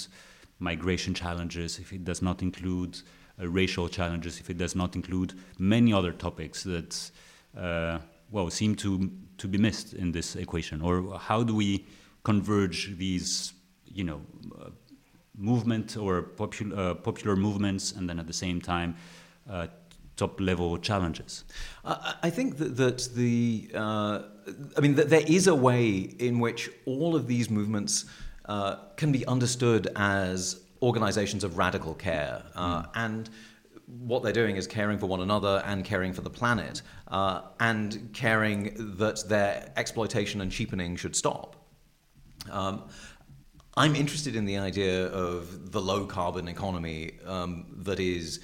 migration 0.59 1.13
challenges 1.13 1.79
if 1.79 1.91
it 1.91 2.03
does 2.03 2.21
not 2.21 2.41
include 2.41 3.01
uh, 3.41 3.47
racial 3.47 3.87
challenges 3.89 4.39
if 4.39 4.49
it 4.49 4.57
does 4.57 4.75
not 4.75 4.95
include 4.95 5.33
many 5.59 5.91
other 5.93 6.11
topics 6.11 6.63
that 6.63 7.11
uh, 7.57 7.99
well 8.31 8.49
seem 8.49 8.75
to 8.75 9.09
to 9.37 9.47
be 9.47 9.57
missed 9.57 9.93
in 9.93 10.11
this 10.11 10.35
equation? 10.35 10.81
Or 10.81 11.17
how 11.17 11.43
do 11.43 11.55
we 11.55 11.85
converge 12.23 12.97
these 12.97 13.53
you 13.85 14.03
know 14.03 14.21
uh, 14.59 14.69
movement 15.37 15.97
or 15.97 16.21
popular 16.21 16.77
uh, 16.77 16.93
popular 16.93 17.35
movements 17.35 17.91
and 17.91 18.09
then 18.09 18.19
at 18.19 18.27
the 18.27 18.33
same 18.33 18.61
time 18.61 18.95
uh, 19.49 19.67
top 20.15 20.39
level 20.39 20.77
challenges 20.77 21.43
I 21.83 22.29
think 22.29 22.57
that, 22.57 22.77
that 22.77 23.09
the 23.15 23.71
uh, 23.73 24.21
I 24.77 24.81
mean 24.81 24.95
that 24.95 25.09
there 25.09 25.23
is 25.25 25.47
a 25.47 25.55
way 25.55 25.89
in 26.19 26.39
which 26.39 26.69
all 26.85 27.15
of 27.15 27.27
these 27.27 27.49
movements 27.49 28.05
uh, 28.45 28.75
can 28.95 29.11
be 29.11 29.25
understood 29.25 29.87
as 29.95 30.61
organizations 30.81 31.43
of 31.43 31.57
radical 31.57 31.95
care 31.95 32.43
mm. 32.55 32.87
and 32.95 33.29
what 33.85 34.23
they're 34.23 34.33
doing 34.33 34.55
is 34.55 34.67
caring 34.67 34.97
for 34.97 35.07
one 35.07 35.21
another 35.21 35.61
and 35.65 35.83
caring 35.83 36.13
for 36.13 36.21
the 36.21 36.29
planet, 36.29 36.81
uh, 37.09 37.41
and 37.59 38.09
caring 38.13 38.95
that 38.97 39.23
their 39.27 39.71
exploitation 39.75 40.41
and 40.41 40.51
cheapening 40.51 40.95
should 40.95 41.15
stop. 41.15 41.55
Um, 42.51 42.83
I'm 43.75 43.95
interested 43.95 44.35
in 44.35 44.45
the 44.45 44.57
idea 44.57 45.07
of 45.07 45.71
the 45.71 45.81
low 45.81 46.05
carbon 46.05 46.47
economy 46.47 47.11
um, 47.25 47.65
that 47.77 47.99
is 47.99 48.39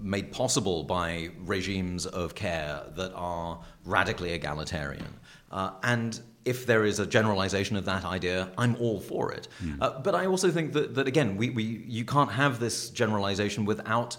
made 0.00 0.32
possible 0.32 0.84
by 0.84 1.30
regimes 1.38 2.06
of 2.06 2.34
care 2.34 2.82
that 2.96 3.12
are 3.14 3.60
radically 3.84 4.32
egalitarian. 4.32 5.14
Uh, 5.50 5.70
and 5.82 6.20
if 6.44 6.66
there 6.66 6.84
is 6.84 6.98
a 6.98 7.06
generalization 7.06 7.76
of 7.76 7.84
that 7.86 8.04
idea, 8.04 8.50
I'm 8.58 8.76
all 8.76 9.00
for 9.00 9.32
it. 9.32 9.48
Mm. 9.62 9.78
Uh, 9.80 9.98
but 10.00 10.14
I 10.14 10.26
also 10.26 10.50
think 10.50 10.72
that, 10.74 10.94
that 10.94 11.08
again, 11.08 11.36
we, 11.36 11.50
we, 11.50 11.62
you 11.62 12.04
can't 12.04 12.30
have 12.30 12.60
this 12.60 12.90
generalization 12.90 13.64
without 13.64 14.16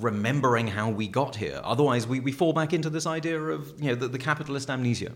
remembering 0.00 0.66
how 0.66 0.88
we 0.88 1.06
got 1.06 1.36
here. 1.36 1.60
Otherwise, 1.62 2.06
we, 2.06 2.20
we 2.20 2.32
fall 2.32 2.52
back 2.52 2.72
into 2.72 2.88
this 2.90 3.06
idea 3.06 3.38
of 3.40 3.80
you 3.80 3.90
know 3.90 3.94
the, 3.94 4.08
the 4.08 4.18
capitalist 4.18 4.70
amnesia, 4.70 5.12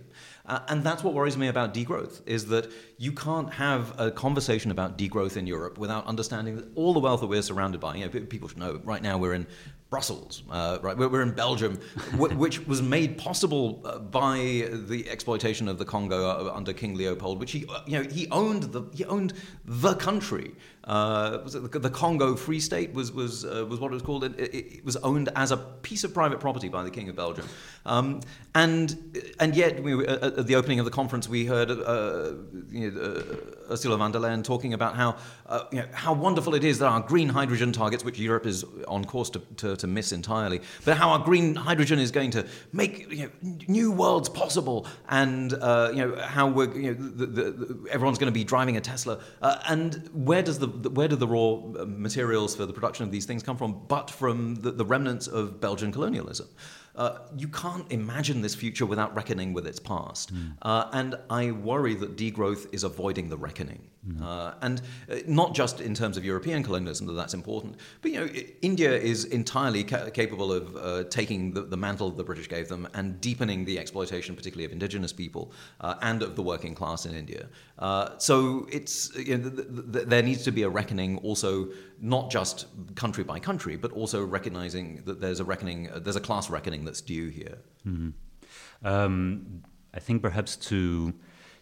uh, 0.46 0.60
and 0.68 0.84
that's 0.84 1.02
what 1.02 1.14
worries 1.14 1.36
me 1.36 1.48
about 1.48 1.74
degrowth. 1.74 2.20
Is 2.26 2.46
that 2.46 2.70
you 2.98 3.12
can't 3.12 3.52
have 3.52 3.98
a 3.98 4.10
conversation 4.10 4.70
about 4.70 4.96
degrowth 4.96 5.36
in 5.36 5.46
Europe 5.46 5.78
without 5.78 6.06
understanding 6.06 6.56
that 6.56 6.66
all 6.74 6.92
the 6.92 7.00
wealth 7.00 7.20
that 7.20 7.26
we're 7.26 7.42
surrounded 7.42 7.80
by. 7.80 7.96
You 7.96 8.06
know, 8.06 8.20
people 8.26 8.48
should 8.48 8.58
know 8.58 8.80
right 8.84 9.02
now 9.02 9.18
we're 9.18 9.34
in 9.34 9.46
Brussels, 9.88 10.42
uh, 10.50 10.78
right? 10.82 10.96
We're, 10.98 11.22
in 11.22 11.30
Belgium, 11.30 11.76
which 12.16 12.66
was 12.66 12.82
made 12.82 13.16
possible 13.18 13.80
uh, 13.84 14.00
by 14.00 14.68
the 14.72 15.06
exploitation 15.08 15.68
of 15.68 15.78
the 15.78 15.84
Congo 15.84 16.28
uh, 16.28 16.52
under 16.52 16.72
King 16.72 16.96
Leopold, 16.96 17.38
which 17.38 17.52
he, 17.52 17.66
uh, 17.68 17.82
you 17.86 18.02
know, 18.02 18.10
he 18.10 18.28
owned 18.30 18.64
the 18.64 18.82
he 18.92 19.04
owned 19.04 19.32
the 19.64 19.94
country. 19.94 20.52
Uh, 20.82 21.38
was 21.44 21.54
it 21.54 21.70
the, 21.70 21.78
the, 21.78 21.90
Congo 21.90 22.34
Free 22.34 22.58
State 22.58 22.92
was 22.94 23.12
was 23.12 23.44
uh, 23.44 23.64
was 23.68 23.78
what 23.78 23.92
it 23.92 23.94
was 23.94 24.02
called. 24.02 24.24
It, 24.24 24.38
it, 24.40 24.54
it, 24.54 24.84
was 24.84 24.96
owned 24.96 25.28
as 25.36 25.52
a 25.52 25.56
piece 25.56 26.02
of 26.02 26.12
private 26.12 26.40
property 26.40 26.68
by 26.68 26.82
the 26.82 26.90
King 26.90 27.08
of 27.08 27.14
Belgium, 27.14 27.46
um, 27.84 28.20
and 28.56 28.96
and 29.38 29.54
yet 29.54 29.82
we, 29.84 30.04
at 30.04 30.48
the 30.48 30.56
opening 30.56 30.80
of 30.80 30.84
the 30.84 30.90
conference 30.90 31.28
we 31.28 31.46
heard 31.46 31.70
uh, 31.70 32.32
you 32.70 32.90
know, 32.90 33.00
uh, 33.00 33.22
Ursula 33.70 33.96
von 33.96 34.12
der 34.12 34.20
Leyen 34.20 34.42
talking 34.42 34.72
about 34.72 34.96
how 34.96 35.16
uh, 35.46 35.64
you 35.70 35.78
know, 35.78 35.88
how 35.92 36.12
wonderful 36.12 36.54
it 36.54 36.64
is 36.64 36.78
that 36.78 36.86
our 36.86 37.00
green 37.00 37.28
hydrogen 37.28 37.72
targets, 37.72 38.04
which 38.04 38.18
Europe 38.18 38.46
is 38.46 38.64
on 38.88 39.04
course 39.04 39.30
to, 39.30 39.40
to, 39.56 39.76
to 39.76 39.86
miss 39.86 40.12
entirely, 40.12 40.60
but 40.84 40.96
how 40.96 41.10
our 41.10 41.18
green 41.18 41.54
hydrogen 41.54 41.98
is 41.98 42.10
going 42.10 42.30
to 42.30 42.46
make 42.72 43.10
you 43.10 43.24
know, 43.42 43.58
new 43.68 43.90
worlds 43.92 44.28
possible, 44.28 44.86
and 45.08 45.54
uh, 45.54 45.90
you 45.92 45.98
know 45.98 46.16
how 46.16 46.48
we're 46.48 46.72
you 46.76 46.94
know 46.94 47.00
the, 47.00 47.26
the, 47.26 47.50
the, 47.50 47.90
everyone's 47.90 48.18
going 48.18 48.32
to 48.32 48.38
be 48.38 48.44
driving 48.44 48.76
a 48.76 48.80
Tesla, 48.80 49.20
and 49.68 50.08
where 50.12 50.42
does 50.42 50.58
the 50.58 50.68
where 50.68 51.08
do 51.08 51.16
the 51.16 51.26
raw 51.26 51.54
uh, 51.54 51.84
materials 51.86 52.54
for 52.54 52.66
the 52.66 52.72
production 52.72 53.04
of 53.04 53.10
these 53.10 53.26
things 53.26 53.42
come 53.42 53.56
from 53.56 53.80
but 53.88 54.10
from 54.10 54.56
the 54.56 54.84
remnants 54.84 55.26
of 55.26 55.60
Belgian 55.60 55.92
colonialism? 55.92 56.48
Uh, 56.96 57.18
you 57.36 57.48
can't 57.48 57.90
imagine 57.92 58.40
this 58.40 58.54
future 58.54 58.86
without 58.86 59.14
reckoning 59.14 59.52
with 59.52 59.66
its 59.66 59.78
past. 59.78 60.34
Mm. 60.34 60.54
Uh, 60.62 60.88
and 60.92 61.14
I 61.28 61.50
worry 61.50 61.94
that 61.94 62.16
degrowth 62.16 62.72
is 62.72 62.84
avoiding 62.84 63.28
the 63.28 63.36
reckoning. 63.36 63.90
Mm. 64.08 64.22
Uh, 64.22 64.54
and 64.62 64.82
uh, 65.10 65.16
not 65.26 65.54
just 65.54 65.80
in 65.80 65.94
terms 65.94 66.16
of 66.16 66.24
European 66.24 66.62
colonialism 66.62 67.06
that 67.08 67.14
that's 67.14 67.34
important, 67.34 67.76
but 68.02 68.10
you 68.12 68.20
know, 68.20 68.28
India 68.62 68.92
is 68.92 69.24
entirely 69.24 69.82
ca- 69.82 70.10
capable 70.10 70.52
of 70.52 70.76
uh, 70.76 71.04
taking 71.04 71.52
the, 71.52 71.62
the, 71.62 71.76
mantle 71.76 72.10
the 72.10 72.22
British 72.22 72.48
gave 72.48 72.68
them 72.68 72.86
and 72.94 73.20
deepening 73.20 73.64
the 73.64 73.78
exploitation, 73.78 74.36
particularly 74.36 74.64
of 74.64 74.72
indigenous 74.72 75.12
people 75.12 75.52
uh, 75.80 75.94
and 76.02 76.22
of 76.22 76.36
the 76.36 76.42
working 76.42 76.74
class 76.74 77.06
in 77.06 77.14
India. 77.14 77.48
Uh, 77.78 78.10
so 78.18 78.66
it's 78.70 79.14
you 79.16 79.38
know, 79.38 79.50
th- 79.50 79.68
th- 79.92 80.06
there 80.06 80.22
needs 80.22 80.44
to 80.44 80.52
be 80.52 80.62
a 80.62 80.68
reckoning 80.68 81.18
also 81.18 81.68
not 82.00 82.30
just 82.30 82.66
country 82.94 83.24
by 83.24 83.38
country, 83.38 83.76
but 83.76 83.90
also 83.92 84.24
recognizing 84.24 85.02
that 85.04 85.20
there's 85.20 85.40
a 85.40 85.44
reckoning, 85.44 85.90
uh, 85.90 85.98
there's 85.98 86.16
a 86.16 86.20
class 86.20 86.48
reckoning 86.48 86.84
that's 86.84 87.00
due 87.00 87.28
here. 87.28 87.58
Mm-hmm. 87.86 88.86
Um, 88.86 89.62
I 89.94 90.00
think 90.00 90.22
perhaps 90.22 90.56
to 90.56 91.14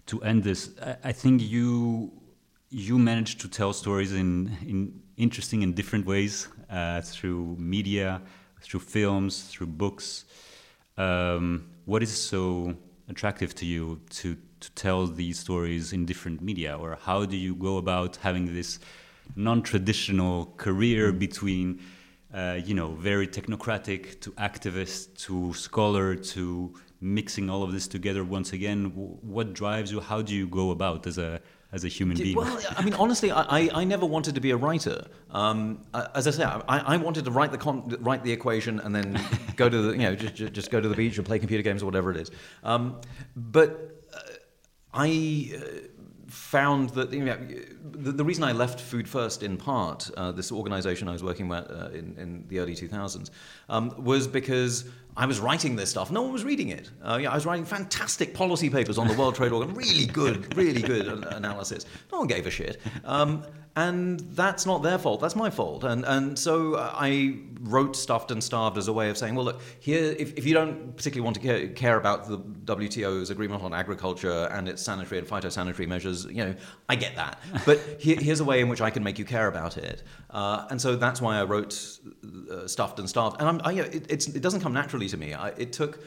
to 0.06 0.20
end 0.22 0.44
this, 0.44 0.70
I, 0.82 0.96
I 1.04 1.12
think 1.12 1.40
you 1.40 2.12
you 2.70 2.98
manage 2.98 3.38
to 3.38 3.48
tell 3.48 3.72
stories 3.72 4.12
in, 4.12 4.56
in 4.66 5.00
interesting 5.16 5.62
and 5.62 5.74
different 5.74 6.06
ways 6.06 6.48
uh, 6.70 7.00
through 7.00 7.56
media, 7.58 8.20
through 8.60 8.80
films, 8.80 9.44
through 9.44 9.68
books. 9.68 10.24
Um, 10.96 11.68
what 11.84 12.02
is 12.02 12.12
so 12.12 12.74
attractive 13.08 13.54
to 13.56 13.66
you 13.66 14.00
to, 14.10 14.36
to 14.60 14.70
tell 14.72 15.06
these 15.06 15.38
stories 15.38 15.92
in 15.92 16.06
different 16.06 16.40
media? 16.40 16.76
Or 16.76 16.98
how 17.00 17.24
do 17.24 17.36
you 17.36 17.54
go 17.54 17.76
about 17.78 18.16
having 18.16 18.52
this 18.54 18.78
non 19.36 19.62
traditional 19.62 20.46
career 20.56 21.12
between? 21.12 21.80
Uh, 22.32 22.60
you 22.64 22.74
know, 22.74 22.96
very 22.96 23.28
technocratic 23.28 24.20
to 24.20 24.32
activist 24.32 25.16
to 25.16 25.54
scholar 25.54 26.16
to 26.16 26.74
mixing 27.00 27.48
all 27.48 27.62
of 27.62 27.70
this 27.70 27.86
together 27.86 28.24
once 28.24 28.52
again. 28.52 28.86
What 29.22 29.52
drives 29.52 29.92
you? 29.92 30.00
How 30.00 30.20
do 30.20 30.34
you 30.34 30.48
go 30.48 30.72
about 30.72 31.06
as 31.06 31.16
a 31.16 31.40
as 31.74 31.84
a 31.84 31.88
human 31.88 32.16
being? 32.16 32.36
Well, 32.36 32.58
I 32.76 32.82
mean, 32.82 32.94
honestly, 32.94 33.30
I, 33.32 33.68
I 33.74 33.84
never 33.84 34.06
wanted 34.06 34.36
to 34.36 34.40
be 34.40 34.52
a 34.52 34.56
writer. 34.56 35.06
Um, 35.30 35.82
as 36.14 36.26
I 36.28 36.30
say, 36.30 36.44
I, 36.44 36.94
I 36.94 36.96
wanted 36.96 37.24
to 37.26 37.32
write 37.32 37.50
the 37.50 37.58
con- 37.58 37.96
write 38.00 38.22
the 38.22 38.32
equation 38.32 38.80
and 38.80 38.94
then 38.94 39.20
go 39.56 39.68
to 39.68 39.82
the 39.82 39.92
you 39.92 40.04
know 40.04 40.14
just, 40.14 40.52
just 40.54 40.70
go 40.70 40.80
to 40.80 40.88
the 40.88 40.94
beach 40.94 41.18
or 41.18 41.22
play 41.24 41.38
computer 41.38 41.62
games 41.62 41.82
or 41.82 41.86
whatever 41.86 42.10
it 42.12 42.16
is. 42.16 42.30
Um, 42.62 43.00
but 43.36 44.00
uh, 44.14 44.18
I. 44.94 45.52
Uh, 45.54 45.88
found 46.26 46.90
that 46.90 47.12
you 47.12 47.24
know, 47.24 47.38
the, 47.92 48.10
the, 48.10 48.24
reason 48.24 48.42
I 48.42 48.50
left 48.50 48.80
Food 48.80 49.08
First, 49.08 49.44
in 49.44 49.56
part, 49.56 50.10
uh, 50.16 50.32
this 50.32 50.50
organization 50.50 51.06
I 51.06 51.12
was 51.12 51.22
working 51.22 51.46
with 51.46 51.70
uh, 51.70 51.90
in, 51.92 52.16
in, 52.18 52.44
the 52.48 52.58
early 52.58 52.74
2000s, 52.74 53.30
um, 53.68 53.94
was 53.96 54.26
because 54.26 54.88
I 55.16 55.26
was 55.26 55.40
writing 55.40 55.76
this 55.76 55.90
stuff. 55.90 56.10
No 56.10 56.22
one 56.22 56.32
was 56.32 56.44
reading 56.44 56.70
it. 56.70 56.90
Uh, 57.02 57.18
yeah, 57.22 57.30
I 57.30 57.34
was 57.34 57.46
writing 57.46 57.64
fantastic 57.64 58.34
policy 58.34 58.68
papers 58.68 58.98
on 58.98 59.06
the 59.06 59.14
World 59.14 59.36
Trade 59.36 59.52
Organization, 59.52 59.96
really 59.96 60.06
good, 60.06 60.56
really 60.56 60.82
good 60.82 61.06
analysis. 61.06 61.86
No 62.10 62.18
one 62.18 62.26
gave 62.26 62.46
a 62.46 62.50
shit. 62.50 62.80
Um, 63.04 63.44
and 63.76 64.20
that's 64.20 64.66
not 64.66 64.82
their 64.82 64.98
fault. 64.98 65.20
That's 65.20 65.34
my 65.34 65.50
fault. 65.50 65.82
And 65.82 66.04
and 66.04 66.38
so 66.38 66.76
I 66.76 67.38
wrote 67.60 67.96
"Stuffed 67.96 68.30
and 68.30 68.42
Starved" 68.42 68.78
as 68.78 68.86
a 68.86 68.92
way 68.92 69.10
of 69.10 69.18
saying, 69.18 69.34
well, 69.34 69.46
look, 69.46 69.60
here, 69.80 70.14
if, 70.16 70.34
if 70.34 70.46
you 70.46 70.54
don't 70.54 70.96
particularly 70.96 71.24
want 71.24 71.36
to 71.36 71.42
care, 71.42 71.68
care 71.68 71.96
about 71.96 72.28
the 72.28 72.38
WTO's 72.38 73.30
agreement 73.30 73.62
on 73.62 73.74
agriculture 73.74 74.48
and 74.52 74.68
its 74.68 74.80
sanitary 74.80 75.18
and 75.18 75.26
phytosanitary 75.26 75.88
measures, 75.88 76.24
you 76.26 76.44
know, 76.44 76.54
I 76.88 76.94
get 76.94 77.16
that. 77.16 77.40
But 77.66 77.80
here, 77.98 78.16
here's 78.20 78.40
a 78.40 78.44
way 78.44 78.60
in 78.60 78.68
which 78.68 78.80
I 78.80 78.90
can 78.90 79.02
make 79.02 79.18
you 79.18 79.24
care 79.24 79.48
about 79.48 79.76
it. 79.76 80.02
Uh, 80.30 80.66
and 80.70 80.80
so 80.80 80.94
that's 80.94 81.20
why 81.20 81.38
I 81.38 81.44
wrote 81.44 81.98
uh, 82.50 82.68
"Stuffed 82.68 83.00
and 83.00 83.08
Starved." 83.08 83.40
And 83.40 83.60
I, 83.64 83.72
it, 83.72 84.28
it 84.28 84.40
doesn't 84.40 84.60
come 84.60 84.72
naturally 84.72 85.03
to 85.08 85.16
me. 85.16 85.34
I, 85.34 85.48
it 85.50 85.72
took 85.72 86.00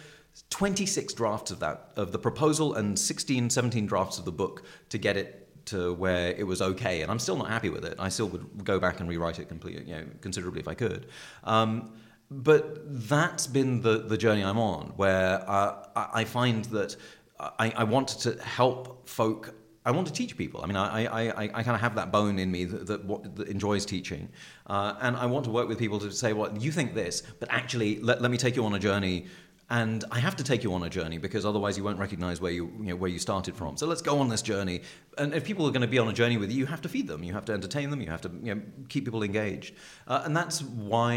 26 0.49 1.13
drafts 1.13 1.51
of 1.51 1.59
that 1.59 1.91
of 1.95 2.11
the 2.11 2.19
proposal 2.19 2.75
and 2.75 2.97
16 2.97 3.49
17 3.49 3.85
drafts 3.85 4.19
of 4.19 4.25
the 4.25 4.31
book 4.31 4.63
to 4.89 4.97
get 4.97 5.17
it 5.17 5.43
to 5.67 5.93
where 5.93 6.31
it 6.31 6.47
was 6.47 6.61
okay, 6.61 7.01
and 7.01 7.11
I'm 7.11 7.19
still 7.19 7.35
not 7.35 7.49
happy 7.49 7.69
with 7.69 7.83
it. 7.85 7.95
I 7.99 8.09
still 8.09 8.29
would 8.29 8.63
go 8.63 8.79
back 8.79 8.99
and 8.99 9.09
rewrite 9.09 9.37
it 9.39 9.49
completely, 9.49 9.83
you 9.83 9.95
know, 9.95 10.05
considerably 10.21 10.61
if 10.61 10.67
I 10.67 10.73
could. 10.73 11.07
Um, 11.43 11.93
but 12.31 13.07
that's 13.09 13.47
been 13.47 13.81
the, 13.81 13.99
the 13.99 14.17
journey 14.17 14.43
I'm 14.43 14.59
on, 14.59 14.93
where 14.95 15.43
uh, 15.49 15.85
I 15.95 16.23
find 16.23 16.65
that 16.65 16.95
I, 17.39 17.71
I 17.75 17.83
want 17.83 18.09
to 18.09 18.41
help 18.41 19.07
folk 19.07 19.53
I 19.87 19.91
want 19.91 20.05
to 20.07 20.13
teach 20.13 20.35
people. 20.35 20.59
I 20.61 20.67
mean, 20.67 20.75
I, 20.75 21.05
I, 21.05 21.21
I, 21.27 21.43
I 21.43 21.63
kind 21.63 21.75
of 21.75 21.79
have 21.79 21.95
that 21.95 22.11
bone 22.11 22.39
in 22.39 22.51
me 22.51 22.65
that, 22.65 22.87
that, 22.87 23.35
that 23.37 23.47
enjoys 23.47 23.85
teaching. 23.85 24.27
Uh, 24.67 24.95
and 24.99 25.15
I 25.15 25.25
want 25.27 25.45
to 25.45 25.51
work 25.51 25.69
with 25.69 25.79
people 25.79 25.97
to 25.99 26.11
say, 26.11 26.33
well, 26.33 26.55
you 26.57 26.73
think 26.73 26.93
this, 26.93 27.23
but 27.39 27.49
actually, 27.49 28.01
let, 28.01 28.21
let 28.21 28.29
me 28.29 28.37
take 28.37 28.57
you 28.57 28.65
on 28.65 28.75
a 28.75 28.79
journey. 28.79 29.27
And 29.69 30.03
I 30.11 30.19
have 30.19 30.35
to 30.37 30.43
take 30.43 30.61
you 30.63 30.73
on 30.73 30.83
a 30.83 30.89
journey 30.89 31.17
because 31.17 31.45
otherwise 31.45 31.77
you 31.77 31.85
won't 31.85 31.99
recognize 31.99 32.41
where 32.41 32.51
you, 32.51 32.65
you 32.79 32.87
know, 32.87 32.95
where 32.97 33.09
you 33.09 33.19
started 33.19 33.55
from. 33.55 33.77
So 33.77 33.87
let's 33.87 34.01
go 34.01 34.19
on 34.19 34.27
this 34.27 34.41
journey. 34.41 34.81
And 35.17 35.33
if 35.33 35.45
people 35.45 35.65
are 35.65 35.71
going 35.71 35.81
to 35.81 35.87
be 35.87 35.99
on 35.99 36.09
a 36.09 36.13
journey 36.13 36.35
with 36.35 36.51
you, 36.51 36.57
you 36.57 36.65
have 36.65 36.81
to 36.81 36.89
feed 36.89 37.07
them, 37.07 37.23
you 37.23 37.31
have 37.33 37.45
to 37.45 37.53
entertain 37.53 37.89
them, 37.89 38.01
you 38.01 38.09
have 38.09 38.21
to 38.21 38.31
you 38.43 38.55
know, 38.55 38.61
keep 38.89 39.05
people 39.05 39.23
engaged. 39.23 39.73
Uh, 40.05 40.21
and 40.25 40.35
that's 40.35 40.63
why, 40.63 41.15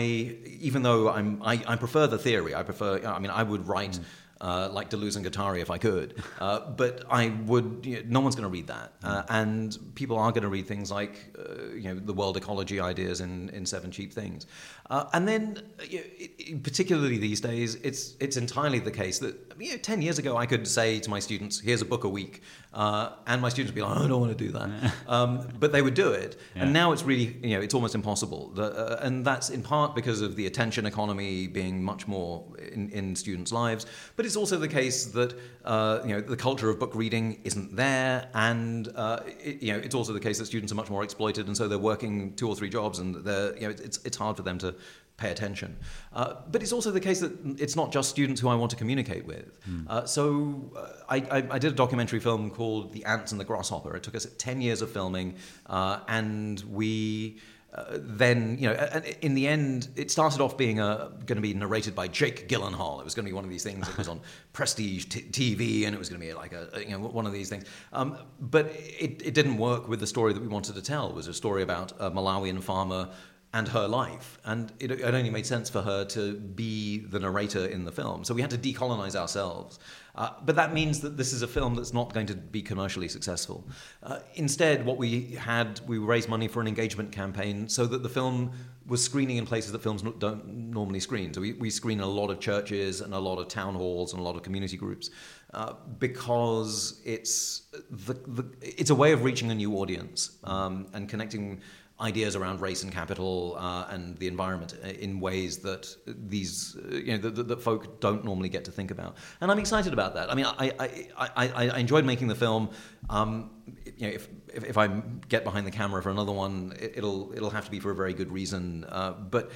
even 0.60 0.82
though 0.82 1.10
I'm, 1.10 1.42
I, 1.42 1.60
I 1.66 1.74
prefer 1.74 2.06
the 2.06 2.18
theory, 2.18 2.54
I 2.54 2.62
prefer, 2.62 3.04
I 3.04 3.18
mean, 3.18 3.32
I 3.32 3.42
would 3.42 3.66
write. 3.66 3.98
Mm 3.98 4.04
uh, 4.40 4.68
like 4.72 4.90
Deleuze 4.90 5.16
and 5.16 5.24
Guattari 5.24 5.60
if 5.60 5.70
I 5.70 5.78
could. 5.78 6.22
Uh, 6.38 6.70
but 6.70 7.04
I 7.10 7.28
would, 7.46 7.80
you 7.84 7.96
know, 7.96 8.02
no 8.06 8.20
one's 8.20 8.34
going 8.34 8.44
to 8.44 8.50
read 8.50 8.68
that. 8.68 8.94
Uh, 9.02 9.22
and 9.28 9.76
people 9.94 10.18
are 10.18 10.30
going 10.30 10.42
to 10.42 10.48
read 10.48 10.66
things 10.66 10.90
like, 10.90 11.36
uh, 11.38 11.74
you 11.74 11.94
know, 11.94 12.00
the 12.00 12.14
world 12.14 12.36
ecology 12.36 12.80
ideas 12.80 13.20
in, 13.20 13.50
in 13.50 13.66
Seven 13.66 13.90
Cheap 13.90 14.12
Things. 14.12 14.46
Uh, 14.90 15.08
and 15.12 15.26
then, 15.26 15.62
you 15.88 15.98
know, 15.98 16.04
it, 16.18 16.62
particularly 16.64 17.16
these 17.16 17.40
days, 17.40 17.76
it's, 17.76 18.16
it's 18.18 18.36
entirely 18.36 18.80
the 18.80 18.90
case 18.90 19.20
that, 19.20 19.36
you 19.58 19.70
know, 19.70 19.76
10 19.76 20.02
years 20.02 20.18
ago 20.18 20.36
I 20.36 20.46
could 20.46 20.66
say 20.66 20.98
to 20.98 21.08
my 21.08 21.20
students, 21.20 21.60
here's 21.60 21.80
a 21.80 21.84
book 21.84 22.02
a 22.04 22.08
week. 22.08 22.42
Uh, 22.74 23.10
and 23.26 23.40
my 23.40 23.48
students 23.48 23.70
would 23.70 23.76
be 23.76 23.82
like, 23.82 23.96
oh, 23.96 24.04
I 24.04 24.08
don't 24.08 24.20
want 24.20 24.36
to 24.36 24.44
do 24.44 24.52
that. 24.52 24.94
um, 25.08 25.48
but 25.58 25.70
they 25.70 25.80
would 25.80 25.94
do 25.94 26.10
it. 26.10 26.40
Yeah. 26.54 26.64
And 26.64 26.72
now 26.72 26.90
it's 26.90 27.04
really, 27.04 27.36
you 27.42 27.56
know, 27.56 27.62
it's 27.62 27.74
almost 27.74 27.94
impossible. 27.94 28.50
The, 28.50 28.98
and 29.04 29.24
that's 29.24 29.50
in 29.50 29.62
part 29.62 29.94
because 29.94 30.20
of 30.20 30.34
the 30.36 30.46
attention 30.46 30.86
economy 30.86 31.46
being 31.46 31.82
much 31.82 32.08
more 32.08 32.44
in, 32.72 32.90
in 32.90 33.16
students' 33.16 33.52
lives. 33.52 33.86
But 34.16 34.26
it's 34.26 34.36
also 34.36 34.58
the 34.58 34.68
case 34.68 35.06
that 35.06 35.34
uh, 35.64 36.00
you 36.04 36.14
know 36.14 36.20
the 36.20 36.36
culture 36.36 36.70
of 36.70 36.78
book 36.78 36.94
reading 36.94 37.40
isn't 37.44 37.74
there, 37.76 38.28
and 38.34 38.88
uh, 38.94 39.20
it, 39.42 39.62
you 39.62 39.72
know 39.72 39.78
it's 39.78 39.94
also 39.94 40.12
the 40.12 40.20
case 40.20 40.38
that 40.38 40.46
students 40.46 40.72
are 40.72 40.76
much 40.76 40.90
more 40.90 41.04
exploited, 41.04 41.46
and 41.46 41.56
so 41.56 41.68
they're 41.68 41.78
working 41.78 42.34
two 42.34 42.48
or 42.48 42.56
three 42.56 42.70
jobs, 42.70 42.98
and 42.98 43.14
they're 43.16 43.54
you 43.56 43.62
know 43.62 43.70
it's 43.70 43.98
it's 44.04 44.16
hard 44.16 44.36
for 44.36 44.42
them 44.42 44.58
to 44.58 44.74
pay 45.20 45.30
attention. 45.30 45.76
Uh, 46.12 46.34
but 46.50 46.62
it's 46.62 46.72
also 46.72 46.90
the 46.90 47.00
case 47.00 47.20
that 47.20 47.32
it's 47.60 47.76
not 47.76 47.92
just 47.92 48.08
students 48.08 48.40
who 48.40 48.48
I 48.48 48.54
want 48.54 48.70
to 48.70 48.76
communicate 48.76 49.26
with. 49.26 49.60
Mm. 49.68 49.86
Uh, 49.88 50.06
so 50.06 50.72
uh, 50.76 50.86
I, 51.08 51.16
I, 51.16 51.36
I, 51.50 51.58
did 51.58 51.72
a 51.72 51.76
documentary 51.76 52.20
film 52.20 52.50
called 52.50 52.92
The 52.92 53.04
Ants 53.04 53.30
and 53.30 53.40
the 53.40 53.44
Grasshopper. 53.44 53.94
It 53.94 54.02
took 54.02 54.16
us 54.16 54.26
10 54.38 54.62
years 54.62 54.80
of 54.82 54.90
filming, 54.90 55.36
uh, 55.66 56.00
and 56.08 56.60
we 56.70 57.38
uh, 57.72 57.98
then 58.00 58.56
you 58.58 58.68
know, 58.68 58.74
in 59.20 59.34
the 59.34 59.46
end, 59.46 59.88
it 59.94 60.10
started 60.10 60.40
off 60.40 60.56
being 60.56 60.78
going 60.78 61.24
to 61.26 61.40
be 61.40 61.54
narrated 61.54 61.94
by 61.94 62.08
Jake 62.08 62.48
Gyllenhaal. 62.48 62.98
It 62.98 63.04
was 63.04 63.14
going 63.14 63.24
to 63.24 63.30
be 63.30 63.32
one 63.32 63.44
of 63.44 63.50
these 63.50 63.62
things 63.62 63.86
that 63.86 63.96
was 63.96 64.08
on 64.08 64.20
prestige 64.52 65.04
t- 65.04 65.20
TV, 65.20 65.86
and 65.86 65.94
it 65.94 65.98
was 65.98 66.08
going 66.08 66.20
to 66.20 66.26
be 66.26 66.32
like 66.32 66.52
a, 66.52 66.68
a, 66.72 66.80
you 66.80 66.90
know 66.90 66.98
one 66.98 67.26
of 67.26 67.32
these 67.32 67.48
things. 67.48 67.66
Um, 67.92 68.18
but 68.40 68.66
it, 68.74 69.22
it 69.24 69.34
didn't 69.34 69.56
work 69.56 69.88
with 69.88 70.00
the 70.00 70.06
story 70.06 70.32
that 70.32 70.42
we 70.42 70.48
wanted 70.48 70.74
to 70.74 70.82
tell. 70.82 71.10
It 71.10 71.14
was 71.14 71.28
a 71.28 71.34
story 71.34 71.62
about 71.62 71.92
a 72.00 72.10
Malawian 72.10 72.60
farmer 72.60 73.08
and 73.52 73.66
her 73.68 73.88
life. 73.88 74.38
And 74.44 74.72
it, 74.78 74.92
it, 74.92 75.02
only 75.02 75.30
made 75.30 75.44
sense 75.44 75.68
for 75.68 75.82
her 75.82 76.04
to 76.06 76.34
be 76.34 76.98
the 76.98 77.18
narrator 77.18 77.66
in 77.66 77.84
the 77.84 77.90
film. 77.90 78.24
So 78.24 78.32
we 78.32 78.40
had 78.40 78.50
to 78.50 78.58
decolonize 78.58 79.16
ourselves. 79.16 79.80
Uh, 80.14 80.30
but 80.44 80.54
that 80.56 80.72
means 80.72 81.00
that 81.00 81.16
this 81.16 81.32
is 81.32 81.42
a 81.42 81.48
film 81.48 81.74
that's 81.74 81.92
not 81.92 82.12
going 82.14 82.26
to 82.26 82.34
be 82.34 82.62
commercially 82.62 83.08
successful. 83.08 83.66
Uh, 84.02 84.20
instead, 84.34 84.84
what 84.84 84.98
we 84.98 85.32
had, 85.32 85.80
we 85.86 85.98
raised 85.98 86.28
money 86.28 86.46
for 86.46 86.60
an 86.60 86.68
engagement 86.68 87.10
campaign 87.10 87.68
so 87.68 87.86
that 87.86 88.02
the 88.02 88.08
film 88.08 88.52
was 88.86 89.02
screening 89.02 89.36
in 89.36 89.46
places 89.46 89.72
that 89.72 89.82
films 89.82 90.02
don't 90.18 90.46
normally 90.46 91.00
screen. 91.00 91.32
So 91.32 91.40
we, 91.40 91.52
we 91.54 91.70
screen 91.70 92.00
a 92.00 92.06
lot 92.06 92.30
of 92.30 92.40
churches 92.40 93.00
and 93.00 93.14
a 93.14 93.18
lot 93.18 93.38
of 93.38 93.48
town 93.48 93.74
halls 93.74 94.12
and 94.12 94.20
a 94.20 94.24
lot 94.24 94.36
of 94.36 94.42
community 94.42 94.76
groups 94.76 95.10
uh, 95.54 95.74
because 95.98 97.00
it's, 97.04 97.62
the, 97.90 98.14
the, 98.14 98.44
it's 98.60 98.90
a 98.90 98.94
way 98.94 99.12
of 99.12 99.22
reaching 99.22 99.50
a 99.50 99.54
new 99.54 99.76
audience 99.76 100.38
um, 100.44 100.86
and 100.92 101.08
connecting 101.08 101.60
ideas 102.00 102.36
around 102.36 102.60
race 102.60 102.82
and 102.82 102.92
capital 102.92 103.56
uh, 103.58 103.86
and 103.90 104.16
the 104.18 104.26
environment 104.26 104.74
in 104.98 105.20
ways 105.20 105.58
that 105.58 105.94
these 106.06 106.76
uh, 106.76 106.96
you 106.96 107.12
know 107.12 107.30
that, 107.30 107.48
that, 107.48 107.60
folk 107.60 108.00
don't 108.00 108.24
normally 108.24 108.48
get 108.48 108.64
to 108.64 108.72
think 108.72 108.90
about. 108.90 109.16
And 109.40 109.50
I'm 109.50 109.58
excited 109.58 109.92
about 109.92 110.14
that. 110.14 110.30
I 110.30 110.34
mean 110.34 110.46
I 110.46 110.72
I, 110.78 111.28
I, 111.36 111.48
I 111.74 111.78
enjoyed 111.78 112.04
making 112.04 112.28
the 112.28 112.34
film. 112.34 112.70
Um, 113.08 113.50
you 113.96 114.08
know 114.08 114.14
if, 114.14 114.28
if, 114.52 114.64
if 114.64 114.78
I 114.78 114.88
get 115.28 115.44
behind 115.44 115.66
the 115.66 115.70
camera 115.70 116.02
for 116.02 116.10
another 116.10 116.32
one 116.32 116.74
it, 116.80 117.02
will 117.02 117.32
it'll 117.34 117.50
have 117.50 117.64
to 117.66 117.70
be 117.70 117.80
for 117.80 117.90
a 117.90 117.94
very 117.94 118.14
good 118.14 118.32
reason. 118.32 118.84
Uh, 118.88 119.12
but 119.12 119.50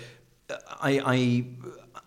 I, 0.81 1.01
I 1.05 1.45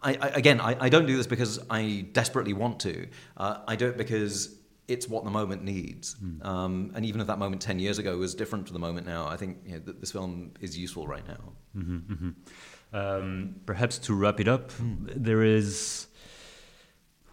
I, 0.04 0.12
again, 0.36 0.62
I, 0.62 0.78
I, 0.80 0.90
don't 0.90 1.08
do 1.08 1.18
this 1.18 1.26
because 1.26 1.60
I 1.72 2.06
desperately 2.14 2.54
want 2.54 2.80
to. 2.82 3.08
Uh, 3.36 3.62
I 3.68 3.76
do 3.76 3.88
it 3.88 3.98
because 3.98 4.56
it's 4.88 5.08
what 5.08 5.24
the 5.26 5.32
moment 5.32 5.64
needs. 5.64 6.16
Mm. 6.16 6.46
Um, 6.46 6.92
and 6.96 7.06
even 7.06 7.20
if 7.20 7.28
that 7.28 7.40
moment 7.40 7.62
10 7.62 7.80
years 7.80 8.00
ago 8.00 8.18
was 8.18 8.34
different 8.34 8.68
to 8.68 8.74
the 8.74 8.80
moment 8.80 9.06
now, 9.06 9.28
I 9.28 9.36
think 9.36 9.58
you 9.66 9.74
know, 9.74 9.80
th- 9.80 9.98
this 10.00 10.12
film 10.12 10.52
is 10.62 10.78
useful 10.78 11.08
right 11.08 11.28
now. 11.28 11.54
Mm-hmm, 11.78 12.14
mm-hmm. 12.14 12.96
Um, 12.96 13.56
perhaps 13.66 13.98
to 14.00 14.14
wrap 14.14 14.40
it 14.40 14.48
up, 14.48 14.72
mm. 14.72 15.12
there 15.16 15.44
is. 15.44 16.08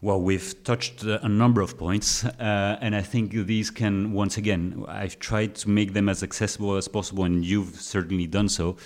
Well, 0.00 0.20
we've 0.20 0.62
touched 0.64 1.02
a 1.02 1.28
number 1.28 1.62
of 1.62 1.78
points, 1.78 2.26
uh, 2.26 2.76
and 2.82 2.94
I 2.94 3.00
think 3.00 3.32
these 3.32 3.70
can, 3.70 4.12
once 4.12 4.36
again, 4.36 4.84
I've 4.86 5.18
tried 5.18 5.54
to 5.56 5.70
make 5.70 5.94
them 5.94 6.10
as 6.10 6.22
accessible 6.22 6.76
as 6.76 6.88
possible, 6.88 7.24
and 7.24 7.42
you've 7.42 7.80
certainly 7.80 8.26
done 8.26 8.50
so. 8.50 8.76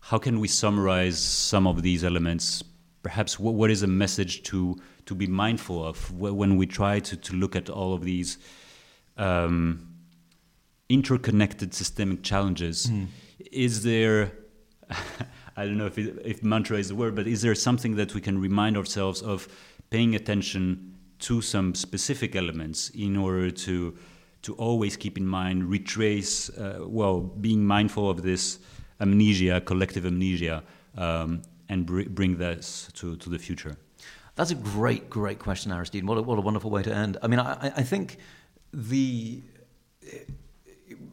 How 0.00 0.18
can 0.18 0.40
we 0.40 0.48
summarize 0.48 1.16
some 1.16 1.68
of 1.68 1.82
these 1.82 2.02
elements? 2.02 2.64
Perhaps 3.04 3.38
what, 3.38 3.54
what 3.54 3.70
is 3.70 3.84
a 3.84 3.86
message 3.86 4.42
to 4.44 4.76
to 5.06 5.14
be 5.14 5.26
mindful 5.26 5.84
of 5.84 6.10
when 6.12 6.56
we 6.56 6.66
try 6.66 6.98
to, 7.00 7.16
to 7.16 7.36
look 7.36 7.56
at 7.56 7.68
all 7.68 7.94
of 7.94 8.02
these 8.02 8.38
um, 9.16 9.94
interconnected 10.88 11.74
systemic 11.74 12.22
challenges. 12.22 12.86
Mm. 12.86 13.06
Is 13.52 13.82
there, 13.82 14.32
I 15.56 15.64
don't 15.64 15.78
know 15.78 15.86
if, 15.86 15.98
it, 15.98 16.20
if 16.24 16.42
mantra 16.42 16.78
is 16.78 16.88
the 16.88 16.94
word, 16.94 17.14
but 17.14 17.26
is 17.26 17.42
there 17.42 17.54
something 17.54 17.96
that 17.96 18.14
we 18.14 18.20
can 18.20 18.40
remind 18.40 18.76
ourselves 18.76 19.22
of 19.22 19.48
paying 19.90 20.14
attention 20.14 20.94
to 21.20 21.40
some 21.40 21.74
specific 21.74 22.36
elements 22.36 22.90
in 22.90 23.16
order 23.16 23.50
to 23.50 23.96
to 24.44 24.54
always 24.56 24.94
keep 24.94 25.16
in 25.16 25.26
mind, 25.26 25.64
retrace, 25.64 26.50
uh, 26.50 26.80
well, 26.82 27.20
being 27.20 27.64
mindful 27.64 28.10
of 28.10 28.22
this 28.22 28.58
amnesia, 29.00 29.58
collective 29.62 30.04
amnesia, 30.04 30.62
um, 30.98 31.40
and 31.70 31.86
br 31.86 32.02
bring 32.02 32.36
this 32.36 32.90
to, 32.92 33.16
to 33.16 33.30
the 33.30 33.38
future? 33.38 33.74
That's 34.36 34.50
a 34.50 34.56
great, 34.56 35.08
great 35.08 35.38
question, 35.38 35.70
Aristide. 35.70 36.04
What 36.04 36.18
a, 36.18 36.22
what 36.22 36.38
a 36.38 36.40
wonderful 36.40 36.70
way 36.70 36.82
to 36.82 36.92
end. 36.92 37.18
I 37.22 37.28
mean, 37.28 37.38
I, 37.38 37.72
I 37.76 37.82
think 37.82 38.18
the, 38.72 39.42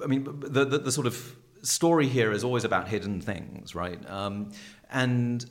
I 0.04 0.08
mean, 0.08 0.24
the, 0.24 0.66
the, 0.66 0.78
the, 0.80 0.92
sort 0.92 1.06
of 1.06 1.36
story 1.62 2.08
here 2.08 2.32
is 2.32 2.44
always 2.44 2.64
about 2.64 2.88
hidden 2.88 3.22
things, 3.22 3.76
right? 3.76 4.00
Um, 4.10 4.52
and 4.92 5.46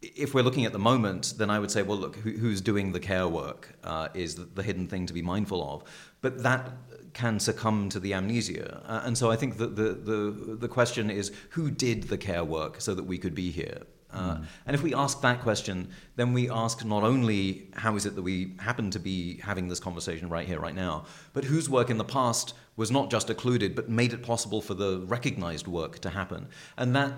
if 0.00 0.34
we're 0.34 0.42
looking 0.42 0.64
at 0.64 0.72
the 0.72 0.78
moment, 0.78 1.34
then 1.36 1.50
I 1.50 1.58
would 1.58 1.70
say, 1.70 1.82
well, 1.82 1.98
look, 1.98 2.16
who, 2.16 2.30
who's 2.30 2.62
doing 2.62 2.92
the 2.92 3.00
care 3.00 3.28
work 3.28 3.76
uh, 3.84 4.08
is 4.14 4.36
the, 4.36 4.44
the, 4.44 4.62
hidden 4.62 4.86
thing 4.88 5.06
to 5.06 5.12
be 5.12 5.22
mindful 5.22 5.62
of. 5.62 5.84
But 6.22 6.42
that 6.42 6.72
can 7.12 7.38
succumb 7.38 7.90
to 7.90 8.00
the 8.00 8.14
amnesia. 8.14 8.82
Uh, 8.86 9.02
and 9.04 9.16
so 9.16 9.30
I 9.30 9.36
think 9.36 9.58
that 9.58 9.76
the, 9.76 9.92
the, 9.92 10.56
the 10.56 10.68
question 10.68 11.10
is 11.10 11.30
who 11.50 11.70
did 11.70 12.04
the 12.04 12.18
care 12.18 12.44
work 12.44 12.80
so 12.80 12.94
that 12.94 13.04
we 13.04 13.18
could 13.18 13.34
be 13.34 13.50
here? 13.50 13.82
Uh. 14.14 14.38
And 14.66 14.74
if 14.74 14.82
we 14.82 14.94
ask 14.94 15.20
that 15.22 15.40
question, 15.40 15.88
then 16.16 16.32
we 16.32 16.50
ask 16.50 16.84
not 16.84 17.02
only 17.02 17.68
how 17.74 17.96
is 17.96 18.06
it 18.06 18.14
that 18.14 18.22
we 18.22 18.54
happen 18.58 18.90
to 18.90 18.98
be 18.98 19.38
having 19.38 19.68
this 19.68 19.80
conversation 19.80 20.28
right 20.28 20.46
here, 20.46 20.60
right 20.60 20.74
now, 20.74 21.04
but 21.32 21.44
whose 21.44 21.68
work 21.68 21.90
in 21.90 21.98
the 21.98 22.04
past 22.04 22.54
was 22.76 22.90
not 22.90 23.10
just 23.10 23.30
occluded, 23.30 23.74
but 23.74 23.88
made 23.88 24.12
it 24.12 24.22
possible 24.22 24.60
for 24.60 24.74
the 24.74 25.00
recognized 25.06 25.66
work 25.66 25.98
to 26.00 26.10
happen. 26.10 26.46
And 26.76 26.94
that 26.96 27.12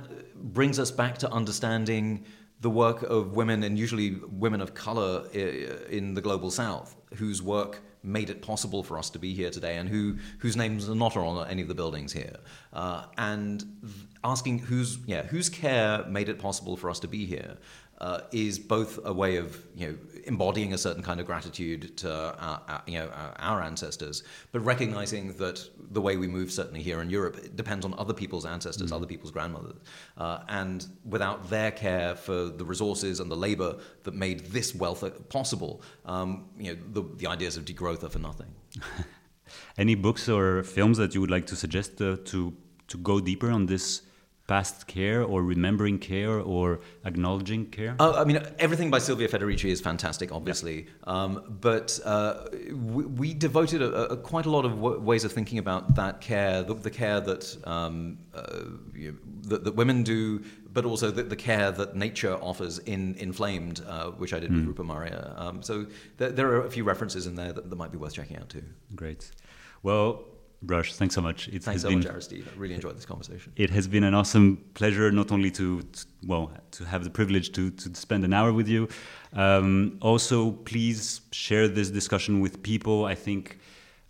brings 0.53 0.79
us 0.79 0.91
back 0.91 1.19
to 1.19 1.31
understanding 1.31 2.25
the 2.61 2.71
work 2.71 3.03
of 3.03 3.37
women, 3.37 3.63
and 3.65 3.79
usually 3.79 4.17
women 4.31 4.61
of 4.61 4.75
color 4.75 5.27
in 5.91 6.15
the 6.15 6.23
global 6.23 6.51
south, 6.51 6.97
whose 7.15 7.43
work 7.43 7.83
made 8.03 8.31
it 8.31 8.41
possible 8.41 8.83
for 8.83 8.99
us 8.99 9.11
to 9.11 9.19
be 9.19 9.35
here 9.35 9.51
today 9.51 9.77
and 9.77 9.89
who, 9.89 10.17
whose 10.39 10.57
names 10.57 10.89
are 10.89 10.95
not 10.95 11.17
on 11.17 11.47
any 11.49 11.61
of 11.61 11.69
the 11.69 11.75
buildings 11.75 12.13
here. 12.13 12.37
Uh, 12.73 13.05
and 13.19 13.65
asking 14.27 14.59
whose, 14.59 14.99
yeah, 15.07 15.23
whose 15.23 15.49
care 15.49 16.05
made 16.05 16.29
it 16.29 16.39
possible 16.39 16.77
for 16.77 16.91
us 16.91 16.99
to 17.01 17.09
be 17.09 17.25
here 17.25 17.57
uh, 18.01 18.21
is 18.31 18.59
both 18.59 18.99
a 19.05 19.13
way 19.13 19.37
of 19.37 19.65
you 19.75 19.87
know 19.87 19.97
embodying 20.25 20.75
a 20.75 20.79
certain 20.79 21.03
kind 21.03 21.19
of 21.19 21.27
gratitude 21.27 21.97
to 21.97 22.11
our, 22.13 22.61
our, 22.69 22.83
you 22.87 22.99
know 22.99 23.09
our 23.39 23.63
ancestors, 23.63 24.23
but 24.53 24.61
recognizing 24.61 25.33
that 25.35 25.59
the 25.93 26.01
way 26.01 26.17
we 26.17 26.27
move 26.27 26.53
certainly 26.53 26.83
here 26.83 27.01
in 27.01 27.09
Europe 27.09 27.57
depends 27.57 27.85
on 27.85 27.95
other 27.97 28.13
people's 28.13 28.45
ancestors, 28.45 28.89
mm-hmm. 28.89 28.97
other 28.97 29.07
people's 29.07 29.31
grandmothers, 29.31 29.79
uh, 30.19 30.41
and 30.49 30.89
without 31.05 31.49
their 31.49 31.71
care 31.71 32.15
for 32.15 32.49
the 32.61 32.65
resources 32.65 33.21
and 33.21 33.31
the 33.31 33.37
labor 33.37 33.77
that 34.03 34.15
made 34.15 34.41
this 34.47 34.75
wealth 34.75 35.03
possible, 35.31 35.81
um, 36.05 36.47
you 36.59 36.75
know 36.75 36.79
the, 36.93 37.03
the 37.17 37.27
ideas 37.27 37.57
of 37.57 37.65
degrowth 37.65 38.03
are 38.03 38.11
for 38.11 38.19
nothing. 38.19 38.53
Any 39.79 39.95
books 39.95 40.29
or 40.29 40.65
films 40.65 40.99
that 40.99 41.15
you 41.15 41.21
would 41.21 41.31
like 41.31 41.47
to 41.47 41.57
suggest 41.57 42.03
uh, 42.03 42.17
to 42.27 42.53
to 42.89 42.99
go 42.99 43.21
deeper 43.21 43.51
on 43.51 43.67
this 43.67 44.03
past 44.47 44.87
care 44.87 45.23
or 45.23 45.43
remembering 45.43 45.99
care 45.99 46.39
or 46.39 46.81
acknowledging 47.05 47.67
care? 47.67 47.97
Uh, 47.99 48.13
I 48.13 48.25
mean, 48.25 48.41
everything 48.59 48.91
by 48.91 48.99
Silvia 48.99 49.29
Federici 49.29 49.71
is 49.71 49.81
fantastic, 49.81 50.33
obviously. 50.33 50.87
Yeah. 50.87 51.13
Um, 51.13 51.59
but 51.61 51.99
uh, 52.05 52.45
we, 52.73 53.05
we, 53.05 53.35
devoted 53.35 53.83
a, 53.83 54.13
a, 54.13 54.17
quite 54.17 54.47
a 54.47 54.51
lot 54.51 54.65
of 54.65 54.73
w- 54.73 55.01
ways 55.01 55.25
of 55.25 55.33
thinking 55.33 55.59
about 55.59 55.97
that 55.97 56.21
care, 56.21 56.63
the, 56.63 56.75
the 56.75 56.91
care 56.91 57.21
that, 57.21 57.57
um, 57.67 58.19
uh, 58.35 58.61
you 58.95 59.19
that, 59.43 59.65
that, 59.65 59.75
women 59.75 60.03
do, 60.03 60.43
but 60.73 60.85
also 60.85 61.11
the, 61.11 61.23
the, 61.25 61.37
care 61.37 61.71
that 61.73 61.97
nature 61.97 62.35
offers 62.35 62.79
in 62.81 63.15
Inflamed, 63.19 63.83
uh, 63.87 64.11
which 64.11 64.33
I 64.33 64.39
did 64.39 64.51
mm. 64.51 64.55
with 64.55 64.63
hmm. 64.63 64.69
Rupa 64.69 64.85
Marya. 64.85 65.35
Um, 65.37 65.63
so 65.63 65.87
th- 66.19 66.35
there 66.35 66.49
are 66.49 66.65
a 66.65 66.71
few 66.71 66.85
references 66.85 67.27
in 67.27 67.35
there 67.35 67.53
that, 67.53 67.69
that 67.69 67.77
might 67.77 67.93
be 67.93 67.99
worth 67.99 68.15
checking 68.15 68.37
out 68.37 68.49
too. 68.49 68.65
Great. 68.95 69.31
Well, 69.83 70.25
Raj, 70.67 70.93
thanks 70.95 71.15
so 71.15 71.21
much. 71.21 71.49
It 71.49 71.63
thanks 71.63 71.83
so 71.83 71.89
been, 71.89 71.99
much, 71.99 72.09
Aristide. 72.09 72.45
I 72.53 72.59
really 72.59 72.75
enjoyed 72.75 72.97
this 72.97 73.07
conversation. 73.07 73.53
It 73.57 73.71
has 73.71 73.87
been 73.87 74.05
an 74.05 74.15
awesome 74.15 74.65
pleasure, 74.75 75.11
not 75.13 75.31
only 75.31 75.51
to, 75.53 75.83
to 75.83 76.07
well 76.27 76.51
to 76.73 76.85
have 76.85 77.05
the 77.05 77.11
privilege 77.11 77.53
to, 77.53 77.71
to 77.71 77.95
spend 77.95 78.25
an 78.25 78.33
hour 78.33 78.53
with 78.53 78.69
you. 78.69 78.89
Um, 79.33 79.99
also, 80.01 80.53
please 80.53 81.21
share 81.31 81.69
this 81.69 81.91
discussion 81.91 82.41
with 82.41 82.63
people. 82.63 83.05
I 83.05 83.15
think 83.15 83.59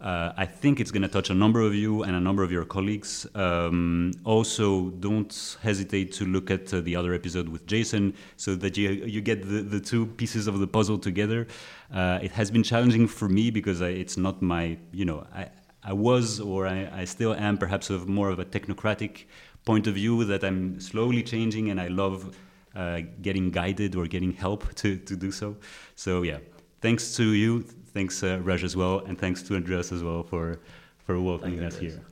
uh, 0.01 0.33
I 0.37 0.45
think 0.45 0.79
it's 0.79 0.91
going 0.91 1.03
to 1.03 1.09
touch 1.09 1.31
a 1.31 1.35
number 1.35 1.63
of 1.63 1.75
you 1.75 2.03
and 2.03 2.15
a 2.15 2.21
number 2.21 2.43
of 2.43 2.53
your 2.53 2.67
colleagues. 2.67 3.27
Um, 3.35 4.13
also, 4.25 4.91
don't 4.91 5.57
hesitate 5.63 6.13
to 6.13 6.27
look 6.27 6.51
at 6.51 6.73
uh, 6.73 6.81
the 6.81 6.95
other 6.95 7.15
episode 7.15 7.49
with 7.49 7.67
Jason 7.67 8.13
so 8.37 8.55
that 8.57 8.77
you, 8.77 8.91
you 8.91 9.23
get 9.23 9.43
the, 9.49 9.63
the 9.63 9.81
two 9.81 10.05
pieces 10.05 10.49
of 10.49 10.59
the 10.59 10.67
puzzle 10.67 10.99
together. 10.99 11.47
Uh, 11.93 12.19
it 12.23 12.31
has 12.33 12.51
been 12.51 12.63
challenging 12.63 13.09
for 13.09 13.27
me 13.29 13.51
because 13.51 13.81
I, 13.81 13.89
it's 13.89 14.19
not 14.19 14.43
my, 14.43 14.77
you 14.93 15.07
know, 15.07 15.27
I, 15.35 15.49
I 15.87 15.93
was 15.93 16.41
or 16.41 16.67
I, 16.67 16.91
I 16.93 17.05
still 17.05 17.33
am 17.35 17.57
perhaps 17.57 17.91
of 17.91 18.09
more 18.09 18.29
of 18.29 18.41
a 18.41 18.45
technocratic 18.45 19.25
point 19.65 19.87
of 19.87 19.95
view 19.95 20.25
that 20.25 20.43
I'm 20.43 20.81
slowly 20.81 21.23
changing 21.23 21.71
and 21.71 21.81
I 21.81 21.87
love 21.87 22.37
uh, 22.75 23.03
getting 23.23 23.51
guided 23.51 23.95
or 23.95 24.07
getting 24.07 24.33
help 24.33 24.75
to, 24.81 24.97
to 24.97 25.17
do 25.17 25.31
so. 25.31 25.57
So 25.95 26.23
yeah, 26.23 26.39
thanks 26.81 27.15
to 27.17 27.25
you, 27.25 27.63
thanks 27.63 28.23
uh, 28.25 28.41
Raj 28.43 28.65
as 28.65 28.77
well, 28.77 28.99
and 29.07 29.17
thanks 29.17 29.43
to 29.45 29.55
Andreas 29.55 29.93
as 29.93 30.03
well 30.03 30.25
for, 30.25 30.59
for 30.99 31.21
welcoming 31.21 31.63
us 31.63 31.79
here. 31.79 32.03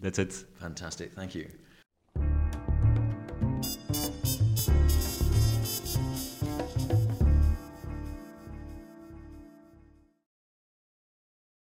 That's 0.00 0.18
it. 0.18 0.32
Fantastic, 0.58 1.12
thank 1.12 1.34
you. 1.34 1.48